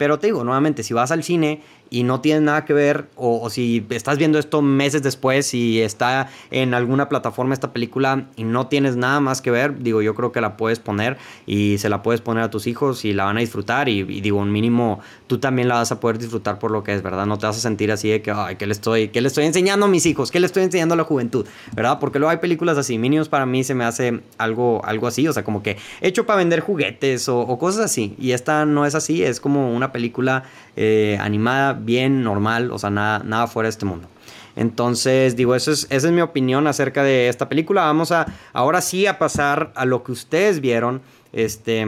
pero 0.00 0.18
te 0.18 0.28
digo, 0.28 0.44
nuevamente, 0.44 0.82
si 0.82 0.94
vas 0.94 1.10
al 1.10 1.22
cine 1.22 1.60
y 1.90 2.04
no 2.04 2.20
tiene 2.20 2.40
nada 2.40 2.64
que 2.64 2.72
ver, 2.72 3.06
o, 3.16 3.50
si 3.50 3.84
estás 3.90 4.16
viendo 4.16 4.38
esto 4.38 4.62
meses 4.62 5.02
después 5.02 5.52
y 5.54 5.82
está 5.82 6.28
en 6.52 6.72
alguna 6.72 7.08
plataforma 7.08 7.52
esta 7.52 7.72
película 7.72 8.28
y 8.36 8.44
no 8.44 8.68
tienes 8.68 8.96
nada 8.96 9.20
más 9.20 9.42
que 9.42 9.50
ver, 9.50 9.82
digo, 9.82 10.00
yo 10.00 10.14
creo 10.14 10.30
que 10.30 10.40
la 10.40 10.56
puedes 10.56 10.78
poner 10.78 11.18
y 11.46 11.78
se 11.78 11.88
la 11.88 12.02
puedes 12.02 12.20
poner 12.20 12.44
a 12.44 12.50
tus 12.50 12.68
hijos 12.68 13.04
y 13.04 13.12
la 13.12 13.24
van 13.24 13.36
a 13.36 13.40
disfrutar 13.40 13.88
y, 13.88 14.04
digo, 14.04 14.38
un 14.38 14.52
mínimo 14.52 15.00
tú 15.26 15.38
también 15.38 15.68
la 15.68 15.74
vas 15.74 15.90
a 15.90 16.00
poder 16.00 16.18
disfrutar 16.18 16.58
por 16.58 16.70
lo 16.70 16.84
que 16.84 16.94
es, 16.94 17.02
¿verdad? 17.02 17.26
No 17.26 17.38
te 17.38 17.46
vas 17.46 17.56
a 17.56 17.60
sentir 17.60 17.90
así 17.90 18.08
de 18.08 18.22
que, 18.22 18.30
ay, 18.30 18.56
¿qué 18.56 18.66
le 18.66 18.72
estoy, 18.72 19.08
qué 19.08 19.20
le 19.20 19.28
estoy 19.28 19.44
enseñando 19.44 19.86
a 19.86 19.88
mis 19.88 20.06
hijos? 20.06 20.30
¿Qué 20.30 20.38
le 20.38 20.46
estoy 20.46 20.62
enseñando 20.62 20.94
a 20.94 20.96
la 20.96 21.04
juventud? 21.04 21.46
¿Verdad? 21.74 21.98
Porque 21.98 22.18
luego 22.18 22.30
hay 22.30 22.38
películas 22.38 22.78
así, 22.78 22.98
Minions 22.98 23.28
para 23.28 23.46
mí 23.46 23.64
se 23.64 23.74
me 23.74 23.84
hace 23.84 24.20
algo, 24.38 24.84
algo 24.84 25.06
así, 25.08 25.26
o 25.26 25.32
sea, 25.32 25.42
como 25.42 25.62
que 25.62 25.76
hecho 26.00 26.26
para 26.26 26.38
vender 26.38 26.60
juguetes 26.60 27.28
o, 27.28 27.58
cosas 27.58 27.84
así, 27.84 28.14
y 28.18 28.32
esta 28.32 28.64
no 28.64 28.86
es 28.86 28.94
así, 28.94 29.22
es 29.22 29.40
como 29.40 29.74
una 29.74 29.92
película 29.92 30.44
eh, 30.76 31.18
animada, 31.20 31.79
bien, 31.84 32.22
normal, 32.22 32.70
o 32.70 32.78
sea, 32.78 32.90
nada, 32.90 33.20
nada 33.24 33.46
fuera 33.46 33.66
de 33.66 33.70
este 33.70 33.86
mundo. 33.86 34.08
Entonces, 34.56 35.36
digo, 35.36 35.54
eso 35.54 35.72
es, 35.72 35.86
esa 35.90 36.08
es 36.08 36.12
mi 36.12 36.20
opinión 36.20 36.66
acerca 36.66 37.02
de 37.02 37.28
esta 37.28 37.48
película. 37.48 37.82
Vamos 37.82 38.12
a, 38.12 38.26
ahora 38.52 38.80
sí, 38.80 39.06
a 39.06 39.18
pasar 39.18 39.72
a 39.74 39.84
lo 39.84 40.02
que 40.02 40.12
ustedes 40.12 40.60
vieron. 40.60 41.02
Este 41.32 41.86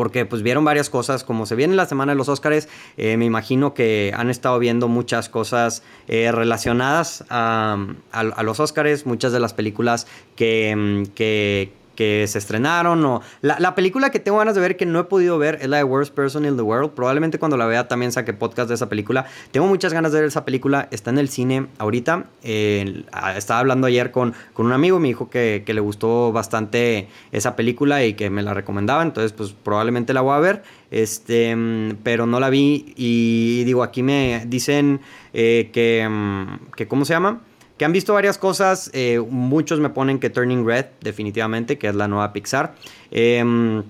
porque 0.00 0.24
pues 0.24 0.42
vieron 0.42 0.64
varias 0.64 0.88
cosas, 0.88 1.24
como 1.24 1.44
se 1.44 1.54
viene 1.56 1.74
la 1.74 1.84
semana 1.84 2.12
de 2.12 2.16
los 2.16 2.30
Oscars, 2.30 2.68
eh, 2.96 3.18
me 3.18 3.26
imagino 3.26 3.74
que 3.74 4.14
han 4.16 4.30
estado 4.30 4.58
viendo 4.58 4.88
muchas 4.88 5.28
cosas 5.28 5.82
eh, 6.08 6.32
relacionadas 6.32 7.22
a, 7.28 7.76
a, 8.10 8.42
los 8.42 8.60
Oscars, 8.60 9.04
muchas 9.04 9.32
de 9.32 9.40
las 9.40 9.52
películas 9.52 10.06
que, 10.36 11.72
que 12.00 12.26
se 12.26 12.38
estrenaron 12.38 13.04
o 13.04 13.20
la, 13.42 13.74
película 13.74 14.08
que 14.08 14.20
tengo 14.20 14.38
ganas 14.38 14.54
de 14.54 14.62
ver 14.62 14.78
que 14.78 14.86
no 14.86 15.00
he 15.00 15.04
podido 15.04 15.36
ver 15.36 15.58
es 15.60 15.68
la 15.68 15.84
Worst 15.84 16.14
Person 16.14 16.46
in 16.46 16.56
the 16.56 16.62
World. 16.62 16.92
Probablemente 16.92 17.38
cuando 17.38 17.58
la 17.58 17.66
vea 17.66 17.88
también 17.88 18.10
saque 18.10 18.32
podcast 18.32 18.70
de 18.70 18.76
esa 18.76 18.88
película. 18.88 19.26
Tengo 19.50 19.66
muchas 19.66 19.92
ganas 19.92 20.10
de 20.12 20.20
ver 20.20 20.28
esa 20.28 20.46
película. 20.46 20.88
Está 20.92 21.10
en 21.10 21.18
el 21.18 21.28
cine 21.28 21.66
ahorita. 21.76 22.24
Eh, 22.42 23.04
estaba 23.36 23.60
hablando 23.60 23.86
ayer 23.86 24.12
con, 24.12 24.32
con 24.54 24.64
un 24.64 24.72
amigo, 24.72 24.98
me 24.98 25.08
dijo 25.08 25.28
que, 25.28 25.62
que, 25.66 25.74
le 25.74 25.80
gustó 25.82 26.32
bastante 26.32 27.08
esa 27.32 27.54
película 27.54 28.02
y 28.02 28.14
que 28.14 28.30
me 28.30 28.42
la 28.42 28.54
recomendaba. 28.54 29.02
Entonces, 29.02 29.34
pues 29.34 29.52
probablemente 29.52 30.14
la 30.14 30.22
voy 30.22 30.36
a 30.36 30.38
ver. 30.38 30.62
Este, 30.90 31.54
pero 32.02 32.24
no 32.24 32.40
la 32.40 32.48
vi. 32.48 32.94
Y 32.96 33.64
digo, 33.64 33.82
aquí 33.82 34.02
me 34.02 34.44
dicen 34.46 35.02
eh, 35.34 35.68
que, 35.70 36.08
mm, 36.10 36.72
que, 36.76 36.88
¿cómo 36.88 37.04
se 37.04 37.12
llama? 37.12 37.42
Que 37.80 37.86
han 37.86 37.92
visto 37.92 38.12
varias 38.12 38.36
cosas. 38.36 38.90
Eh, 38.92 39.24
muchos 39.30 39.80
me 39.80 39.88
ponen 39.88 40.18
que 40.18 40.28
Turning 40.28 40.66
Red, 40.66 40.84
definitivamente, 41.00 41.78
que 41.78 41.88
es 41.88 41.94
la 41.94 42.08
nueva 42.08 42.30
Pixar. 42.30 42.74
Em, 43.10 43.82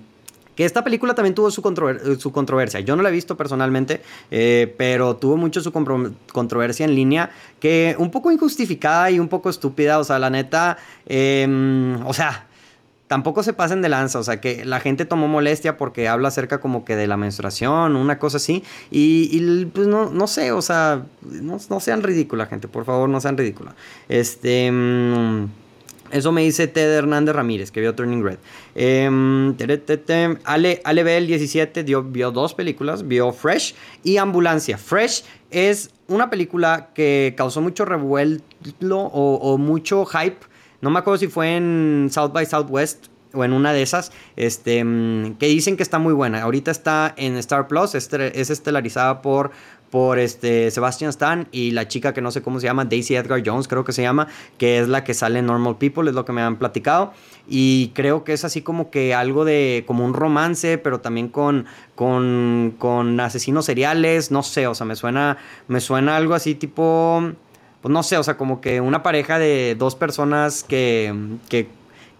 que 0.55 0.63
esta 0.63 0.81
película 0.81 1.13
también 1.13 1.35
tuvo 1.35 1.51
su, 1.51 1.61
su, 2.17 2.31
controversia. 2.31 2.79
Yo 2.79 2.95
no 2.95 3.03
la 3.03 3.09
he 3.09 3.11
visto 3.11 3.35
personalmente, 3.35 4.01
eh, 4.31 4.73
pero 4.77 5.17
tuvo 5.17 5.35
mucho 5.35 5.59
su 5.59 5.73
controversia 5.73 6.85
en 6.85 6.95
línea, 6.95 7.31
que 7.59 7.97
un 7.99 8.11
poco 8.11 8.31
injustificada 8.31 9.11
y 9.11 9.19
un 9.19 9.27
poco 9.27 9.49
estúpida. 9.49 9.99
O 9.99 10.05
sea, 10.05 10.19
la 10.19 10.29
neta, 10.29 10.77
em, 11.05 12.01
o 12.07 12.13
sea, 12.13 12.47
tampoco 13.11 13.43
se 13.43 13.51
pasen 13.51 13.81
de 13.81 13.89
lanza, 13.89 14.19
o 14.19 14.23
sea, 14.23 14.39
que 14.39 14.63
la 14.63 14.79
gente 14.79 15.03
tomó 15.03 15.27
molestia 15.27 15.75
porque 15.75 16.07
habla 16.07 16.29
acerca 16.29 16.61
como 16.61 16.85
que 16.85 16.95
de 16.95 17.07
la 17.07 17.17
menstruación, 17.17 17.97
una 17.97 18.17
cosa 18.19 18.37
así, 18.37 18.63
y, 18.89 19.65
pues 19.65 19.85
no, 19.85 20.09
no 20.09 20.27
sé, 20.27 20.53
o 20.53 20.61
sea, 20.61 21.03
no, 21.21 21.59
sean 21.59 22.03
ridícula, 22.03 22.45
gente, 22.45 22.69
por 22.69 22.85
favor, 22.85 23.09
no 23.09 23.19
sean 23.19 23.37
ridícula. 23.37 23.75
Este... 24.07 24.71
Mm, 24.71 25.47
eso 26.11 26.31
me 26.31 26.41
dice 26.41 26.67
Ted 26.67 26.89
Hernández 26.89 27.35
Ramírez, 27.35 27.71
que 27.71 27.81
vio 27.81 27.95
Turning 27.95 28.23
Red. 28.23 28.37
Eh, 28.75 29.09
Ale, 30.45 30.81
Ale 30.85 31.03
Bell 31.03 31.27
17 31.27 31.83
dio, 31.83 32.03
vio 32.03 32.31
dos 32.31 32.53
películas, 32.53 33.05
vio 33.05 33.33
Fresh 33.33 33.75
y 34.05 34.17
Ambulancia. 34.17 34.77
Fresh 34.77 35.23
es 35.49 35.89
una 36.07 36.29
película 36.29 36.91
que 36.93 37.33
causó 37.35 37.59
mucho 37.59 37.83
revuelo 37.83 38.39
o 38.89 39.57
mucho 39.57 40.05
hype 40.05 40.50
no 40.81 40.89
me 40.89 40.99
acuerdo 40.99 41.19
si 41.19 41.27
fue 41.27 41.55
en 41.55 42.09
South 42.11 42.31
by 42.31 42.45
Southwest 42.45 43.07
o 43.33 43.45
en 43.45 43.53
una 43.53 43.71
de 43.71 43.81
esas, 43.81 44.11
este, 44.35 44.83
mm, 44.83 45.35
que 45.35 45.47
dicen 45.47 45.77
que 45.77 45.83
está 45.83 45.99
muy 45.99 46.13
buena. 46.13 46.41
Ahorita 46.41 46.71
está 46.71 47.13
en 47.17 47.37
Star 47.37 47.67
Plus, 47.67 47.95
es 47.95 48.49
estelarizada 48.49 49.21
por, 49.21 49.51
por 49.91 50.19
este 50.19 50.71
Sebastian 50.71 51.09
Stan 51.09 51.47
y 51.51 51.71
la 51.71 51.87
chica 51.87 52.13
que 52.13 52.21
no 52.21 52.31
sé 52.31 52.41
cómo 52.41 52.59
se 52.59 52.65
llama, 52.65 52.85
Daisy 52.85 53.15
Edgar 53.15 53.43
Jones 53.45 53.67
creo 53.67 53.83
que 53.83 53.91
se 53.91 54.01
llama, 54.01 54.27
que 54.57 54.79
es 54.79 54.87
la 54.87 55.03
que 55.03 55.13
sale 55.13 55.39
en 55.39 55.45
Normal 55.45 55.77
People, 55.77 56.09
es 56.09 56.15
lo 56.15 56.25
que 56.25 56.31
me 56.31 56.41
han 56.41 56.55
platicado. 56.55 57.13
Y 57.47 57.89
creo 57.93 58.23
que 58.23 58.33
es 58.33 58.45
así 58.45 58.61
como 58.61 58.89
que 58.89 59.13
algo 59.13 59.43
de, 59.43 59.83
como 59.85 60.05
un 60.05 60.13
romance, 60.13 60.77
pero 60.77 61.01
también 61.01 61.27
con, 61.27 61.65
con, 61.95 62.73
con 62.79 63.19
asesinos 63.19 63.65
seriales, 63.65 64.31
no 64.31 64.41
sé, 64.41 64.67
o 64.67 64.73
sea, 64.73 64.85
me 64.85 64.95
suena, 64.95 65.37
me 65.67 65.81
suena 65.81 66.15
algo 66.15 66.33
así 66.33 66.55
tipo, 66.55 67.33
pues 67.81 67.91
no 67.91 68.03
sé, 68.03 68.17
o 68.17 68.23
sea, 68.23 68.37
como 68.37 68.61
que 68.61 68.79
una 68.81 69.03
pareja 69.03 69.39
de 69.39 69.75
dos 69.77 69.95
personas 69.95 70.63
que, 70.63 71.13
que 71.49 71.67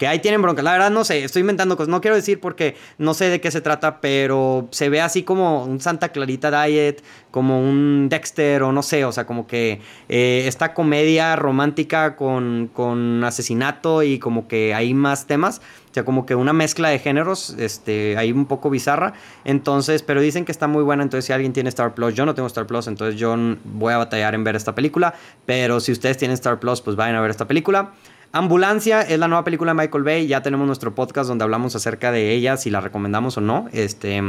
que 0.01 0.07
ahí 0.07 0.17
tienen 0.17 0.41
bronca. 0.41 0.63
La 0.63 0.71
verdad 0.71 0.89
no 0.89 1.03
sé, 1.03 1.23
estoy 1.23 1.41
inventando 1.41 1.77
cosas. 1.77 1.89
No 1.89 2.01
quiero 2.01 2.15
decir 2.15 2.39
porque 2.39 2.75
no 2.97 3.13
sé 3.13 3.25
de 3.25 3.39
qué 3.39 3.51
se 3.51 3.61
trata, 3.61 4.01
pero 4.01 4.67
se 4.71 4.89
ve 4.89 4.99
así 4.99 5.21
como 5.21 5.63
un 5.63 5.79
Santa 5.79 6.09
Clarita 6.09 6.49
Diet, 6.49 7.03
como 7.29 7.61
un 7.61 8.09
Dexter 8.09 8.63
o 8.63 8.71
no 8.71 8.81
sé, 8.81 9.05
o 9.05 9.11
sea, 9.11 9.27
como 9.27 9.45
que 9.45 9.79
eh, 10.09 10.45
esta 10.47 10.73
comedia 10.73 11.35
romántica 11.35 12.15
con, 12.15 12.71
con 12.73 13.23
asesinato 13.23 14.01
y 14.01 14.17
como 14.17 14.47
que 14.47 14.73
hay 14.73 14.95
más 14.95 15.27
temas. 15.27 15.61
O 15.91 15.93
sea, 15.93 16.03
como 16.03 16.25
que 16.25 16.33
una 16.33 16.53
mezcla 16.53 16.89
de 16.89 16.97
géneros, 16.97 17.55
este, 17.59 18.17
ahí 18.17 18.31
un 18.31 18.47
poco 18.47 18.71
bizarra. 18.71 19.13
Entonces, 19.43 20.01
pero 20.01 20.19
dicen 20.19 20.45
que 20.45 20.51
está 20.51 20.65
muy 20.65 20.81
buena. 20.81 21.03
Entonces, 21.03 21.25
si 21.25 21.33
alguien 21.33 21.53
tiene 21.53 21.69
Star 21.69 21.93
Plus, 21.93 22.15
yo 22.15 22.25
no 22.25 22.33
tengo 22.33 22.47
Star 22.47 22.65
Plus, 22.65 22.87
entonces 22.87 23.19
yo 23.19 23.35
voy 23.65 23.93
a 23.93 23.97
batallar 23.97 24.33
en 24.33 24.43
ver 24.43 24.55
esta 24.55 24.73
película. 24.73 25.13
Pero 25.45 25.79
si 25.79 25.91
ustedes 25.91 26.17
tienen 26.17 26.33
Star 26.33 26.59
Plus, 26.59 26.81
pues 26.81 26.95
vayan 26.95 27.17
a 27.17 27.21
ver 27.21 27.29
esta 27.29 27.45
película. 27.45 27.91
Ambulancia 28.33 29.01
es 29.01 29.19
la 29.19 29.27
nueva 29.27 29.43
película 29.43 29.73
de 29.73 29.81
Michael 29.81 30.03
Bay. 30.03 30.27
Ya 30.27 30.41
tenemos 30.41 30.65
nuestro 30.65 30.95
podcast 30.95 31.27
donde 31.27 31.43
hablamos 31.43 31.75
acerca 31.75 32.11
de 32.11 32.33
ella, 32.33 32.55
si 32.55 32.69
la 32.69 32.79
recomendamos 32.79 33.37
o 33.37 33.41
no. 33.41 33.67
Este. 33.73 34.21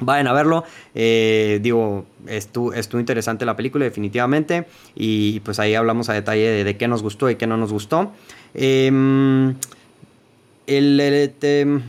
Vayan 0.00 0.26
a 0.26 0.32
verlo. 0.32 0.64
Eh, 0.94 1.60
digo, 1.62 2.04
estuvo, 2.26 2.72
estuvo, 2.72 3.00
interesante 3.00 3.46
la 3.46 3.56
película, 3.56 3.84
definitivamente. 3.84 4.66
Y 4.94 5.40
pues 5.40 5.58
ahí 5.58 5.74
hablamos 5.74 6.08
a 6.08 6.12
detalle 6.12 6.64
de, 6.64 6.76
qué 6.76 6.88
nos 6.88 7.02
gustó 7.02 7.30
y 7.30 7.36
qué 7.36 7.46
no 7.46 7.56
nos 7.56 7.72
gustó. 7.72 8.12
Em, 8.52 9.54
el, 10.66 11.00
el, 11.00 11.82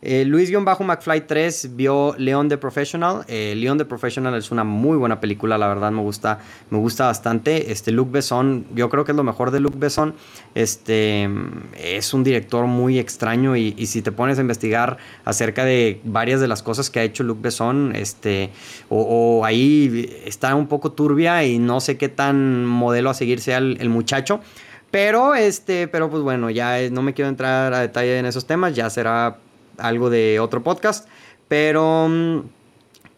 eh, 0.00 0.24
Luis-McFly 0.24 1.26
3 1.26 1.74
vio 1.74 2.14
Leon 2.16 2.48
the 2.48 2.56
Professional. 2.56 3.24
Eh, 3.26 3.54
Leon 3.56 3.78
the 3.78 3.84
Professional 3.84 4.32
es 4.36 4.52
una 4.52 4.62
muy 4.62 4.96
buena 4.96 5.20
película, 5.20 5.58
la 5.58 5.66
verdad 5.66 5.90
me 5.90 6.02
gusta, 6.02 6.38
me 6.70 6.78
gusta 6.78 7.06
bastante. 7.06 7.72
Este 7.72 7.90
Luc 7.90 8.12
Besson, 8.12 8.64
yo 8.76 8.88
creo 8.90 9.04
que 9.04 9.10
es 9.10 9.16
lo 9.16 9.24
mejor 9.24 9.50
de 9.50 9.58
Luc 9.58 9.76
Besson. 9.76 10.14
Este 10.54 11.28
es 11.76 12.14
un 12.14 12.22
director 12.22 12.66
muy 12.66 13.00
extraño 13.00 13.56
y, 13.56 13.72
si 13.86 14.02
te 14.02 14.12
pones 14.12 14.38
a 14.38 14.42
investigar 14.42 14.98
acerca 15.24 15.64
de 15.64 16.00
varias 16.04 16.40
de 16.40 16.46
las 16.46 16.62
cosas 16.62 16.90
que 16.90 17.00
ha 17.00 17.02
hecho 17.02 17.24
Luc 17.24 17.40
Besson, 17.40 17.96
este, 17.96 18.50
o, 18.88 19.44
ahí 19.44 20.22
está 20.24 20.54
un 20.54 20.68
poco 20.68 20.92
turbia 20.92 21.44
y 21.44 21.58
no 21.58 21.80
sé 21.80 21.96
qué 21.96 22.08
tan 22.08 22.64
modelo 22.66 23.10
a 23.10 23.14
seguir 23.14 23.40
sea 23.40 23.58
el, 23.58 23.88
muchacho. 23.88 24.40
Pero, 24.92 25.34
este, 25.34 25.88
pero 25.88 26.08
pues 26.08 26.22
bueno, 26.22 26.50
ya 26.50 26.88
no 26.90 27.02
me 27.02 27.14
quiero 27.14 27.28
entrar 27.28 27.74
a 27.74 27.80
detalle 27.80 28.18
en 28.18 28.26
esos 28.26 28.46
temas, 28.46 28.74
ya 28.74 28.88
será 28.90 29.38
algo 29.78 30.10
de 30.10 30.40
otro 30.40 30.62
podcast. 30.62 31.08
Pero, 31.48 32.44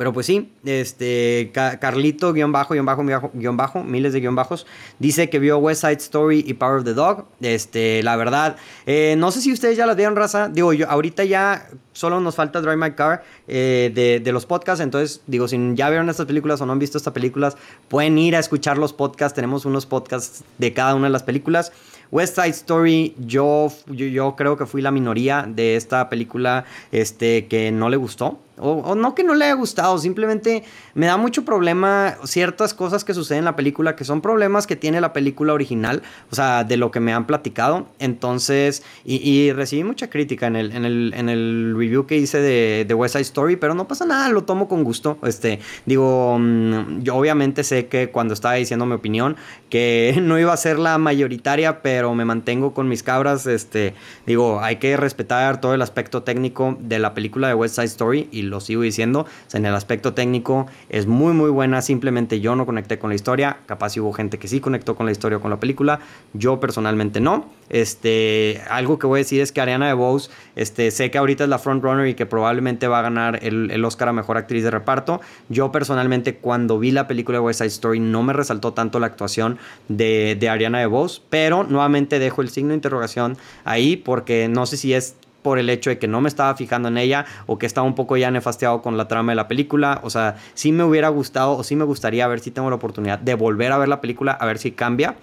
pero 0.00 0.14
pues 0.14 0.24
sí, 0.24 0.50
este, 0.64 1.50
Carlito, 1.52 2.32
guion 2.32 2.52
bajo, 2.52 2.72
guion 2.72 2.86
bajo, 2.86 3.02
guion 3.34 3.56
bajo, 3.58 3.82
miles 3.84 4.14
de 4.14 4.20
guion 4.20 4.34
bajos, 4.34 4.66
dice 4.98 5.28
que 5.28 5.38
vio 5.38 5.58
West 5.58 5.82
Side 5.82 5.98
Story 5.98 6.42
y 6.46 6.54
Power 6.54 6.78
of 6.78 6.84
the 6.84 6.94
Dog. 6.94 7.26
Este, 7.42 8.02
la 8.02 8.16
verdad, 8.16 8.56
eh, 8.86 9.14
no 9.18 9.30
sé 9.30 9.42
si 9.42 9.52
ustedes 9.52 9.76
ya 9.76 9.84
las 9.84 9.96
vieron, 9.96 10.16
raza. 10.16 10.48
Digo, 10.48 10.72
yo 10.72 10.88
ahorita 10.88 11.24
ya 11.24 11.68
solo 11.92 12.18
nos 12.20 12.36
falta 12.36 12.62
Drive 12.62 12.78
My 12.78 12.92
Car 12.92 13.24
eh, 13.46 13.90
de, 13.94 14.20
de, 14.20 14.32
los 14.32 14.46
podcasts. 14.46 14.82
Entonces, 14.82 15.20
digo, 15.26 15.48
si 15.48 15.58
ya 15.74 15.90
vieron 15.90 16.08
estas 16.08 16.24
películas 16.24 16.60
o 16.62 16.66
no 16.66 16.72
han 16.72 16.78
visto 16.78 16.96
estas 16.96 17.12
películas, 17.12 17.58
pueden 17.88 18.16
ir 18.16 18.36
a 18.36 18.38
escuchar 18.38 18.78
los 18.78 18.94
podcasts. 18.94 19.34
Tenemos 19.34 19.66
unos 19.66 19.84
podcasts 19.84 20.44
de 20.56 20.72
cada 20.72 20.94
una 20.94 21.08
de 21.08 21.12
las 21.12 21.24
películas. 21.24 21.72
West 22.12 22.34
Side 22.36 22.50
Story, 22.50 23.14
yo, 23.18 23.72
yo, 23.86 24.34
creo 24.36 24.56
que 24.56 24.66
fui 24.66 24.82
la 24.82 24.90
minoría 24.90 25.46
de 25.48 25.76
esta 25.76 26.08
película 26.08 26.64
este, 26.92 27.46
que 27.46 27.70
no 27.70 27.88
le 27.88 27.96
gustó. 27.96 28.38
O, 28.62 28.94
no 28.94 29.14
que 29.14 29.24
no 29.24 29.34
le 29.34 29.46
haya 29.46 29.54
gustado, 29.54 29.96
simplemente 29.96 30.64
me 30.92 31.06
da 31.06 31.16
mucho 31.16 31.46
problema 31.46 32.16
ciertas 32.24 32.74
cosas 32.74 33.04
que 33.04 33.14
suceden 33.14 33.38
en 33.38 33.44
la 33.46 33.56
película, 33.56 33.96
que 33.96 34.04
son 34.04 34.20
problemas 34.20 34.66
que 34.66 34.76
tiene 34.76 35.00
la 35.00 35.14
película 35.14 35.54
original, 35.54 36.02
o 36.30 36.34
sea, 36.34 36.62
de 36.62 36.76
lo 36.76 36.90
que 36.90 37.00
me 37.00 37.14
han 37.14 37.26
platicado. 37.26 37.86
Entonces, 37.98 38.82
y, 39.02 39.50
recibí 39.52 39.82
mucha 39.82 40.10
crítica 40.10 40.46
en 40.46 40.56
el, 40.56 40.72
en 40.72 40.84
el, 40.84 41.14
en 41.16 41.30
el 41.30 41.74
review 41.74 42.06
que 42.06 42.18
hice 42.18 42.42
de, 42.42 42.84
de, 42.86 42.94
West 42.94 43.14
Side 43.14 43.22
Story, 43.22 43.56
pero 43.56 43.74
no 43.74 43.88
pasa 43.88 44.04
nada, 44.04 44.28
lo 44.28 44.44
tomo 44.44 44.68
con 44.68 44.84
gusto. 44.84 45.16
Este, 45.22 45.60
digo, 45.86 46.36
mm, 46.38 47.00
yo 47.00 47.16
obviamente 47.16 47.64
sé 47.64 47.86
que 47.86 48.10
cuando 48.10 48.34
estaba 48.34 48.54
diciendo 48.54 48.84
mi 48.84 48.94
opinión, 48.94 49.36
que 49.70 50.18
no 50.22 50.38
iba 50.38 50.52
a 50.52 50.56
ser 50.58 50.78
la 50.78 50.98
mayoritaria, 50.98 51.80
pero 51.80 51.99
me 52.14 52.24
mantengo 52.24 52.74
con 52.74 52.88
mis 52.88 53.02
cabras. 53.02 53.46
Este, 53.46 53.94
digo, 54.26 54.60
hay 54.60 54.76
que 54.76 54.96
respetar 54.96 55.60
todo 55.60 55.74
el 55.74 55.82
aspecto 55.82 56.22
técnico 56.22 56.76
de 56.80 56.98
la 56.98 57.14
película 57.14 57.48
de 57.48 57.54
West 57.54 57.76
Side 57.76 57.86
Story 57.86 58.28
y 58.32 58.42
lo 58.42 58.60
sigo 58.60 58.82
diciendo. 58.82 59.26
en 59.52 59.66
el 59.66 59.74
aspecto 59.74 60.14
técnico 60.14 60.66
es 60.88 61.06
muy, 61.06 61.32
muy 61.32 61.50
buena. 61.50 61.82
Simplemente 61.82 62.40
yo 62.40 62.56
no 62.56 62.66
conecté 62.66 62.98
con 62.98 63.10
la 63.10 63.16
historia. 63.16 63.58
Capaz 63.66 63.96
hubo 63.98 64.12
gente 64.12 64.38
que 64.38 64.48
sí 64.48 64.60
conectó 64.60 64.96
con 64.96 65.06
la 65.06 65.12
historia 65.12 65.38
o 65.38 65.40
con 65.40 65.50
la 65.50 65.60
película. 65.60 66.00
Yo 66.32 66.58
personalmente 66.60 67.20
no. 67.20 67.50
Este, 67.68 68.62
algo 68.68 68.98
que 68.98 69.06
voy 69.06 69.18
a 69.18 69.22
decir 69.22 69.40
es 69.40 69.52
que 69.52 69.60
Ariana 69.60 69.86
DeBose, 69.86 70.30
este, 70.56 70.90
sé 70.90 71.10
que 71.10 71.18
ahorita 71.18 71.44
es 71.44 71.50
la 71.50 71.58
frontrunner 71.58 72.08
y 72.08 72.14
que 72.14 72.26
probablemente 72.26 72.88
va 72.88 72.98
a 72.98 73.02
ganar 73.02 73.38
el, 73.42 73.70
el 73.70 73.84
Oscar 73.84 74.08
a 74.08 74.12
Mejor 74.12 74.36
Actriz 74.36 74.64
de 74.64 74.70
Reparto. 74.70 75.20
Yo 75.48 75.70
personalmente 75.70 76.36
cuando 76.36 76.78
vi 76.78 76.90
la 76.90 77.06
película 77.06 77.38
de 77.38 77.44
West 77.44 77.58
Side 77.58 77.68
Story 77.68 78.00
no 78.00 78.22
me 78.22 78.32
resaltó 78.32 78.72
tanto 78.72 78.98
la 78.98 79.06
actuación 79.06 79.58
de, 79.88 80.36
de 80.38 80.48
Ariana 80.48 80.78
DeBose, 80.78 81.22
pero 81.30 81.64
nuevamente 81.64 81.89
dejo 82.18 82.42
el 82.42 82.50
signo 82.50 82.70
de 82.70 82.76
interrogación 82.76 83.36
ahí 83.64 83.96
porque 83.96 84.48
no 84.48 84.66
sé 84.66 84.76
si 84.76 84.94
es 84.94 85.16
por 85.42 85.58
el 85.58 85.70
hecho 85.70 85.90
de 85.90 85.98
que 85.98 86.08
no 86.08 86.20
me 86.20 86.28
estaba 86.28 86.54
fijando 86.54 86.88
en 86.88 86.98
ella 86.98 87.24
o 87.46 87.58
que 87.58 87.66
estaba 87.66 87.86
un 87.86 87.94
poco 87.94 88.16
ya 88.16 88.30
nefasteado 88.30 88.82
con 88.82 88.96
la 88.96 89.08
trama 89.08 89.32
de 89.32 89.36
la 89.36 89.48
película. 89.48 90.00
O 90.02 90.10
sea, 90.10 90.36
sí 90.54 90.72
me 90.72 90.84
hubiera 90.84 91.08
gustado 91.08 91.56
o 91.56 91.64
sí 91.64 91.76
me 91.76 91.84
gustaría 91.84 92.26
ver 92.28 92.40
si 92.40 92.50
tengo 92.50 92.68
la 92.70 92.76
oportunidad 92.76 93.18
de 93.18 93.34
volver 93.34 93.72
a 93.72 93.78
ver 93.78 93.88
la 93.88 94.00
película, 94.00 94.32
a 94.32 94.46
ver 94.46 94.58
si 94.58 94.72
cambia 94.72 95.16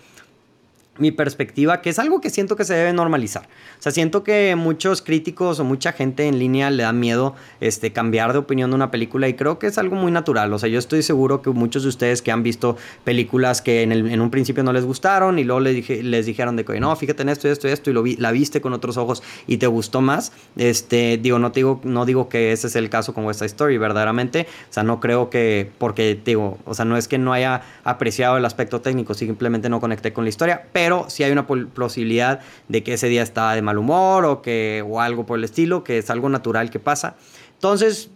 mi 1.00 1.12
perspectiva, 1.12 1.82
que 1.82 1.90
es 1.90 2.00
algo 2.00 2.22
que 2.22 2.30
siento 2.30 2.56
que 2.56 2.66
se 2.66 2.74
debe 2.74 2.94
normalizar. 2.94 3.44
O 3.80 3.82
sea, 3.82 3.92
siento 3.92 4.24
que 4.24 4.56
muchos 4.56 5.02
críticos 5.02 5.60
o 5.60 5.64
mucha 5.64 5.92
gente 5.92 6.28
en 6.28 6.40
línea 6.40 6.70
le 6.70 6.84
da 6.84 6.94
miedo 6.94 7.36
este, 7.62 7.92
cambiar 7.92 8.34
de 8.34 8.40
opinión 8.40 8.72
de 8.72 8.76
una 8.76 8.92
película 8.92 9.28
y 9.28 9.34
creo 9.34 9.60
que 9.60 9.68
es 9.68 9.78
algo 9.78 9.96
muy 9.96 10.12
natural. 10.12 10.52
O 10.54 10.60
sea, 10.60 10.70
yo 10.70 10.80
estoy 10.80 11.04
seguro 11.04 11.42
que 11.42 11.50
muchos 11.50 11.84
de 11.84 11.90
ustedes 11.90 12.22
que 12.22 12.32
han 12.32 12.44
visto 12.44 12.78
películas 13.04 13.62
que 13.62 13.84
en, 13.84 14.22
un 14.22 14.30
principio 14.30 14.64
no 14.64 14.74
les 14.74 14.86
gustaron 14.86 15.40
y 15.40 15.44
luego 15.44 15.60
les, 15.60 15.76
dije, 15.76 16.04
les 16.04 16.26
dijeron 16.26 16.56
de 16.56 16.66
que 16.66 16.80
no, 16.80 16.96
fíjate 16.96 17.24
en 17.24 17.30
esto 17.30 17.48
y 17.48 17.52
esto 17.52 17.68
y 17.68 17.72
esto 17.72 17.90
y 17.90 17.94
lo 17.94 18.04
vi, 18.04 18.16
la 18.18 18.32
viste 18.32 18.62
con 18.62 18.74
otros 18.74 18.98
ojos 18.98 19.24
y 19.48 19.58
te 19.58 19.68
gustó 19.68 20.02
más. 20.02 20.32
Este, 20.56 21.18
digo, 21.18 21.40
no, 21.40 21.50
digo, 21.50 21.82
no 21.84 22.06
digo 22.06 22.30
que 22.30 22.52
ese 22.52 22.68
es 22.68 22.76
el 22.76 22.90
caso 22.90 23.14
con 23.14 23.30
esta 23.30 23.46
Story, 23.46 23.78
verdaderamente. 23.78 24.48
O 24.70 24.74
sea, 24.74 24.84
no 24.84 25.00
creo 25.00 25.30
que, 25.30 25.70
porque 25.78 26.20
digo, 26.24 26.58
o 26.66 26.74
sea, 26.74 26.86
no 26.86 26.98
es 26.98 27.08
que 27.08 27.18
no 27.18 27.34
haya 27.34 27.62
apreciado 27.84 28.38
el 28.38 28.46
aspecto 28.46 28.82
técnico, 28.82 29.14
simplemente 29.14 29.70
no 29.70 29.80
conecté 29.80 30.14
con 30.14 30.24
la 30.26 30.30
historia, 30.30 30.66
pero 30.72 30.87
pero 30.88 31.10
si 31.10 31.22
hay 31.24 31.34
una 31.34 31.46
posibilidad 31.46 32.40
de 32.70 32.82
que 32.82 32.94
ese 32.94 33.10
día 33.10 33.22
está 33.22 33.52
de 33.52 33.62
mal 33.62 33.78
humor 33.78 34.24
o, 34.24 34.42
que, 34.42 34.82
o 34.88 35.02
algo 35.02 35.26
por 35.26 35.38
el 35.38 35.44
estilo, 35.44 35.84
que 35.84 35.98
es 35.98 36.10
algo 36.10 36.30
natural 36.30 36.70
que 36.70 36.80
pasa. 36.80 37.18
Entonces, 37.56 38.10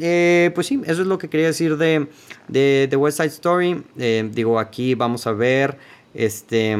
eh, 0.00 0.50
pues 0.52 0.66
sí, 0.66 0.80
eso 0.86 1.02
es 1.02 1.06
lo 1.06 1.18
que 1.18 1.28
quería 1.28 1.46
decir 1.46 1.76
de, 1.76 2.08
de, 2.48 2.96
West 2.96 3.18
Side 3.18 3.28
Story. 3.28 3.80
Eh, 3.96 4.28
digo, 4.32 4.58
aquí 4.58 4.96
vamos 4.96 5.28
a 5.28 5.32
ver, 5.34 5.78
este... 6.14 6.76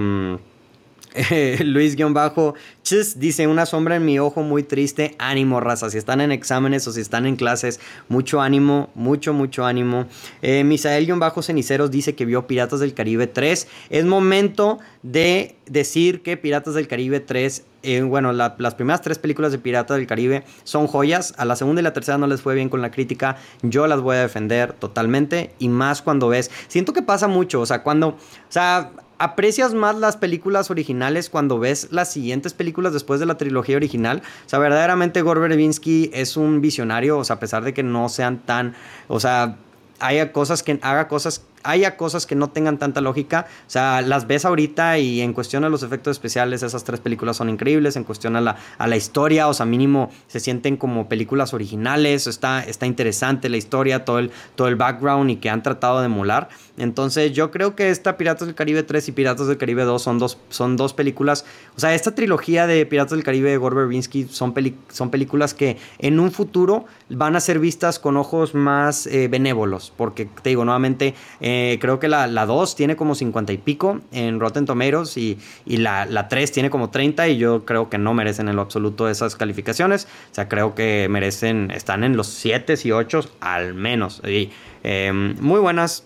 Luis-Chis 1.64 3.18
dice: 3.18 3.46
Una 3.46 3.66
sombra 3.66 3.96
en 3.96 4.04
mi 4.04 4.18
ojo 4.18 4.42
muy 4.42 4.62
triste. 4.62 5.14
Ánimo, 5.18 5.60
raza. 5.60 5.90
Si 5.90 5.98
están 5.98 6.20
en 6.20 6.32
exámenes 6.32 6.86
o 6.86 6.92
si 6.92 7.00
están 7.00 7.26
en 7.26 7.36
clases, 7.36 7.80
mucho 8.08 8.40
ánimo, 8.40 8.90
mucho, 8.94 9.32
mucho 9.32 9.64
ánimo. 9.64 10.06
Eh, 10.42 10.64
Misael-Ceniceros 10.64 11.90
dice 11.90 12.14
que 12.14 12.24
vio 12.24 12.46
Piratas 12.46 12.80
del 12.80 12.94
Caribe 12.94 13.26
3. 13.26 13.68
Es 13.90 14.04
momento 14.04 14.78
de 15.02 15.56
decir 15.66 16.22
que 16.22 16.36
Piratas 16.36 16.74
del 16.74 16.88
Caribe 16.88 17.20
3 17.20 17.64
eh, 17.86 18.02
bueno, 18.02 18.32
las 18.32 18.74
primeras 18.74 19.00
tres 19.00 19.16
películas 19.16 19.52
de 19.52 19.58
Piratas 19.58 19.96
del 19.96 20.08
Caribe 20.08 20.42
son 20.64 20.88
joyas. 20.88 21.34
A 21.38 21.44
la 21.44 21.54
segunda 21.54 21.80
y 21.80 21.84
la 21.84 21.92
tercera 21.92 22.18
no 22.18 22.26
les 22.26 22.42
fue 22.42 22.56
bien 22.56 22.68
con 22.68 22.82
la 22.82 22.90
crítica. 22.90 23.36
Yo 23.62 23.86
las 23.86 24.00
voy 24.00 24.16
a 24.16 24.22
defender 24.22 24.72
totalmente. 24.72 25.54
Y 25.60 25.68
más 25.68 26.02
cuando 26.02 26.26
ves. 26.26 26.50
Siento 26.66 26.92
que 26.92 27.02
pasa 27.02 27.28
mucho. 27.28 27.60
O 27.60 27.66
sea, 27.66 27.84
cuando. 27.84 28.08
O 28.08 28.16
sea, 28.48 28.90
aprecias 29.18 29.74
más 29.74 29.96
las 29.96 30.16
películas 30.16 30.70
originales 30.70 31.30
cuando 31.30 31.58
ves 31.58 31.88
las 31.90 32.12
siguientes 32.12 32.54
películas 32.54 32.92
después 32.92 33.20
de 33.20 33.26
la 33.26 33.38
trilogía 33.38 33.76
original. 33.76 34.22
O 34.44 34.48
sea, 34.48 34.58
verdaderamente 34.58 35.22
Gore 35.22 35.40
Verbinski 35.40 36.10
es 36.12 36.36
un 36.36 36.60
visionario, 36.60 37.18
o 37.18 37.24
sea, 37.24 37.36
a 37.36 37.40
pesar 37.40 37.64
de 37.64 37.74
que 37.74 37.82
no 37.82 38.08
sean 38.08 38.38
tan, 38.38 38.74
o 39.08 39.20
sea, 39.20 39.56
haya 40.00 40.32
cosas 40.32 40.62
que 40.62 40.78
haga 40.82 41.08
cosas 41.08 41.42
haya 41.62 41.96
cosas 41.96 42.26
que 42.26 42.34
no 42.34 42.50
tengan 42.50 42.78
tanta 42.78 43.00
lógica. 43.00 43.46
O 43.66 43.70
sea, 43.70 44.02
las 44.02 44.26
ves 44.26 44.44
ahorita 44.44 44.98
y 44.98 45.20
en 45.20 45.32
cuestión 45.32 45.64
a 45.64 45.68
los 45.68 45.82
efectos 45.82 46.12
especiales, 46.12 46.62
esas 46.62 46.84
tres 46.84 47.00
películas 47.00 47.36
son 47.36 47.48
increíbles. 47.48 47.96
En 47.96 48.04
cuestión 48.04 48.36
a 48.36 48.40
la, 48.40 48.56
a 48.78 48.86
la 48.86 48.96
historia, 48.96 49.48
o 49.48 49.54
sea, 49.54 49.66
mínimo 49.66 50.10
se 50.28 50.40
sienten 50.40 50.76
como 50.76 51.08
películas 51.08 51.54
originales. 51.54 52.26
Está, 52.26 52.62
está 52.62 52.86
interesante 52.86 53.48
la 53.48 53.56
historia, 53.56 54.04
todo 54.04 54.18
el, 54.18 54.30
todo 54.54 54.68
el 54.68 54.76
background 54.76 55.30
y 55.30 55.36
que 55.36 55.50
han 55.50 55.62
tratado 55.62 56.00
de 56.00 56.06
emular. 56.06 56.48
Entonces, 56.78 57.32
yo 57.32 57.50
creo 57.50 57.74
que 57.74 57.90
esta 57.90 58.16
Piratas 58.16 58.46
del 58.46 58.54
Caribe 58.54 58.82
3 58.82 59.08
y 59.08 59.12
Piratas 59.12 59.46
del 59.46 59.56
Caribe 59.56 59.84
2 59.84 60.02
son 60.02 60.18
dos, 60.18 60.38
son 60.50 60.76
dos 60.76 60.92
películas. 60.92 61.44
O 61.76 61.80
sea, 61.80 61.94
esta 61.94 62.14
trilogía 62.14 62.66
de 62.66 62.84
Piratas 62.86 63.12
del 63.12 63.24
Caribe 63.24 63.50
de 63.50 63.56
Gore 63.56 63.76
Verbinski 63.76 64.24
son, 64.24 64.54
son 64.90 65.10
películas 65.10 65.54
que 65.54 65.78
en 65.98 66.20
un 66.20 66.30
futuro 66.30 66.84
van 67.08 67.36
a 67.36 67.40
ser 67.40 67.58
vistas 67.58 67.98
con 67.98 68.16
ojos 68.16 68.54
más 68.54 69.06
eh, 69.06 69.28
benévolos. 69.28 69.92
Porque 69.96 70.26
te 70.42 70.50
digo, 70.50 70.64
nuevamente, 70.64 71.14
eh, 71.48 71.78
creo 71.80 72.00
que 72.00 72.08
la, 72.08 72.26
2 72.26 72.74
tiene 72.74 72.96
como 72.96 73.14
50 73.14 73.52
y 73.52 73.58
pico 73.58 74.00
en 74.10 74.40
Rotten 74.40 74.66
Tomatoes 74.66 75.16
y, 75.16 75.38
la, 75.64 76.04
la 76.04 76.26
3 76.26 76.50
tiene 76.50 76.70
como 76.70 76.90
30 76.90 77.28
y 77.28 77.36
yo 77.38 77.64
creo 77.64 77.88
que 77.88 77.98
no 77.98 78.14
merecen 78.14 78.48
en 78.48 78.56
lo 78.56 78.62
absoluto 78.62 79.08
esas 79.08 79.36
calificaciones. 79.36 80.08
O 80.32 80.34
sea, 80.34 80.48
creo 80.48 80.74
que 80.74 81.06
merecen, 81.08 81.70
están 81.70 82.02
en 82.02 82.16
los 82.16 82.26
7 82.26 82.74
y 82.82 82.90
8 82.90 83.20
al 83.38 83.74
menos. 83.74 84.22
Y, 84.26 84.50
em, 84.82 85.36
muy 85.38 85.60
buenas, 85.60 86.02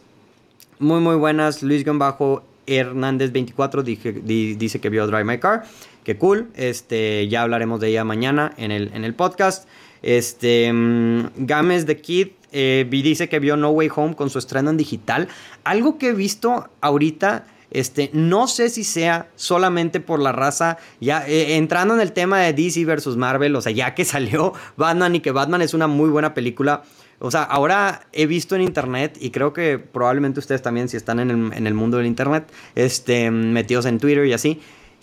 muy 0.78 1.00
muy 1.00 1.16
buenas. 1.16 1.62
Luis 1.62 1.86
Bajo 1.86 2.42
Hernández 2.66 3.32
24 3.32 3.82
dice 3.82 4.78
que 4.78 4.88
vio 4.90 5.06
Drive 5.06 5.24
My 5.24 5.38
Car. 5.38 5.64
Que 6.04 6.18
cool. 6.18 6.50
Este, 6.54 7.28
ya 7.28 7.40
hablaremos 7.40 7.80
de 7.80 7.88
ella 7.88 8.04
mañana 8.04 8.52
en 8.58 8.72
el, 8.72 8.90
en 8.92 9.06
el 9.06 9.14
podcast. 9.14 9.66
Este, 10.02 10.70
um, 10.70 11.30
Games 11.36 11.86
The 11.86 11.96
Kid 11.96 12.28
eh, 12.52 12.86
dice 12.88 13.28
que 13.28 13.38
vio 13.38 13.56
No 13.56 13.70
Way 13.70 13.90
Home 13.94 14.14
con 14.14 14.30
su 14.30 14.38
estreno 14.38 14.70
en 14.70 14.76
digital. 14.76 15.28
Algo 15.64 15.98
que 15.98 16.08
he 16.08 16.12
visto 16.12 16.68
ahorita. 16.80 17.46
Este, 17.72 18.10
no 18.12 18.48
sé 18.48 18.68
si 18.68 18.82
sea 18.82 19.28
solamente 19.36 20.00
por 20.00 20.18
la 20.18 20.32
raza, 20.32 20.76
ya 21.00 21.24
eh, 21.28 21.54
entrando 21.56 21.94
en 21.94 22.00
el 22.00 22.10
tema 22.10 22.40
de 22.40 22.52
DC 22.52 22.84
versus 22.84 23.16
Marvel, 23.16 23.54
o 23.54 23.60
sea, 23.60 23.70
ya 23.70 23.94
que 23.94 24.04
salió 24.06 24.54
Batman 24.76 25.14
y 25.14 25.20
que 25.20 25.30
Batman 25.30 25.62
es 25.62 25.72
una 25.72 25.86
muy 25.86 26.10
buena 26.10 26.34
película, 26.34 26.82
o 27.20 27.30
sea, 27.30 27.44
ahora 27.44 28.08
he 28.12 28.26
visto 28.26 28.56
en 28.56 28.62
internet 28.62 29.18
y 29.20 29.30
creo 29.30 29.52
que 29.52 29.78
probablemente 29.78 30.40
ustedes 30.40 30.62
también 30.62 30.88
si 30.88 30.96
están 30.96 31.20
en 31.20 31.30
el, 31.30 31.52
en 31.52 31.66
el 31.68 31.74
mundo 31.74 31.98
del 31.98 32.06
internet, 32.06 32.50
este, 32.74 33.30
metidos 33.30 33.86
en 33.86 34.00
Twitter 34.00 34.26
y 34.26 34.32
así, 34.32 34.60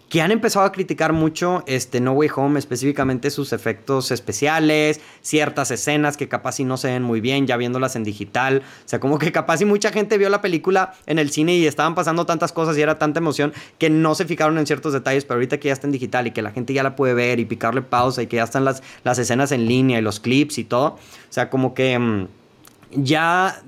que 0.10 0.22
han 0.22 0.32
empezado 0.32 0.65
a 0.65 0.72
criticar 0.72 1.12
mucho 1.12 1.63
este 1.67 2.00
No 2.00 2.13
Way 2.13 2.30
Home, 2.36 2.60
específicamente 2.60 3.30
sus 3.30 3.52
efectos 3.52 4.12
especiales, 4.12 5.02
ciertas 5.22 5.72
escenas 5.72 6.15
que 6.15 6.28
capaz 6.30 6.60
y 6.60 6.63
no 6.63 6.78
se 6.78 6.88
ven 6.88 7.04
muy 7.04 7.20
bien, 7.20 7.46
ya 7.46 7.58
viéndolas 7.58 7.96
en 7.96 8.04
digital. 8.04 8.62
O 8.86 8.88
sea, 8.88 9.00
como 9.00 9.20
que 9.20 9.32
capaz 9.32 9.62
y 9.62 9.65
mucha 9.65 9.91
gente 9.91 10.17
vio 10.17 10.30
la 10.30 10.41
película 10.41 10.93
en 11.06 11.20
el 11.20 11.30
cine 11.32 11.56
y 11.56 11.67
estaban 11.67 11.96
pasando 11.96 12.26
tantas 12.26 12.54
cosas 12.54 12.78
y 12.78 12.82
era 12.82 12.98
tanta 12.98 13.20
emoción 13.20 13.54
que 13.78 13.89
no 13.89 14.15
se 14.15 14.26
fijaron 14.26 14.58
en 14.58 14.65
ciertos 14.65 14.93
detalles, 14.93 15.26
pero 15.26 15.36
ahorita 15.36 15.60
que 15.60 15.67
ya 15.67 15.74
está 15.74 15.88
en 15.88 15.91
digital 15.91 16.28
y 16.28 16.32
que 16.32 16.41
la 16.41 16.52
gente 16.52 16.74
ya 16.74 16.84
la 16.84 16.96
puede 16.96 17.13
ver 17.13 17.39
y 17.39 17.46
picarle 17.46 17.82
pausa 17.82 18.22
y 18.22 18.28
que 18.28 18.38
ya 18.38 18.43
están 18.43 18.63
las, 18.63 18.84
las 19.04 19.20
escenas 19.20 19.52
en 19.52 19.67
línea 19.67 20.00
y 20.00 20.02
los 20.02 20.20
clips 20.20 20.58
y 20.58 20.63
todo. 20.63 20.88
O 20.88 21.00
sea, 21.30 21.50
como 21.50 21.74
que... 21.74 22.00
Mm, 22.00 22.28
ya, 22.91 23.62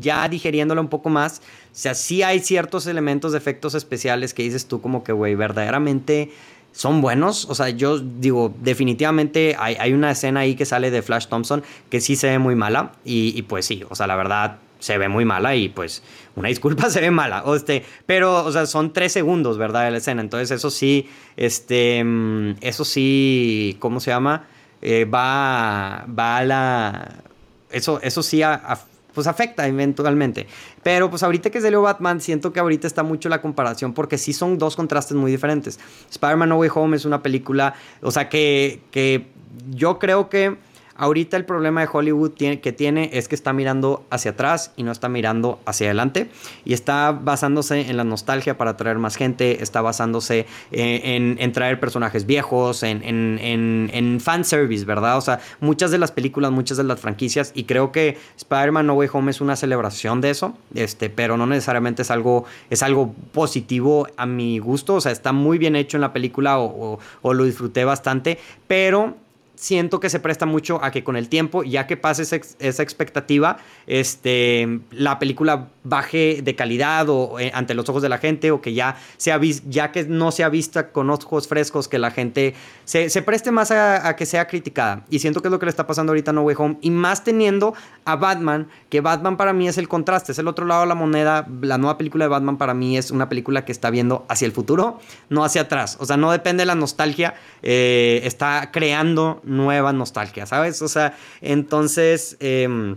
ya 0.00 0.28
digeriéndola 0.28 0.80
un 0.80 0.88
poco 0.88 1.08
más, 1.08 1.42
o 1.72 1.74
sea, 1.74 1.94
sí 1.94 2.22
hay 2.22 2.40
ciertos 2.40 2.86
elementos 2.86 3.32
de 3.32 3.38
efectos 3.38 3.74
especiales 3.74 4.34
que 4.34 4.42
dices 4.42 4.66
tú 4.66 4.82
como 4.82 5.02
que, 5.02 5.12
güey, 5.12 5.34
verdaderamente 5.34 6.30
son 6.72 7.00
buenos. 7.00 7.46
O 7.46 7.54
sea, 7.54 7.70
yo 7.70 7.98
digo, 7.98 8.54
definitivamente 8.60 9.56
hay, 9.58 9.92
una 9.94 10.10
escena 10.10 10.40
ahí 10.40 10.54
que 10.54 10.66
sale 10.66 10.90
de 10.90 11.00
Flash 11.00 11.28
Thompson 11.28 11.62
que 11.88 12.02
sí 12.02 12.14
se 12.14 12.28
ve 12.28 12.38
muy 12.38 12.54
mala. 12.56 12.92
Y, 13.06 13.40
pues 13.42 13.64
sí, 13.64 13.84
o 13.88 13.94
sea, 13.94 14.06
la 14.06 14.16
verdad 14.16 14.58
se 14.80 14.98
ve 14.98 15.08
muy 15.08 15.24
mala 15.24 15.54
y 15.54 15.68
pues 15.68 16.02
una 16.34 16.48
disculpa 16.48 16.90
se 16.90 17.00
ve 17.00 17.10
mala. 17.10 17.42
O 17.44 17.54
este, 17.54 17.86
pero, 18.04 18.44
o 18.44 18.52
sea, 18.52 18.66
son 18.66 18.92
tres 18.92 19.12
segundos, 19.12 19.56
¿verdad? 19.56 19.86
De 19.86 19.92
la 19.92 19.96
escena. 19.96 20.20
Entonces 20.20 20.50
eso 20.50 20.70
sí, 20.70 21.08
este, 21.38 22.04
mm, 22.04 22.56
eso 22.60 22.84
sí, 22.84 23.76
¿cómo 23.78 23.98
se 23.98 24.10
llama? 24.10 24.46
Eh, 24.82 25.06
va, 25.06 26.04
va 26.06 26.36
a 26.38 26.44
la 26.44 27.22
eso, 27.72 28.00
eso 28.02 28.22
sí 28.22 28.42
pues 29.14 29.26
afecta 29.26 29.66
eventualmente. 29.66 30.46
Pero 30.82 31.10
pues 31.10 31.22
ahorita 31.22 31.50
que 31.50 31.60
salió 31.60 31.82
Batman, 31.82 32.20
siento 32.20 32.52
que 32.52 32.60
ahorita 32.60 32.86
está 32.86 33.02
mucho 33.02 33.28
la 33.28 33.40
comparación 33.42 33.92
porque 33.92 34.18
sí 34.18 34.32
son 34.32 34.58
dos 34.58 34.76
contrastes 34.76 35.16
muy 35.16 35.30
diferentes. 35.30 35.78
Spider-Man 36.10 36.48
No 36.48 36.56
Way 36.56 36.70
Home 36.74 36.96
es 36.96 37.04
una 37.04 37.22
película, 37.22 37.74
o 38.00 38.10
sea, 38.10 38.28
que, 38.28 38.82
que 38.90 39.26
yo 39.70 39.98
creo 39.98 40.28
que 40.28 40.56
Ahorita 40.96 41.36
el 41.36 41.44
problema 41.44 41.80
de 41.80 41.88
Hollywood 41.90 42.32
que 42.32 42.72
tiene 42.72 43.10
es 43.12 43.28
que 43.28 43.34
está 43.34 43.52
mirando 43.52 44.04
hacia 44.10 44.32
atrás 44.32 44.72
y 44.76 44.82
no 44.82 44.92
está 44.92 45.08
mirando 45.08 45.60
hacia 45.64 45.86
adelante. 45.86 46.28
Y 46.64 46.74
está 46.74 47.12
basándose 47.12 47.88
en 47.90 47.96
la 47.96 48.04
nostalgia 48.04 48.56
para 48.58 48.72
atraer 48.72 48.98
más 48.98 49.16
gente, 49.16 49.62
está 49.62 49.80
basándose 49.80 50.46
eh, 50.70 51.36
en, 51.38 51.52
traer 51.52 51.80
personajes 51.80 52.26
viejos, 52.26 52.82
en, 52.82 53.02
en, 53.02 53.90
en, 53.92 54.20
fanservice, 54.20 54.84
¿verdad? 54.84 55.18
O 55.18 55.20
sea, 55.20 55.40
muchas 55.60 55.90
de 55.90 55.98
las 55.98 56.12
películas, 56.12 56.50
muchas 56.50 56.76
de 56.76 56.84
las 56.84 57.00
franquicias, 57.00 57.52
y 57.54 57.64
creo 57.64 57.92
que 57.92 58.18
Spider-Man 58.36 58.86
No 58.86 58.94
Way 58.94 59.08
Home 59.12 59.30
es 59.30 59.40
una 59.40 59.56
celebración 59.56 60.20
de 60.20 60.30
eso, 60.30 60.56
este, 60.74 61.10
pero 61.10 61.36
no 61.36 61.46
necesariamente 61.46 62.02
es 62.02 62.10
algo, 62.10 62.44
es 62.70 62.82
algo 62.82 63.14
positivo 63.32 64.06
a 64.16 64.26
mi 64.26 64.58
gusto. 64.58 64.94
O 64.94 65.00
sea, 65.00 65.12
está 65.12 65.32
muy 65.32 65.58
bien 65.58 65.76
hecho 65.76 65.96
en 65.96 66.02
la 66.02 66.12
película 66.12 66.58
o, 66.58 66.98
o 67.22 67.34
lo 67.34 67.44
disfruté 67.44 67.84
bastante, 67.84 68.38
pero 68.66 69.16
siento 69.54 70.00
que 70.00 70.10
se 70.10 70.20
presta 70.20 70.46
mucho 70.46 70.82
a 70.82 70.90
que 70.90 71.04
con 71.04 71.16
el 71.16 71.28
tiempo, 71.28 71.62
ya 71.62 71.86
que 71.86 71.96
pase 71.96 72.22
esa, 72.22 72.82
expectativa, 72.82 73.58
este, 73.86 74.80
la 74.90 75.18
película 75.18 75.68
baje 75.84 76.40
de 76.42 76.54
calidad 76.54 77.08
o 77.08 77.38
eh, 77.38 77.50
ante 77.54 77.74
los 77.74 77.88
ojos 77.88 78.02
de 78.02 78.08
la 78.08 78.18
gente 78.18 78.50
o 78.50 78.60
que 78.60 78.74
ya, 78.74 78.96
sea 79.16 79.40
ya 79.68 79.92
que 79.92 80.04
no 80.04 80.32
sea 80.32 80.48
vista 80.48 80.90
con 80.90 81.10
ojos 81.10 81.48
frescos, 81.48 81.88
que 81.88 81.98
la 81.98 82.10
gente 82.10 82.54
se, 82.84 83.22
preste 83.22 83.50
más 83.50 83.70
a, 83.70 84.16
que 84.16 84.26
sea 84.26 84.46
criticada. 84.46 85.04
Y 85.10 85.18
siento 85.18 85.42
que 85.42 85.48
es 85.48 85.52
lo 85.52 85.58
que 85.58 85.66
le 85.66 85.70
está 85.70 85.86
pasando 85.86 86.10
ahorita 86.10 86.30
a 86.30 86.34
No 86.34 86.42
Way 86.42 86.56
Home. 86.58 86.78
Y 86.80 86.90
más 86.90 87.24
teniendo 87.24 87.74
a 88.04 88.16
Batman, 88.16 88.68
que 88.88 89.00
Batman 89.00 89.36
para 89.36 89.52
mí 89.52 89.68
es 89.68 89.78
el 89.78 89.88
contraste, 89.88 90.32
es 90.32 90.38
el 90.38 90.48
otro 90.48 90.66
lado 90.66 90.82
de 90.82 90.88
la 90.88 90.94
moneda. 90.94 91.46
La 91.60 91.78
nueva 91.78 91.98
película 91.98 92.24
de 92.24 92.28
Batman 92.28 92.58
para 92.58 92.74
mí 92.74 92.96
es 92.96 93.10
una 93.10 93.28
película 93.28 93.64
que 93.64 93.72
está 93.72 93.90
viendo 93.90 94.24
hacia 94.28 94.46
el 94.46 94.52
futuro, 94.52 94.98
no 95.28 95.44
hacia 95.44 95.62
atrás. 95.62 95.96
O 96.00 96.06
sea, 96.06 96.16
no 96.16 96.30
depende 96.32 96.62
de 96.62 96.66
la 96.66 96.74
nostalgia, 96.74 97.34
eh, 97.62 98.20
está 98.24 98.70
creando 98.72 99.41
nueva 99.44 99.92
nostalgia, 99.92 100.46
¿sabes? 100.46 100.82
O 100.82 100.88
sea, 100.88 101.16
entonces... 101.40 102.36
Em, 102.40 102.96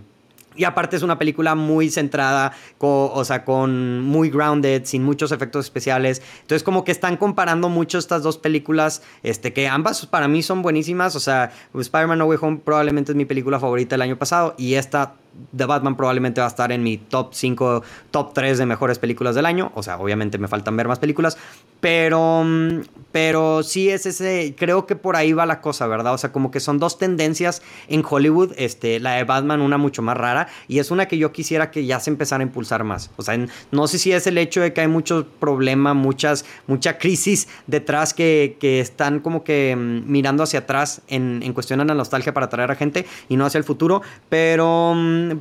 y 0.57 0.63
aparte 0.63 0.95
es 0.95 1.03
una 1.03 1.19
película 1.19 1.53
muy 1.55 1.89
centrada, 1.89 2.53
o 2.79 3.25
sea, 3.25 3.43
con 3.43 4.01
muy 4.01 4.29
grounded, 4.29 4.83
sin 4.85 5.03
muchos 5.03 5.31
efectos 5.31 5.65
especiales. 5.65 6.21
Entonces 6.41 6.63
como 6.63 6.83
que 6.83 6.91
están 6.91 7.17
comparando 7.17 7.69
mucho 7.69 7.97
estas 7.97 8.23
dos 8.23 8.37
películas, 8.37 9.01
este, 9.23 9.53
que 9.53 9.67
ambas 9.67 10.05
para 10.05 10.27
mí 10.27 10.41
son 10.43 10.61
buenísimas. 10.61 11.15
O 11.15 11.19
sea, 11.19 11.51
Spider-Man 11.73 12.19
No 12.19 12.25
Way 12.25 12.37
Home 12.41 12.61
probablemente 12.63 13.11
es 13.11 13.15
mi 13.17 13.25
película 13.25 13.59
favorita 13.59 13.95
del 13.95 14.03
año 14.03 14.17
pasado 14.17 14.55
y 14.57 14.75
esta 14.75 15.15
The 15.55 15.65
Batman 15.65 15.95
probablemente 15.95 16.41
va 16.41 16.47
a 16.47 16.49
estar 16.49 16.71
en 16.71 16.83
mi 16.83 16.97
top 16.97 17.33
5, 17.33 17.83
top 18.11 18.33
3 18.33 18.57
de 18.57 18.65
mejores 18.65 18.99
películas 18.99 19.35
del 19.35 19.45
año. 19.45 19.71
O 19.75 19.83
sea, 19.83 19.97
obviamente 19.97 20.37
me 20.37 20.47
faltan 20.47 20.75
ver 20.77 20.87
más 20.87 20.99
películas. 20.99 21.37
Pero, 21.79 22.43
mm, 22.43 22.81
pero 23.11 23.63
sí 23.63 23.89
es 23.89 24.05
ese, 24.05 24.55
creo 24.57 24.85
que 24.85 24.95
por 24.95 25.15
ahí 25.15 25.33
va 25.33 25.45
la 25.45 25.61
cosa, 25.61 25.87
¿verdad? 25.87 26.13
O 26.13 26.17
sea, 26.17 26.31
como 26.31 26.51
que 26.51 26.59
son 26.59 26.79
dos 26.79 26.97
tendencias 26.97 27.61
en 27.87 28.03
Hollywood. 28.07 28.53
Este, 28.57 28.99
la 28.99 29.13
de 29.13 29.23
Batman, 29.23 29.61
una 29.61 29.77
mucho 29.77 30.01
más 30.01 30.17
rara. 30.17 30.47
Y 30.67 30.79
es 30.79 30.91
una 30.91 31.07
que 31.07 31.17
yo 31.17 31.31
quisiera 31.31 31.71
que 31.71 31.85
ya 31.85 31.99
se 31.99 32.09
empezara 32.09 32.41
a 32.41 32.47
impulsar 32.47 32.83
más. 32.83 33.11
O 33.17 33.21
sea, 33.21 33.37
no 33.71 33.87
sé 33.87 33.99
si 33.99 34.11
es 34.11 34.27
el 34.27 34.37
hecho 34.37 34.61
de 34.61 34.73
que 34.73 34.81
hay 34.81 34.87
mucho 34.87 35.27
problema, 35.39 35.93
muchas, 35.93 36.45
mucha 36.67 36.97
crisis 36.97 37.47
detrás 37.67 38.13
que, 38.13 38.57
que 38.59 38.79
están 38.79 39.19
como 39.19 39.43
que 39.43 39.75
mm, 39.75 40.11
mirando 40.11 40.43
hacia 40.43 40.59
atrás 40.59 41.01
en, 41.07 41.41
en 41.43 41.53
cuestión 41.53 41.79
de 41.79 41.85
la 41.85 41.93
nostalgia 41.93 42.33
para 42.33 42.47
atraer 42.47 42.71
a 42.71 42.75
gente 42.75 43.05
y 43.29 43.37
no 43.37 43.45
hacia 43.45 43.57
el 43.57 43.63
futuro. 43.63 44.01
Pero 44.29 44.93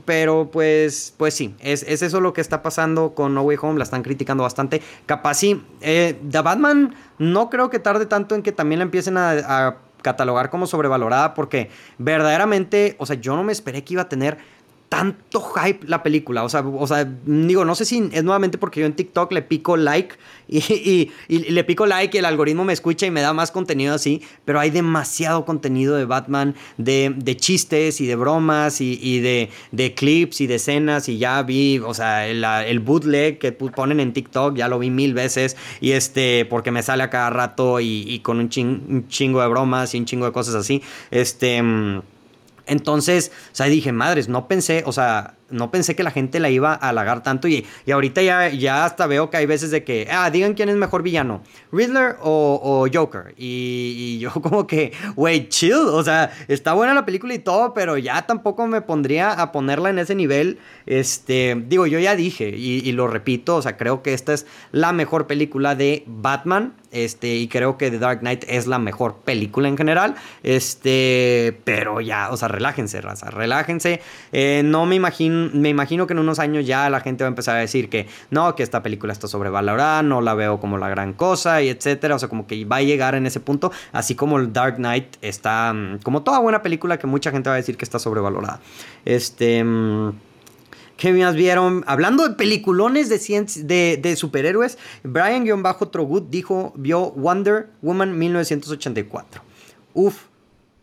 pero 0.05 0.51
pues, 0.51 1.15
pues 1.17 1.35
sí, 1.35 1.55
es, 1.61 1.83
eso 1.83 2.21
lo 2.21 2.33
que 2.33 2.41
está 2.41 2.63
pasando 2.63 3.15
con 3.15 3.35
No 3.35 3.43
Way 3.43 3.59
Home, 3.63 3.79
la 3.79 3.85
están 3.85 4.03
criticando 4.03 4.43
bastante. 4.43 4.83
Capaz 5.07 5.35
sí, 5.35 5.63
eh, 5.81 6.19
The 6.31 6.41
Batman 6.41 6.95
no 7.19 7.51
creo 7.51 7.71
que 7.71 7.79
tarde 7.79 8.07
tanto 8.07 8.35
en 8.35 8.43
que 8.43 8.53
también 8.53 8.79
la 8.81 8.85
empiecen 8.85 9.17
a 9.17 9.79
catalogar 10.05 10.51
como 10.51 10.69
sobrevalorada 10.69 11.35
porque 11.35 11.71
verdaderamente, 11.99 12.95
o 12.99 13.07
sea, 13.07 13.17
yo 13.17 13.35
no 13.35 13.43
me 13.43 13.53
esperé 13.53 13.83
que 13.83 13.95
iba 13.95 14.03
a 14.03 14.09
tener 14.09 14.39
tanto 14.95 15.41
hype 15.41 15.85
la 15.89 16.05
película. 16.05 16.45
O 16.45 16.49
sea, 16.49 16.61
o 16.61 16.87
sea, 16.87 17.05
digo, 17.27 17.65
no 17.65 17.75
sé 17.75 17.85
si 17.85 18.09
es 18.13 18.23
nuevamente 18.23 18.59
porque 18.59 18.79
yo 18.79 18.87
en 18.87 18.93
TikTok 18.93 19.33
le 19.33 19.43
pico 19.43 19.77
like 19.77 20.15
y, 20.49 21.11
le 21.29 21.65
pico 21.65 21.85
like 21.85 22.17
y 22.17 22.21
el 22.21 22.25
algoritmo 22.25 22.65
me 22.65 22.73
escucha 22.73 23.05
y 23.05 23.11
me 23.11 23.21
da 23.21 23.33
más 23.33 23.51
contenido 23.51 23.93
así, 23.93 24.23
pero 24.45 24.61
hay 24.61 24.71
demasiado 24.71 25.45
contenido 25.45 25.97
de 25.97 26.05
Batman, 26.05 26.55
de, 26.79 27.37
chistes 27.37 28.01
y 28.01 28.07
de 28.07 28.15
bromas 28.15 28.81
y, 28.81 29.19
de, 29.19 29.51
de, 29.73 29.95
clips 29.95 30.41
y 30.43 30.47
de 30.47 30.55
escenas 30.55 31.09
y 31.09 31.19
ya 31.19 31.43
vi, 31.43 31.81
o 31.81 31.93
sea, 31.93 32.29
el, 32.29 32.45
el, 32.45 32.79
bootleg 32.79 33.41
que 33.41 33.51
ponen 33.51 33.99
en 33.99 34.13
TikTok, 34.13 34.55
ya 34.55 34.69
lo 34.69 34.79
vi 34.79 34.91
mil 34.91 35.13
veces 35.13 35.57
y 35.81 35.91
este, 35.91 36.45
porque 36.45 36.71
me 36.71 36.85
sale 36.85 37.03
a 37.03 37.11
cada 37.11 37.31
rato 37.31 37.81
y, 37.81 38.21
con 38.21 38.39
un, 38.39 38.49
un 38.89 39.09
chingo 39.09 39.41
de 39.41 39.49
bromas 39.49 39.93
y 39.93 39.99
un 39.99 40.05
chingo 40.05 40.27
de 40.27 40.31
cosas 40.31 40.55
así, 40.55 40.83
este... 41.11 41.61
Entonces, 42.67 43.31
o 43.53 43.55
sea, 43.55 43.67
dije, 43.67 43.93
madres, 43.93 44.29
no 44.29 44.49
pensé, 44.49 44.83
o 44.87 44.93
sea, 44.93 45.35
no 45.51 45.71
pensé 45.71 45.95
que 45.95 46.03
la 46.03 46.11
gente 46.11 46.41
la 46.41 46.51
iba 46.51 46.73
a 46.73 46.89
halagar 46.89 47.23
tanto 47.23 47.49
y, 47.49 47.67
y 47.87 47.91
ahorita 47.91 48.23
ya, 48.23 48.49
ya 48.49 48.85
hasta 48.85 49.07
veo 49.07 49.31
que 49.31 49.37
hay 49.37 49.47
veces 49.47 49.71
de 49.71 49.85
que, 49.85 50.09
ah, 50.11 50.31
digan 50.31 50.55
quién 50.55 50.69
es 50.69 50.77
mejor 50.77 51.03
villano, 51.03 51.43
Riddler 51.73 52.17
o, 52.21 52.87
Joker. 52.93 53.35
Y, 53.37 54.19
yo 54.19 54.31
como 54.43 54.67
que, 54.67 54.93
wey, 55.17 55.49
chill, 55.49 55.75
o 55.75 56.03
sea, 56.03 56.31
está 56.49 56.73
buena 56.73 56.95
la 56.95 57.05
película 57.05 57.35
y 57.35 57.39
todo, 57.39 57.75
pero 57.75 57.99
ya 57.99 58.23
tampoco 58.27 58.67
me 58.67 58.81
pondría 58.81 59.33
a 59.33 59.53
ponerla 59.53 59.91
en 59.91 59.99
ese 59.99 60.15
nivel. 60.15 60.59
Este, 60.87 61.63
digo, 61.67 61.87
yo 61.87 61.99
ya 61.99 62.17
dije 62.17 62.49
y, 62.57 62.81
y 62.89 62.93
lo 62.93 63.07
repito, 63.07 63.57
o 63.57 63.63
sea, 63.63 63.77
creo 63.77 64.03
que 64.03 64.15
esta 64.15 64.33
es 64.33 64.47
la 64.73 64.93
mejor 64.93 65.27
película 65.27 65.75
de 65.75 66.05
Batman 66.07 66.75
este, 66.95 67.35
y 67.35 67.49
creo 67.49 67.77
que 67.77 67.91
The 67.91 67.99
Dark 67.99 68.21
Knight 68.21 68.45
es 68.47 68.69
la 68.69 68.79
mejor 68.79 69.17
película 69.25 69.67
en 69.67 69.77
general. 69.77 70.15
Este, 70.45 71.61
pero 71.65 72.01
ya, 72.01 72.31
o 72.31 72.37
sea, 72.37 72.47
relájense, 72.47 73.01
raza, 73.01 73.31
relájense. 73.31 74.01
Eh, 74.31 74.63
no 74.65 74.87
me 74.87 74.95
imagino, 74.95 75.34
me 75.53 75.69
imagino 75.69 76.07
que 76.07 76.13
en 76.13 76.19
unos 76.19 76.39
años 76.39 76.67
ya 76.67 76.89
la 76.91 77.01
gente 77.01 77.25
va 77.25 77.29
a 77.29 77.33
empezar 77.33 77.57
a 77.57 77.61
decir 77.61 77.89
que 77.89 78.07
no, 78.31 78.55
que 78.55 78.63
esta 78.63 78.83
película 78.83 79.13
está 79.13 79.29
sobrevalorada, 79.29 80.03
no 80.03 80.21
la 80.21 80.35
veo 80.35 80.61
como 80.61 80.79
la 80.79 80.89
gran 80.89 81.13
cosa 81.13 81.63
y 81.63 81.69
etcétera. 81.69 82.17
O 82.17 82.19
sea, 82.19 82.29
como 82.29 82.47
que 82.47 82.65
va 82.65 82.77
a 82.77 82.83
llegar 82.83 83.15
en 83.15 83.27
ese 83.27 83.41
punto, 83.41 83.73
así 83.93 84.15
como 84.15 84.39
el 84.39 84.53
Dark 84.53 84.77
Knight 84.77 85.17
está, 85.23 85.73
mm, 85.73 85.99
como 86.03 86.23
toda 86.23 86.39
buena 86.39 86.63
película 86.63 86.99
que 86.99 87.07
mucha 87.07 87.31
gente 87.31 87.49
va 87.49 87.55
a 87.55 87.59
decir 87.59 87.77
que 87.77 87.85
está 87.85 87.99
sobrevalorada. 87.99 88.61
Este. 89.05 89.63
Mm, 89.63 90.13
¿Qué 90.97 91.13
más 91.13 91.35
vieron? 91.35 91.85
Hablando 91.89 92.27
de 92.29 92.37
peliculones 92.37 93.09
de, 93.09 93.99
de, 94.01 94.17
superhéroes, 94.17 94.79
Brian-Trogut 95.03 96.31
dijo, 96.31 96.73
vio 96.77 97.11
Wonder 97.11 97.71
Woman 97.83 98.17
1984. 98.17 99.43
Uf, 99.95 100.23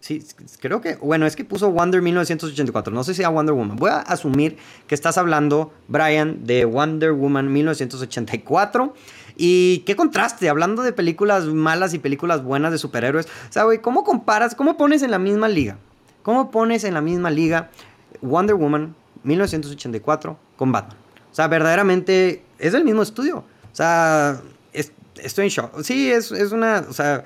sí, 0.01 0.25
creo 0.59 0.81
que, 0.81 0.95
bueno, 0.95 1.25
es 1.25 1.35
que 1.35 1.45
puso 1.45 1.71
Wonder 1.71 2.01
1984, 2.01 2.93
no 2.93 3.03
sé 3.03 3.13
si 3.13 3.21
era 3.21 3.29
Wonder 3.29 3.55
Woman. 3.55 3.77
Voy 3.77 3.89
a 3.89 3.99
asumir 3.99 4.57
que 4.87 4.95
estás 4.95 5.17
hablando, 5.17 5.71
Brian, 5.87 6.45
de 6.45 6.65
Wonder 6.65 7.13
Woman 7.13 7.51
1984. 7.53 8.93
Y 9.37 9.79
qué 9.85 9.95
contraste, 9.95 10.49
hablando 10.49 10.83
de 10.83 10.91
películas 10.91 11.45
malas 11.45 11.93
y 11.93 11.99
películas 11.99 12.43
buenas 12.43 12.73
de 12.73 12.77
superhéroes. 12.77 13.27
O 13.27 13.53
sea, 13.53 13.63
güey, 13.63 13.79
¿cómo 13.79 14.03
comparas, 14.03 14.55
cómo 14.55 14.75
pones 14.75 15.01
en 15.01 15.11
la 15.11 15.19
misma 15.19 15.47
liga? 15.47 15.77
¿Cómo 16.21 16.51
pones 16.51 16.83
en 16.83 16.93
la 16.93 17.01
misma 17.01 17.31
liga 17.31 17.69
Wonder 18.21 18.55
Woman 18.55 18.95
1984 19.23 20.37
con 20.55 20.71
Batman. 20.71 20.97
O 21.31 21.35
sea, 21.35 21.47
verdaderamente 21.47 22.43
es 22.59 22.73
el 22.73 22.83
mismo 22.83 23.01
estudio. 23.01 23.37
O 23.37 23.75
sea, 23.75 24.41
estoy 25.23 25.45
en 25.45 25.49
shock. 25.49 25.81
Sí, 25.83 26.11
es, 26.11 26.31
una, 26.51 26.85
o 26.89 26.93
sea, 26.93 27.23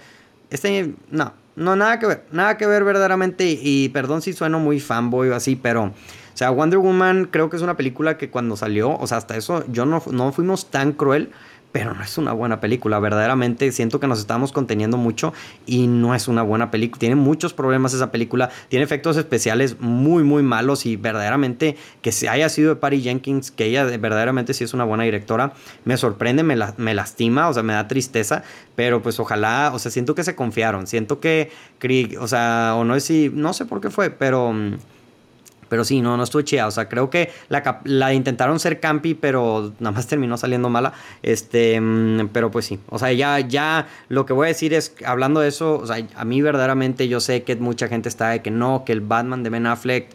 este, 0.49 0.93
no, 1.09 1.33
no, 1.55 1.75
nada 1.75 1.99
que 1.99 2.05
ver, 2.05 2.23
nada 2.31 2.57
que 2.57 2.67
ver 2.67 2.83
verdaderamente. 2.83 3.57
Y 3.61 3.89
perdón 3.89 4.21
si 4.21 4.33
sueno 4.33 4.59
muy 4.59 4.79
fanboy 4.79 5.29
o 5.29 5.35
así, 5.35 5.55
pero, 5.55 5.83
o 5.85 5.93
sea, 6.33 6.49
Wonder 6.49 6.79
Woman 6.79 7.25
creo 7.31 7.49
que 7.49 7.55
es 7.55 7.61
una 7.61 7.77
película 7.77 8.17
que 8.17 8.29
cuando 8.29 8.57
salió, 8.57 8.97
o 8.97 9.07
sea, 9.07 9.17
hasta 9.17 9.37
eso, 9.37 9.63
yo 9.69 9.85
no, 9.85 10.03
no 10.11 10.31
fuimos 10.31 10.69
tan 10.69 10.91
cruel 10.91 11.31
pero 11.75 11.93
no 11.93 12.01
es 12.01 12.17
una 12.17 12.31
buena 12.31 12.61
película. 12.61 12.99
Verdaderamente 12.99 13.69
siento 13.73 13.99
que 13.99 14.07
nos 14.07 14.19
estamos 14.19 14.53
conteniendo 14.53 14.95
mucho 14.95 15.33
y 15.65 15.87
no 15.87 16.15
es 16.15 16.29
una 16.29 16.41
buena 16.41 16.71
película. 16.71 16.99
Tiene 16.99 17.15
muchos 17.15 17.53
problemas 17.53 17.93
esa 17.93 18.13
película, 18.13 18.49
tiene 18.69 18.85
efectos 18.85 19.17
especiales 19.17 19.75
muy, 19.81 20.23
muy 20.23 20.41
malos 20.41 20.85
y 20.85 20.95
verdaderamente 20.95 21.75
que 22.01 22.13
se 22.13 22.29
haya 22.29 22.47
sido 22.47 22.69
de 22.69 22.75
Patty 22.77 23.01
Jenkins, 23.01 23.51
que 23.51 23.65
ella 23.65 23.83
verdaderamente 23.83 24.53
sí 24.53 24.63
es 24.63 24.73
una 24.73 24.85
buena 24.85 25.03
directora, 25.03 25.51
me 25.83 25.97
sorprende, 25.97 26.43
me, 26.43 26.55
me 26.77 26.93
lastima, 26.93 27.49
o 27.49 27.53
sea, 27.53 27.61
me 27.61 27.73
da 27.73 27.89
tristeza, 27.89 28.43
pero 28.77 29.01
pues 29.01 29.19
ojalá, 29.19 29.71
o 29.73 29.79
sea, 29.79 29.91
siento 29.91 30.15
que 30.15 30.23
se 30.23 30.33
confiaron, 30.33 30.87
siento 30.87 31.19
que, 31.19 31.51
o 32.21 32.27
sea, 32.29 32.75
o 32.77 32.85
no 32.85 32.95
es 32.95 33.03
si, 33.03 33.29
no 33.33 33.51
sé 33.51 33.65
por 33.65 33.81
qué 33.81 33.89
fue, 33.89 34.11
pero... 34.11 34.55
Pero 35.69 35.83
sí, 35.83 36.01
no, 36.01 36.17
no 36.17 36.23
estuvo 36.23 36.41
chida. 36.41 36.67
O 36.67 36.71
sea, 36.71 36.89
creo 36.89 37.09
que 37.09 37.31
la, 37.49 38.13
intentaron 38.13 38.59
ser 38.59 38.79
campi, 38.79 39.13
pero 39.13 39.73
nada 39.79 39.91
más 39.91 40.07
terminó 40.15 40.37
saliendo 40.37 40.69
mala. 40.69 40.93
Este, 41.23 41.79
mm, 41.79 42.29
pero 42.31 42.51
pues 42.51 42.65
sí. 42.65 42.79
O 42.89 42.99
sea, 42.99 43.11
ya, 43.13 43.39
ya 43.39 43.87
lo 44.09 44.25
que 44.25 44.33
voy 44.33 44.45
a 44.45 44.47
decir 44.49 44.73
es, 44.73 44.93
hablando 45.05 45.39
de 45.39 45.49
eso, 45.49 45.77
o 45.77 45.87
sea, 45.87 46.05
a 46.15 46.25
mí 46.25 46.41
verdaderamente 46.41 47.07
yo 47.07 47.19
sé 47.19 47.43
que 47.43 47.55
mucha 47.55 47.87
gente 47.87 48.09
está 48.09 48.29
de 48.29 48.41
que 48.41 48.51
no, 48.51 48.83
que 48.85 48.91
el 48.91 49.01
Batman 49.01 49.43
de 49.43 49.49
Ben 49.49 49.67
Affleck 49.67 50.09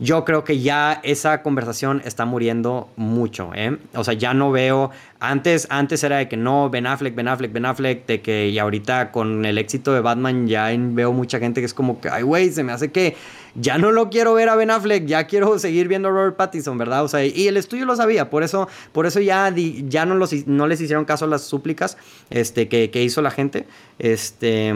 yo 0.00 0.24
creo 0.24 0.44
que 0.44 0.60
ya 0.60 0.98
esa 1.02 1.42
conversación 1.42 2.00
está 2.06 2.24
muriendo 2.24 2.88
mucho, 2.96 3.50
¿eh? 3.54 3.76
O 3.94 4.02
sea, 4.02 4.14
ya 4.14 4.32
no 4.32 4.50
veo, 4.50 4.90
antes, 5.20 5.66
antes 5.68 6.02
era 6.02 6.16
de 6.16 6.26
que 6.26 6.38
no, 6.38 6.70
Ben 6.70 6.86
Affleck, 6.86 7.14
Ben 7.14 7.28
Affleck, 7.28 7.52
Ben 7.52 7.66
Affleck, 7.66 8.06
de 8.06 8.22
que 8.22 8.48
y 8.48 8.58
ahorita 8.58 9.12
con 9.12 9.44
el 9.44 9.58
éxito 9.58 9.92
de 9.92 10.00
Batman 10.00 10.48
ya 10.48 10.70
veo 10.74 11.12
mucha 11.12 11.38
gente 11.38 11.60
que 11.60 11.66
es 11.66 11.74
como 11.74 12.00
que, 12.00 12.08
ay, 12.08 12.22
güey, 12.22 12.50
se 12.50 12.64
me 12.64 12.72
hace 12.72 12.90
que 12.90 13.14
ya 13.54 13.76
no 13.76 13.92
lo 13.92 14.08
quiero 14.08 14.32
ver 14.32 14.48
a 14.48 14.56
Ben 14.56 14.70
Affleck, 14.70 15.04
ya 15.04 15.26
quiero 15.26 15.58
seguir 15.58 15.86
viendo 15.86 16.08
a 16.08 16.12
Robert 16.12 16.36
Pattinson, 16.36 16.78
¿verdad? 16.78 17.04
O 17.04 17.08
sea, 17.08 17.22
y 17.26 17.46
el 17.46 17.58
estudio 17.58 17.84
lo 17.84 17.94
sabía, 17.94 18.30
por 18.30 18.42
eso, 18.42 18.68
por 18.92 19.04
eso 19.04 19.20
ya, 19.20 19.52
ya 19.54 20.06
no, 20.06 20.14
los, 20.14 20.46
no 20.46 20.66
les 20.66 20.80
hicieron 20.80 21.04
caso 21.04 21.26
a 21.26 21.28
las 21.28 21.42
súplicas 21.42 21.98
este, 22.30 22.68
que, 22.68 22.90
que 22.90 23.02
hizo 23.02 23.20
la 23.20 23.30
gente, 23.30 23.66
este, 23.98 24.72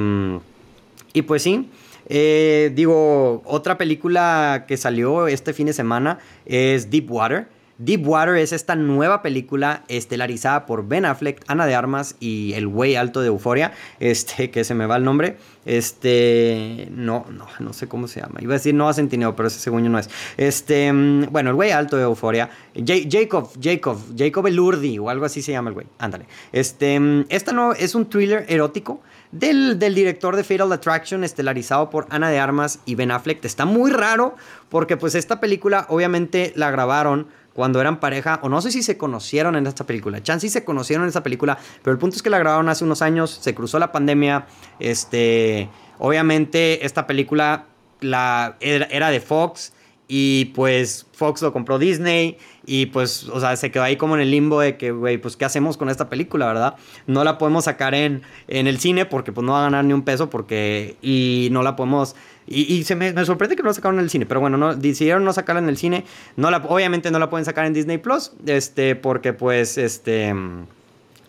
y 1.15 1.23
pues 1.23 1.43
sí. 1.43 1.71
Eh, 2.09 2.73
digo, 2.75 3.43
otra 3.45 3.79
película 3.79 4.65
que 4.69 4.77
salió 4.77 5.27
este 5.27 5.53
fin 5.53 5.67
de 5.67 5.73
semana 5.73 6.19
es 6.47 6.91
Deep 6.91 7.11
Water. 7.11 7.49
Deep 7.79 8.07
Water 8.07 8.37
es 8.37 8.53
esta 8.53 8.77
nueva 8.77 9.23
película 9.23 9.85
estelarizada 9.89 10.67
por 10.67 10.87
Ben 10.87 11.05
Affleck, 11.05 11.43
Ana 11.49 11.67
de 11.67 11.75
Armas 11.75 12.17
y 12.21 12.53
el 12.55 12.69
güey 12.69 12.97
alto 12.97 13.21
de 13.21 13.29
Euforia, 13.29 13.73
este, 14.01 14.51
que 14.51 14.65
se 14.65 14.75
me 14.75 14.87
va 14.87 14.97
el 14.97 15.05
nombre. 15.05 15.37
Este, 15.65 16.89
no, 16.91 17.27
no, 17.31 17.47
no 17.59 17.73
sé 17.73 17.89
cómo 17.89 18.07
se 18.07 18.21
llama. 18.21 18.41
Iba 18.41 18.55
a 18.55 18.59
decir 18.59 18.75
Noah 18.75 18.95
Centineo, 18.95 19.35
pero 19.35 19.49
ese 19.49 19.59
segundo 19.59 19.89
no 19.89 19.99
es. 19.99 20.09
Este, 20.37 20.93
mm, 20.93 21.33
bueno, 21.33 21.51
el 21.51 21.57
güey 21.57 21.73
alto 21.73 21.97
de 21.97 22.05
Euforia, 22.05 22.51
Jacob, 22.75 23.51
Jacob, 23.61 23.99
Jacob 24.17 24.47
Elurdi 24.47 24.99
o 24.99 25.09
algo 25.11 25.25
así 25.25 25.43
se 25.43 25.53
llama 25.53 25.71
el 25.71 25.75
güey. 25.75 25.87
Ándale. 25.99 26.27
Este, 26.53 27.01
mm, 27.01 27.27
esta 27.29 27.53
no 27.53 27.73
es 27.73 27.95
un 27.95 28.09
thriller 28.09 28.45
erótico 28.49 29.01
del, 29.35 29.79
director 29.79 30.37
de 30.37 30.45
Fatal 30.45 30.73
Attraction, 30.73 31.25
estelarizado 31.25 31.91
por 31.91 32.07
Ana 32.11 32.31
de 32.31 32.39
Armas 32.39 32.79
y 32.85 32.95
Ben 32.95 33.11
Affleck. 33.11 33.45
Está 33.45 33.65
muy 33.65 33.91
raro 33.91 34.37
porque 34.69 34.97
pues 34.97 35.15
esta 35.15 35.41
película 35.41 35.87
obviamente 35.89 36.53
la 36.55 36.71
grabaron 36.71 37.27
cuando 37.55 37.81
eran 37.81 38.01
pareja, 38.01 38.41
o 38.43 38.49
no 38.49 38.61
sé 38.61 38.71
si 38.71 38.83
se 38.83 38.99
conocieron 38.99 39.57
en 39.57 39.67
esta 39.67 39.87
película. 39.87 40.23
Chance 40.23 40.49
se 40.51 40.65
conocieron 40.65 41.05
en 41.05 41.09
esta 41.09 41.23
película, 41.23 41.57
pero 41.83 41.93
el 41.93 41.99
punto 41.99 42.17
es 42.17 42.23
que 42.23 42.31
la 42.31 42.39
grabaron 42.39 42.69
hace 42.69 42.85
unos 42.85 43.01
años, 43.01 43.39
se 43.41 43.55
cruzó 43.55 43.79
la 43.79 43.93
pandemia, 43.93 44.47
este, 44.81 45.69
obviamente 45.99 46.85
esta 46.85 47.07
película 47.07 47.67
la, 48.01 48.57
era 48.61 49.11
de 49.11 49.21
Fox 49.21 49.73
y 50.07 50.47
pues 50.55 51.07
Fox 51.13 51.41
lo 51.41 51.53
compró 51.53 51.79
Disney 51.79 52.37
y 52.67 52.87
pues, 52.87 53.29
o 53.29 53.41
sea, 53.41 53.57
se 53.57 53.71
quedó 53.71 53.85
ahí 53.85 53.97
como 53.97 54.15
en 54.15 54.21
el 54.21 54.31
limbo 54.31 54.61
de 54.61 54.77
que, 54.77 54.91
güey, 54.91 55.19
pues, 55.19 55.37
¿qué 55.37 55.45
hacemos 55.45 55.77
con 55.77 55.89
esta 55.89 56.09
película, 56.09 56.47
verdad? 56.47 56.77
No 57.07 57.25
la 57.25 57.39
podemos 57.39 57.65
sacar 57.65 57.95
en, 57.95 58.23
en 58.49 58.67
el 58.67 58.79
cine 58.79 59.07
porque 59.07 59.33
pues 59.33 59.45
no 59.45 59.53
va 59.53 59.61
a 59.61 59.65
ganar 59.65 59.85
ni 59.85 59.93
un 59.93 60.03
peso 60.03 60.29
porque, 60.29 60.97
y 61.01 61.49
no 61.53 61.63
la 61.63 61.75
podemos, 61.77 62.17
y, 62.47 62.85
se 62.85 62.95
me, 62.95 63.25
sorprende 63.25 63.57
que 63.57 63.63
no 63.63 63.69
la 63.69 63.75
sacaron 63.75 63.99
en 63.99 64.05
el 64.05 64.11
cine, 64.11 64.27
pero 64.27 64.41
bueno, 64.41 64.59
no, 64.59 64.75
decidieron 64.75 65.25
no 65.25 65.33
sacarla 65.33 65.63
en 65.63 65.69
el 65.69 65.79
cine, 65.79 66.05
no 66.37 66.51
la, 66.51 66.59
obviamente 66.59 67.11
no 67.11 67.19
la 67.19 67.31
pueden 67.31 67.47
sacar 67.47 67.65
en 67.65 67.73
Disney 67.73 67.99
Plus, 67.99 68.33
este, 68.47 68.97
porque 68.97 69.33
pues, 69.33 69.79
este, 69.79 70.35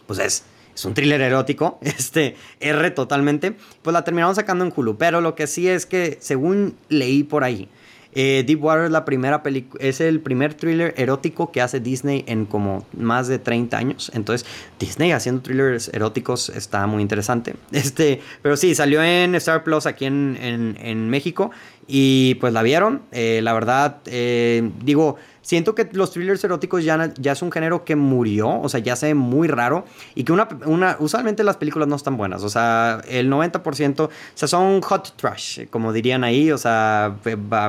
pues 0.07 0.19
es... 0.19 0.45
Es 0.75 0.83
un 0.83 0.93
thriller 0.93 1.21
erótico, 1.21 1.79
este, 1.83 2.35
R 2.59 2.91
totalmente. 2.91 3.55
Pues 3.81 3.93
la 3.93 4.03
terminaron 4.03 4.35
sacando 4.35 4.65
en 4.65 4.73
Hulu. 4.75 4.97
Pero 4.97 5.21
lo 5.21 5.33
que 5.33 5.47
sí 5.47 5.69
es 5.69 5.85
que, 5.85 6.17
según 6.19 6.75
leí 6.89 7.23
por 7.23 7.45
ahí, 7.45 7.69
eh, 8.15 8.43
Deepwater 8.47 8.86
es, 8.86 8.91
la 8.91 9.04
primera 9.04 9.43
es 9.80 10.01
el 10.01 10.21
primer 10.21 10.54
thriller 10.54 10.93
erótico 10.97 11.51
que 11.51 11.62
hace 11.62 11.82
Disney 11.82 12.23
en 12.28 12.45
como 12.45 12.86
más 12.97 13.28
de 13.28 13.39
30 13.39 13.78
años. 13.78 14.12
Entonces, 14.13 14.47
Disney 14.80 15.12
haciendo 15.12 15.41
thrillers 15.41 15.89
eróticos 15.93 16.49
está 16.49 16.88
muy 16.88 17.01
interesante. 17.01 17.56
Este, 17.86 18.21
pero 18.41 18.56
sí, 18.58 18.73
salió 18.73 19.04
en 19.04 19.36
Star 19.36 19.63
Plus 19.63 19.86
aquí 19.86 20.06
en, 20.06 20.38
en, 20.39 21.10
México 21.10 21.51
y 21.87 22.35
pues 22.35 22.53
la 22.53 22.61
vieron. 22.63 23.01
Eh, 23.11 23.41
la 23.43 23.53
verdad, 23.53 23.97
eh, 24.05 24.69
digo 24.83 25.17
siento 25.45 25.75
que 25.75 25.87
los 25.91 26.11
thrillers 26.11 26.43
eróticos 26.43 26.83
ya, 26.83 27.13
ya 27.19 27.33
es 27.33 27.41
un 27.43 27.51
género 27.51 27.85
que 27.85 27.95
murió, 27.95 28.59
o 28.59 28.67
sea, 28.67 28.79
ya 28.79 28.95
se 28.95 29.07
ve 29.07 29.13
muy 29.13 29.47
raro 29.47 29.85
y 30.15 30.23
que 30.23 30.31
una, 30.31 30.47
una, 30.65 30.97
usualmente 30.99 31.43
las 31.43 31.57
películas 31.57 31.87
no 31.87 31.95
están 31.95 32.17
buenas, 32.17 32.43
o 32.43 32.49
sea, 32.49 33.01
el 33.07 33.31
90%, 33.31 33.99
o 34.01 34.09
sea, 34.33 34.47
son 34.47 34.81
hot 34.81 35.15
trash, 35.15 35.67
como 35.69 35.93
dirían 35.93 36.23
ahí, 36.23 36.51
o 36.51 36.57
sea, 36.57 37.15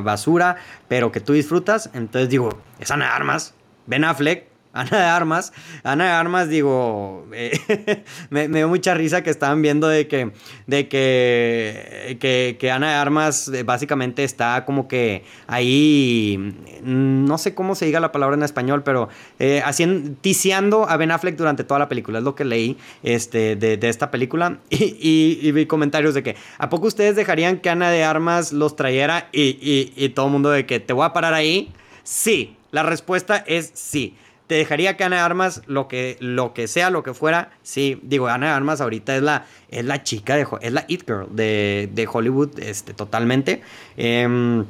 basura, 0.02 0.56
pero 0.88 1.12
que 1.12 1.20
tú 1.20 1.34
disfrutas, 1.34 1.90
entonces 1.92 2.30
digo, 2.30 2.48
es 2.78 2.90
Armas, 2.90 3.52
Ben 3.86 4.04
Affleck, 4.04 4.55
Ana 4.76 4.98
de 4.98 5.04
Armas. 5.04 5.52
Ana 5.82 6.04
de 6.04 6.10
Armas, 6.10 6.48
digo, 6.50 7.26
eh, 7.32 8.04
me, 8.30 8.46
dio 8.48 8.68
mucha 8.68 8.92
risa 8.94 9.22
que 9.22 9.30
estaban 9.30 9.62
viendo 9.62 9.88
de 9.88 10.06
que, 10.06 10.32
de 10.66 10.86
que, 10.88 12.56
que, 12.60 12.70
Ana 12.70 12.90
de 12.90 12.94
Armas 12.94 13.48
eh, 13.48 13.62
básicamente 13.62 14.22
está 14.22 14.66
como 14.66 14.86
que 14.86 15.24
ahí, 15.46 16.54
no 16.82 17.38
sé 17.38 17.54
cómo 17.54 17.74
se 17.74 17.86
diga 17.86 18.00
la 18.00 18.12
palabra 18.12 18.36
en 18.36 18.42
español, 18.42 18.82
pero 18.82 19.08
eh, 19.38 19.62
haciendo, 19.64 20.88
a 20.88 20.96
Ben 20.98 21.10
Affleck 21.10 21.36
durante 21.36 21.64
toda 21.64 21.80
la 21.80 21.88
película. 21.88 22.18
Es 22.18 22.24
lo 22.24 22.34
que 22.34 22.44
leí 22.44 22.76
este, 23.02 23.56
de, 23.56 23.78
esta 23.88 24.10
película. 24.10 24.58
Y, 25.08 25.52
vi 25.52 25.66
comentarios 25.66 26.14
de 26.14 26.22
que, 26.22 26.36
¿a 26.58 26.68
poco 26.68 26.88
ustedes 26.88 27.16
dejarían 27.16 27.58
que 27.58 27.70
Ana 27.70 27.90
de 27.90 28.04
Armas 28.04 28.52
los 28.52 28.76
trayera 28.76 29.28
y, 29.32 29.92
y 29.96 30.08
todo 30.10 30.26
el 30.26 30.32
mundo 30.32 30.50
de 30.50 30.66
que 30.66 30.80
te 30.80 30.92
voy 30.92 31.06
a 31.06 31.12
parar 31.12 31.32
ahí? 31.32 31.72
Sí, 32.02 32.56
la 32.70 32.82
respuesta 32.82 33.36
es 33.46 33.70
sí. 33.74 34.16
Te 34.46 34.54
dejaría 34.54 34.96
que 34.96 35.04
Ana 35.04 35.24
Armas, 35.24 35.62
lo 35.66 35.88
que, 35.88 36.16
lo 36.20 36.54
que 36.54 36.68
sea, 36.68 36.90
lo 36.90 37.02
que 37.02 37.14
fuera, 37.14 37.50
sí. 37.62 37.98
Digo, 38.02 38.28
Ana 38.28 38.54
Armas 38.54 38.80
ahorita 38.80 39.16
es 39.16 39.22
la, 39.22 39.46
es 39.68 39.84
la 39.84 40.02
chica, 40.02 40.36
de, 40.36 40.46
es 40.60 40.72
la 40.72 40.84
It 40.88 41.04
Girl 41.06 41.26
de, 41.30 41.90
de 41.92 42.08
Hollywood, 42.10 42.58
este, 42.60 42.94
totalmente. 42.94 43.62
Eh, 43.96 44.64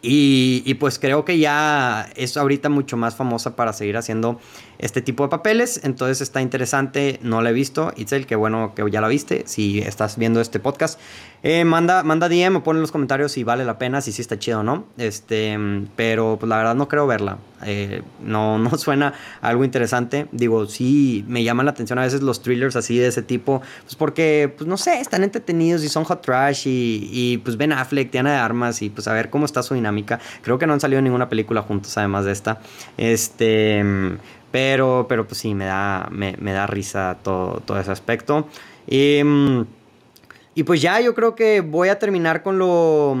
y, 0.00 0.74
pues 0.74 0.98
creo 0.98 1.24
que 1.24 1.38
ya 1.38 2.08
es 2.14 2.36
ahorita 2.36 2.68
mucho 2.68 2.96
más 2.96 3.16
famosa 3.16 3.56
para 3.56 3.72
seguir 3.72 3.96
haciendo 3.96 4.40
este 4.78 5.02
tipo 5.02 5.24
de 5.24 5.28
papeles. 5.28 5.80
Entonces 5.84 6.20
está 6.20 6.40
interesante. 6.40 7.18
No 7.22 7.42
la 7.42 7.50
he 7.50 7.52
visto. 7.52 7.92
Itzel, 7.96 8.26
qué 8.26 8.36
bueno 8.36 8.72
que 8.74 8.88
ya 8.90 9.00
la 9.00 9.08
viste. 9.08 9.44
Si 9.46 9.80
estás 9.80 10.16
viendo 10.16 10.40
este 10.40 10.60
podcast, 10.60 10.98
eh, 11.42 11.64
manda, 11.64 12.02
manda 12.02 12.28
DM 12.28 12.62
o 12.64 12.70
en 12.70 12.80
los 12.80 12.92
comentarios 12.92 13.32
si 13.32 13.44
vale 13.44 13.64
la 13.64 13.78
pena, 13.78 14.00
si 14.00 14.12
sí 14.12 14.22
está 14.22 14.38
chido 14.38 14.60
o 14.60 14.62
no. 14.62 14.86
Este, 14.96 15.58
pero 15.96 16.36
pues 16.38 16.48
la 16.48 16.56
verdad 16.56 16.74
no 16.74 16.88
creo 16.88 17.06
verla. 17.06 17.38
Eh, 17.64 18.02
no, 18.20 18.58
no 18.58 18.70
suena 18.78 19.14
algo 19.40 19.64
interesante. 19.64 20.26
Digo, 20.32 20.66
sí 20.66 21.24
me 21.28 21.42
llaman 21.44 21.66
la 21.66 21.72
atención 21.72 21.98
a 21.98 22.02
veces 22.02 22.22
los 22.22 22.42
thrillers 22.42 22.76
así 22.76 22.98
de 22.98 23.08
ese 23.08 23.22
tipo. 23.22 23.62
Pues 23.82 23.96
porque, 23.96 24.52
pues 24.56 24.66
no 24.68 24.76
sé, 24.76 25.00
están 25.00 25.24
entretenidos 25.24 25.84
y 25.84 25.88
son 25.88 26.04
hot 26.04 26.22
trash. 26.22 26.66
Y, 26.66 27.08
y 27.12 27.38
pues 27.38 27.56
Ben 27.56 27.72
Affleck, 27.72 28.10
Diana 28.10 28.32
de 28.32 28.38
Armas. 28.38 28.80
Y 28.82 28.90
pues 28.90 29.08
a 29.08 29.12
ver 29.12 29.30
cómo 29.30 29.44
está 29.44 29.62
su 29.62 29.74
dinámica 29.74 29.98
Creo 30.42 30.58
que 30.58 30.66
no 30.66 30.72
han 30.72 30.80
salido 30.80 31.02
ninguna 31.02 31.28
película 31.28 31.62
juntos 31.62 31.96
además 31.98 32.24
de 32.24 32.32
esta. 32.32 32.60
Este, 32.96 33.84
pero, 34.50 35.06
pero 35.08 35.26
pues 35.26 35.38
sí, 35.38 35.54
me 35.54 35.66
da, 35.66 36.08
me, 36.10 36.34
da 36.52 36.66
risa 36.66 37.18
todo, 37.22 37.60
todo 37.60 37.78
ese 37.78 37.90
aspecto. 37.90 38.48
Y, 38.86 39.20
y 40.54 40.62
pues 40.64 40.80
ya 40.80 41.00
yo 41.00 41.14
creo 41.14 41.34
que 41.34 41.60
voy 41.60 41.88
a 41.88 41.98
terminar 41.98 42.42
con 42.42 42.58
lo 42.58 43.16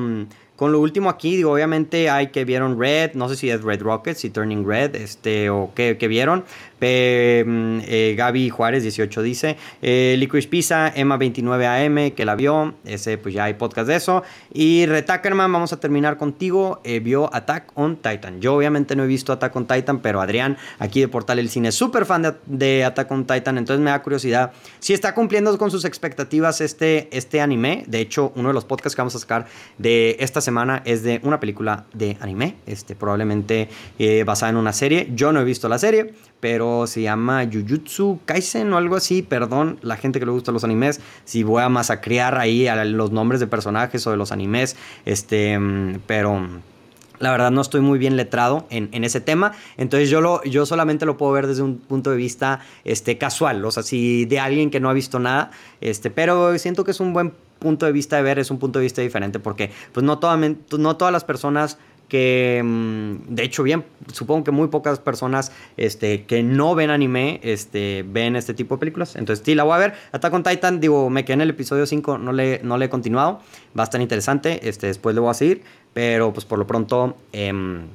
con 0.58 0.72
lo 0.72 0.80
último 0.80 1.08
aquí, 1.08 1.36
digo, 1.36 1.52
obviamente 1.52 2.10
hay 2.10 2.30
que 2.30 2.44
vieron 2.44 2.80
Red, 2.80 3.12
no 3.14 3.28
sé 3.28 3.36
si 3.36 3.48
es 3.48 3.62
Red 3.62 3.80
Rockets 3.80 4.24
y 4.24 4.30
Turning 4.30 4.66
Red, 4.66 4.96
este, 4.96 5.50
o 5.50 5.70
qué, 5.72 5.94
vieron. 6.08 6.40
Mm, 6.80 7.80
eh, 7.86 8.14
Gaby 8.18 8.50
Juárez 8.50 8.82
18 8.82 9.22
dice, 9.22 9.56
eh, 9.82 10.16
Licorice 10.18 10.48
Pizza, 10.48 10.92
Emma 10.94 11.16
29AM, 11.16 12.12
que 12.12 12.24
la 12.24 12.34
vio, 12.34 12.74
ese 12.84 13.18
pues 13.18 13.34
ya 13.34 13.44
hay 13.44 13.54
podcast 13.54 13.86
de 13.86 13.94
eso. 13.94 14.24
Y 14.52 14.86
Retackerman, 14.86 15.52
vamos 15.52 15.72
a 15.72 15.78
terminar 15.78 16.16
contigo, 16.16 16.80
eh, 16.82 16.98
vio 16.98 17.32
Attack 17.32 17.70
on 17.76 17.94
Titan. 17.96 18.40
Yo 18.40 18.56
obviamente 18.56 18.96
no 18.96 19.04
he 19.04 19.06
visto 19.06 19.32
Attack 19.32 19.54
on 19.54 19.66
Titan, 19.68 20.00
pero 20.00 20.20
Adrián, 20.20 20.56
aquí 20.80 21.00
de 21.00 21.06
Portal 21.06 21.38
El 21.38 21.50
Cine, 21.50 21.68
es 21.68 21.76
súper 21.76 22.04
fan 22.04 22.22
de, 22.22 22.34
de, 22.46 22.84
Attack 22.84 23.12
on 23.12 23.26
Titan, 23.26 23.58
entonces 23.58 23.80
me 23.80 23.90
da 23.90 24.02
curiosidad 24.02 24.50
si 24.80 24.92
está 24.92 25.14
cumpliendo 25.14 25.56
con 25.56 25.70
sus 25.70 25.84
expectativas 25.84 26.60
este, 26.60 27.08
este 27.16 27.40
anime. 27.40 27.84
De 27.86 28.00
hecho, 28.00 28.32
uno 28.34 28.48
de 28.48 28.54
los 28.54 28.64
podcasts 28.64 28.96
que 28.96 29.02
vamos 29.02 29.14
a 29.14 29.20
sacar 29.20 29.46
de 29.78 30.16
esta 30.18 30.40
semana 30.40 30.47
es 30.84 31.02
de 31.02 31.20
una 31.22 31.40
película 31.40 31.84
de 31.92 32.16
anime, 32.20 32.56
este, 32.66 32.94
probablemente 32.94 33.68
eh, 33.98 34.24
basada 34.24 34.50
en 34.50 34.56
una 34.56 34.72
serie. 34.72 35.10
Yo 35.14 35.32
no 35.32 35.40
he 35.40 35.44
visto 35.44 35.68
la 35.68 35.78
serie, 35.78 36.14
pero 36.40 36.86
se 36.86 37.02
llama 37.02 37.44
Jujutsu 37.50 38.20
Kaisen 38.24 38.72
o 38.72 38.76
algo 38.76 38.96
así. 38.96 39.22
Perdón, 39.22 39.78
la 39.82 39.96
gente 39.96 40.18
que 40.20 40.26
le 40.26 40.32
gusta 40.32 40.52
los 40.52 40.64
animes, 40.64 41.00
si 41.24 41.42
voy 41.42 41.62
a 41.62 41.68
masacrear 41.68 42.38
ahí 42.38 42.66
a 42.66 42.84
los 42.84 43.10
nombres 43.12 43.40
de 43.40 43.46
personajes 43.46 44.06
o 44.06 44.10
de 44.10 44.16
los 44.16 44.32
animes, 44.32 44.76
este, 45.04 45.58
pero 46.06 46.46
la 47.18 47.30
verdad 47.30 47.50
no 47.50 47.60
estoy 47.60 47.80
muy 47.80 47.98
bien 47.98 48.16
letrado 48.16 48.66
en, 48.70 48.88
en, 48.92 49.04
ese 49.04 49.20
tema, 49.20 49.52
entonces 49.76 50.08
yo, 50.08 50.20
lo, 50.20 50.42
yo 50.44 50.66
solamente 50.66 51.06
lo 51.06 51.16
puedo 51.16 51.32
ver 51.32 51.46
desde 51.46 51.62
un 51.62 51.78
punto 51.78 52.10
de 52.10 52.16
vista 52.16 52.60
este, 52.84 53.18
casual, 53.18 53.64
o 53.64 53.70
sea, 53.70 53.82
si 53.82 54.24
de 54.24 54.40
alguien 54.40 54.70
que 54.70 54.80
no 54.80 54.88
ha 54.88 54.92
visto 54.92 55.18
nada, 55.18 55.50
este, 55.80 56.10
pero 56.10 56.56
siento 56.58 56.84
que 56.84 56.92
es 56.92 57.00
un 57.00 57.12
buen 57.12 57.32
punto 57.58 57.86
de 57.86 57.92
vista 57.92 58.16
de 58.16 58.22
ver, 58.22 58.38
es 58.38 58.50
un 58.50 58.58
punto 58.58 58.78
de 58.78 58.84
vista 58.84 59.02
diferente, 59.02 59.38
porque 59.38 59.70
pues 59.92 60.04
no, 60.04 60.18
no 60.78 60.96
todas 60.96 61.12
las 61.12 61.24
personas 61.24 61.78
que 62.08 62.62
mm, 62.64 63.34
de 63.34 63.44
hecho 63.44 63.62
bien 63.62 63.84
supongo 64.12 64.44
que 64.44 64.50
muy 64.50 64.68
pocas 64.68 64.98
personas 64.98 65.52
este, 65.76 66.24
que 66.24 66.42
no 66.42 66.74
ven 66.74 66.88
anime 66.90 67.38
este, 67.42 68.04
ven 68.08 68.34
este 68.34 68.54
tipo 68.54 68.76
de 68.76 68.80
películas. 68.80 69.14
Entonces 69.16 69.44
sí 69.44 69.54
la 69.54 69.64
voy 69.64 69.74
a 69.74 69.78
ver. 69.78 69.94
Attack 70.12 70.32
on 70.32 70.42
Titan 70.42 70.80
digo 70.80 71.10
me 71.10 71.24
quedé 71.24 71.34
en 71.34 71.40
el 71.42 71.50
episodio 71.50 71.84
5 71.84 72.18
no 72.18 72.32
le, 72.32 72.60
no 72.62 72.78
le 72.78 72.86
he 72.86 72.88
continuado. 72.88 73.40
Va 73.78 73.82
a 73.82 73.84
estar 73.84 74.00
interesante 74.00 74.66
este, 74.68 74.86
después 74.86 75.14
le 75.14 75.20
voy 75.20 75.30
a 75.30 75.34
seguir 75.34 75.62
pero 75.92 76.32
pues 76.32 76.44
por 76.44 76.58
lo 76.58 76.66
pronto 76.66 77.16
em, 77.32 77.86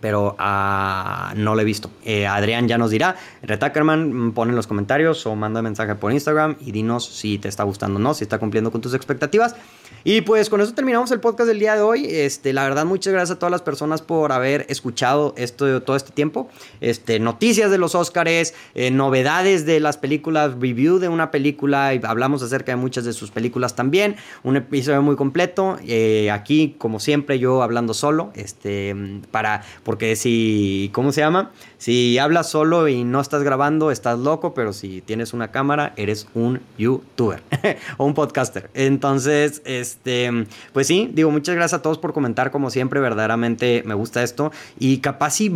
pero 0.00 0.36
uh, 0.38 1.34
no 1.36 1.54
lo 1.54 1.60
he 1.60 1.64
visto. 1.64 1.90
Eh, 2.04 2.26
Adrián 2.26 2.68
ya 2.68 2.78
nos 2.78 2.90
dirá. 2.90 3.16
Retackerman, 3.42 4.28
mm, 4.28 4.32
pon 4.32 4.50
en 4.50 4.56
los 4.56 4.66
comentarios 4.66 5.26
o 5.26 5.34
manda 5.34 5.62
mensaje 5.62 5.94
por 5.94 6.12
Instagram 6.12 6.56
y 6.60 6.72
dinos 6.72 7.06
si 7.06 7.38
te 7.38 7.48
está 7.48 7.64
gustando 7.64 7.98
o 7.98 8.02
no, 8.02 8.14
si 8.14 8.24
está 8.24 8.38
cumpliendo 8.38 8.70
con 8.70 8.80
tus 8.80 8.94
expectativas. 8.94 9.56
Y 10.04 10.20
pues 10.20 10.48
con 10.48 10.60
eso 10.60 10.72
terminamos 10.74 11.10
el 11.10 11.20
podcast 11.20 11.48
del 11.48 11.58
día 11.58 11.74
de 11.74 11.82
hoy. 11.82 12.06
Este, 12.08 12.52
la 12.52 12.62
verdad, 12.62 12.84
muchas 12.84 13.12
gracias 13.12 13.36
a 13.36 13.38
todas 13.38 13.50
las 13.50 13.62
personas 13.62 14.00
por 14.00 14.32
haber 14.32 14.64
escuchado 14.68 15.34
esto 15.36 15.82
todo 15.82 15.96
este 15.96 16.12
tiempo. 16.12 16.48
Este, 16.80 17.18
noticias 17.18 17.70
de 17.70 17.78
los 17.78 17.94
Oscars, 17.94 18.54
eh, 18.74 18.90
novedades 18.90 19.66
de 19.66 19.80
las 19.80 19.96
películas, 19.96 20.52
review 20.58 20.98
de 20.98 21.08
una 21.08 21.30
película 21.30 21.88
hablamos 22.04 22.42
acerca 22.42 22.72
de 22.72 22.76
muchas 22.76 23.04
de 23.04 23.12
sus 23.12 23.30
películas 23.30 23.74
también. 23.74 24.16
Un 24.44 24.56
episodio 24.56 25.02
muy 25.02 25.16
completo. 25.16 25.78
Eh, 25.84 26.30
aquí, 26.30 26.76
como 26.78 27.00
siempre, 27.00 27.38
yo 27.38 27.62
hablando 27.62 27.92
solo, 27.92 28.30
este, 28.34 28.94
para 29.30 29.62
porque 29.88 30.16
si, 30.16 30.90
¿cómo 30.92 31.12
se 31.12 31.22
llama? 31.22 31.50
Si 31.78 32.18
hablas 32.18 32.50
solo 32.50 32.88
y 32.88 33.04
no 33.04 33.22
estás 33.22 33.42
grabando, 33.42 33.90
estás 33.90 34.18
loco, 34.18 34.52
pero 34.52 34.74
si 34.74 35.00
tienes 35.00 35.32
una 35.32 35.50
cámara, 35.50 35.94
eres 35.96 36.28
un 36.34 36.60
youtuber 36.76 37.42
o 37.96 38.04
un 38.04 38.12
podcaster. 38.12 38.68
Entonces, 38.74 39.62
este, 39.64 40.44
pues 40.74 40.88
sí, 40.88 41.10
digo, 41.14 41.30
muchas 41.30 41.54
gracias 41.54 41.78
a 41.78 41.82
todos 41.82 41.96
por 41.96 42.12
comentar, 42.12 42.50
como 42.50 42.68
siempre, 42.68 43.00
verdaderamente 43.00 43.82
me 43.86 43.94
gusta 43.94 44.22
esto. 44.22 44.52
Y 44.78 44.98
capaz 44.98 45.30
si 45.30 45.50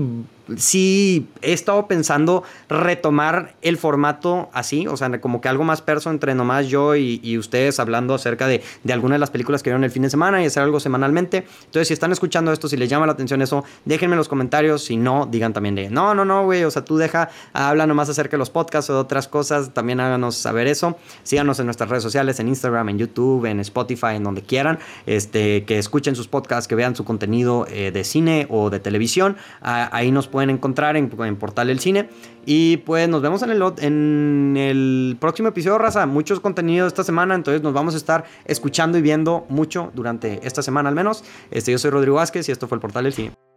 sí 0.59 1.29
he 1.43 1.53
estado 1.53 1.87
pensando 1.87 2.43
retomar 2.69 3.55
el 3.63 3.77
formato 3.77 4.51
así, 4.53 4.87
o 4.87 4.97
sea, 4.97 5.21
como 5.21 5.41
que 5.41 5.49
algo 5.49 5.65
más 5.65 5.83
perso 5.83 6.11
entre 6.11 6.35
nomás 6.35 6.69
yo 6.69 6.97
y, 6.97 7.39
ustedes 7.39 7.81
hablando 7.81 8.15
acerca 8.15 8.47
de, 8.47 8.63
de 8.85 8.93
de 8.93 9.19
las 9.19 9.31
películas 9.31 9.63
que 9.63 9.71
vieron 9.71 9.85
el 9.85 9.91
fin 9.91 10.03
de 10.03 10.11
semana 10.11 10.43
y 10.43 10.47
hacer 10.47 10.63
algo 10.63 10.79
semanalmente. 10.81 11.45
Entonces, 11.65 11.89
si 11.89 11.95
están 11.95 12.13
escuchando 12.13 12.53
esto, 12.53 12.69
si 12.69 12.77
les 12.77 12.89
llama 12.89 13.07
la 13.07 13.13
atención 13.13 13.43
eso, 13.43 13.65
déjenme 13.85 14.15
en 14.15 14.19
los 14.19 14.29
comentarios. 14.29 14.85
Si 14.85 14.97
no, 14.97 15.27
digan 15.27 15.53
también 15.53 15.75
de, 15.75 15.91
no, 15.91 16.15
no, 16.15 16.25
no, 16.25 16.45
güey, 16.45 16.65
o 16.65 16.71
sea, 16.71 16.85
tú 16.85 16.97
deja, 16.97 17.31
habla 17.53 17.87
nomás 17.87 18.09
acerca 18.09 18.33
de 18.33 18.39
los 18.39 18.51
podcasts 18.51 18.91
o 18.91 18.95
de 18.95 19.01
otras 19.01 19.29
cosas, 19.29 19.75
también 19.75 20.01
háganos 20.01 20.37
saber 20.37 20.67
eso. 20.67 20.97
Síganos 21.23 21.59
en 21.59 21.67
nuestras 21.67 21.89
redes 21.89 22.03
sociales, 22.03 22.39
en 22.41 22.49
Instagram, 22.49 22.91
en 22.91 22.99
YouTube, 22.99 23.47
en 23.47 23.61
Spotify, 23.61 24.15
en 24.17 24.25
donde 24.25 24.43
quieran, 24.43 24.79
este, 25.07 25.65
que 25.65 25.79
escuchen 25.79 26.15
sus 26.15 26.29
podcasts, 26.29 26.69
que 26.69 26.75
vean 26.75 26.95
su 26.95 27.05
contenido 27.05 27.67
eh, 27.71 27.91
de 27.91 28.05
cine 28.05 28.47
o 28.51 28.71
de 28.71 28.81
televisión. 28.81 29.37
Ah, 29.61 29.89
ahí 29.93 30.11
nos 30.11 30.29
pueden 30.29 30.42
encontrar 30.51 30.97
en, 30.97 31.09
Portal 31.37 31.69
del 31.69 31.81
Cine. 31.81 32.09
Y 32.47 32.79
pues 32.79 33.09
nos 33.09 33.23
vemos 33.23 33.43
en 33.43 33.51
el, 33.51 33.63
en 33.79 34.57
el 34.57 35.17
próximo 35.21 35.49
episodio, 35.49 35.79
raza. 35.79 36.07
Muchos 36.07 36.41
contenidos 36.41 36.89
esta 36.89 37.05
semana, 37.05 37.35
entonces 37.35 37.63
nos 37.63 37.73
vamos 37.73 37.95
a 37.95 37.97
estar 37.97 38.25
escuchando 38.45 38.99
y 38.99 39.03
viendo 39.03 39.47
mucho 39.49 39.91
durante 39.95 40.47
esta 40.47 40.63
semana 40.63 40.89
al 40.89 40.95
menos. 40.95 41.25
Este, 41.51 41.73
yo 41.73 41.79
soy 41.79 41.91
Rodrigo 41.91 42.17
Vázquez 42.17 42.49
y 42.49 42.53
esto 42.53 42.69
fue 42.69 42.77
el 42.77 42.81
Portal 42.81 43.05
del 43.05 43.13
Cine. 43.13 43.52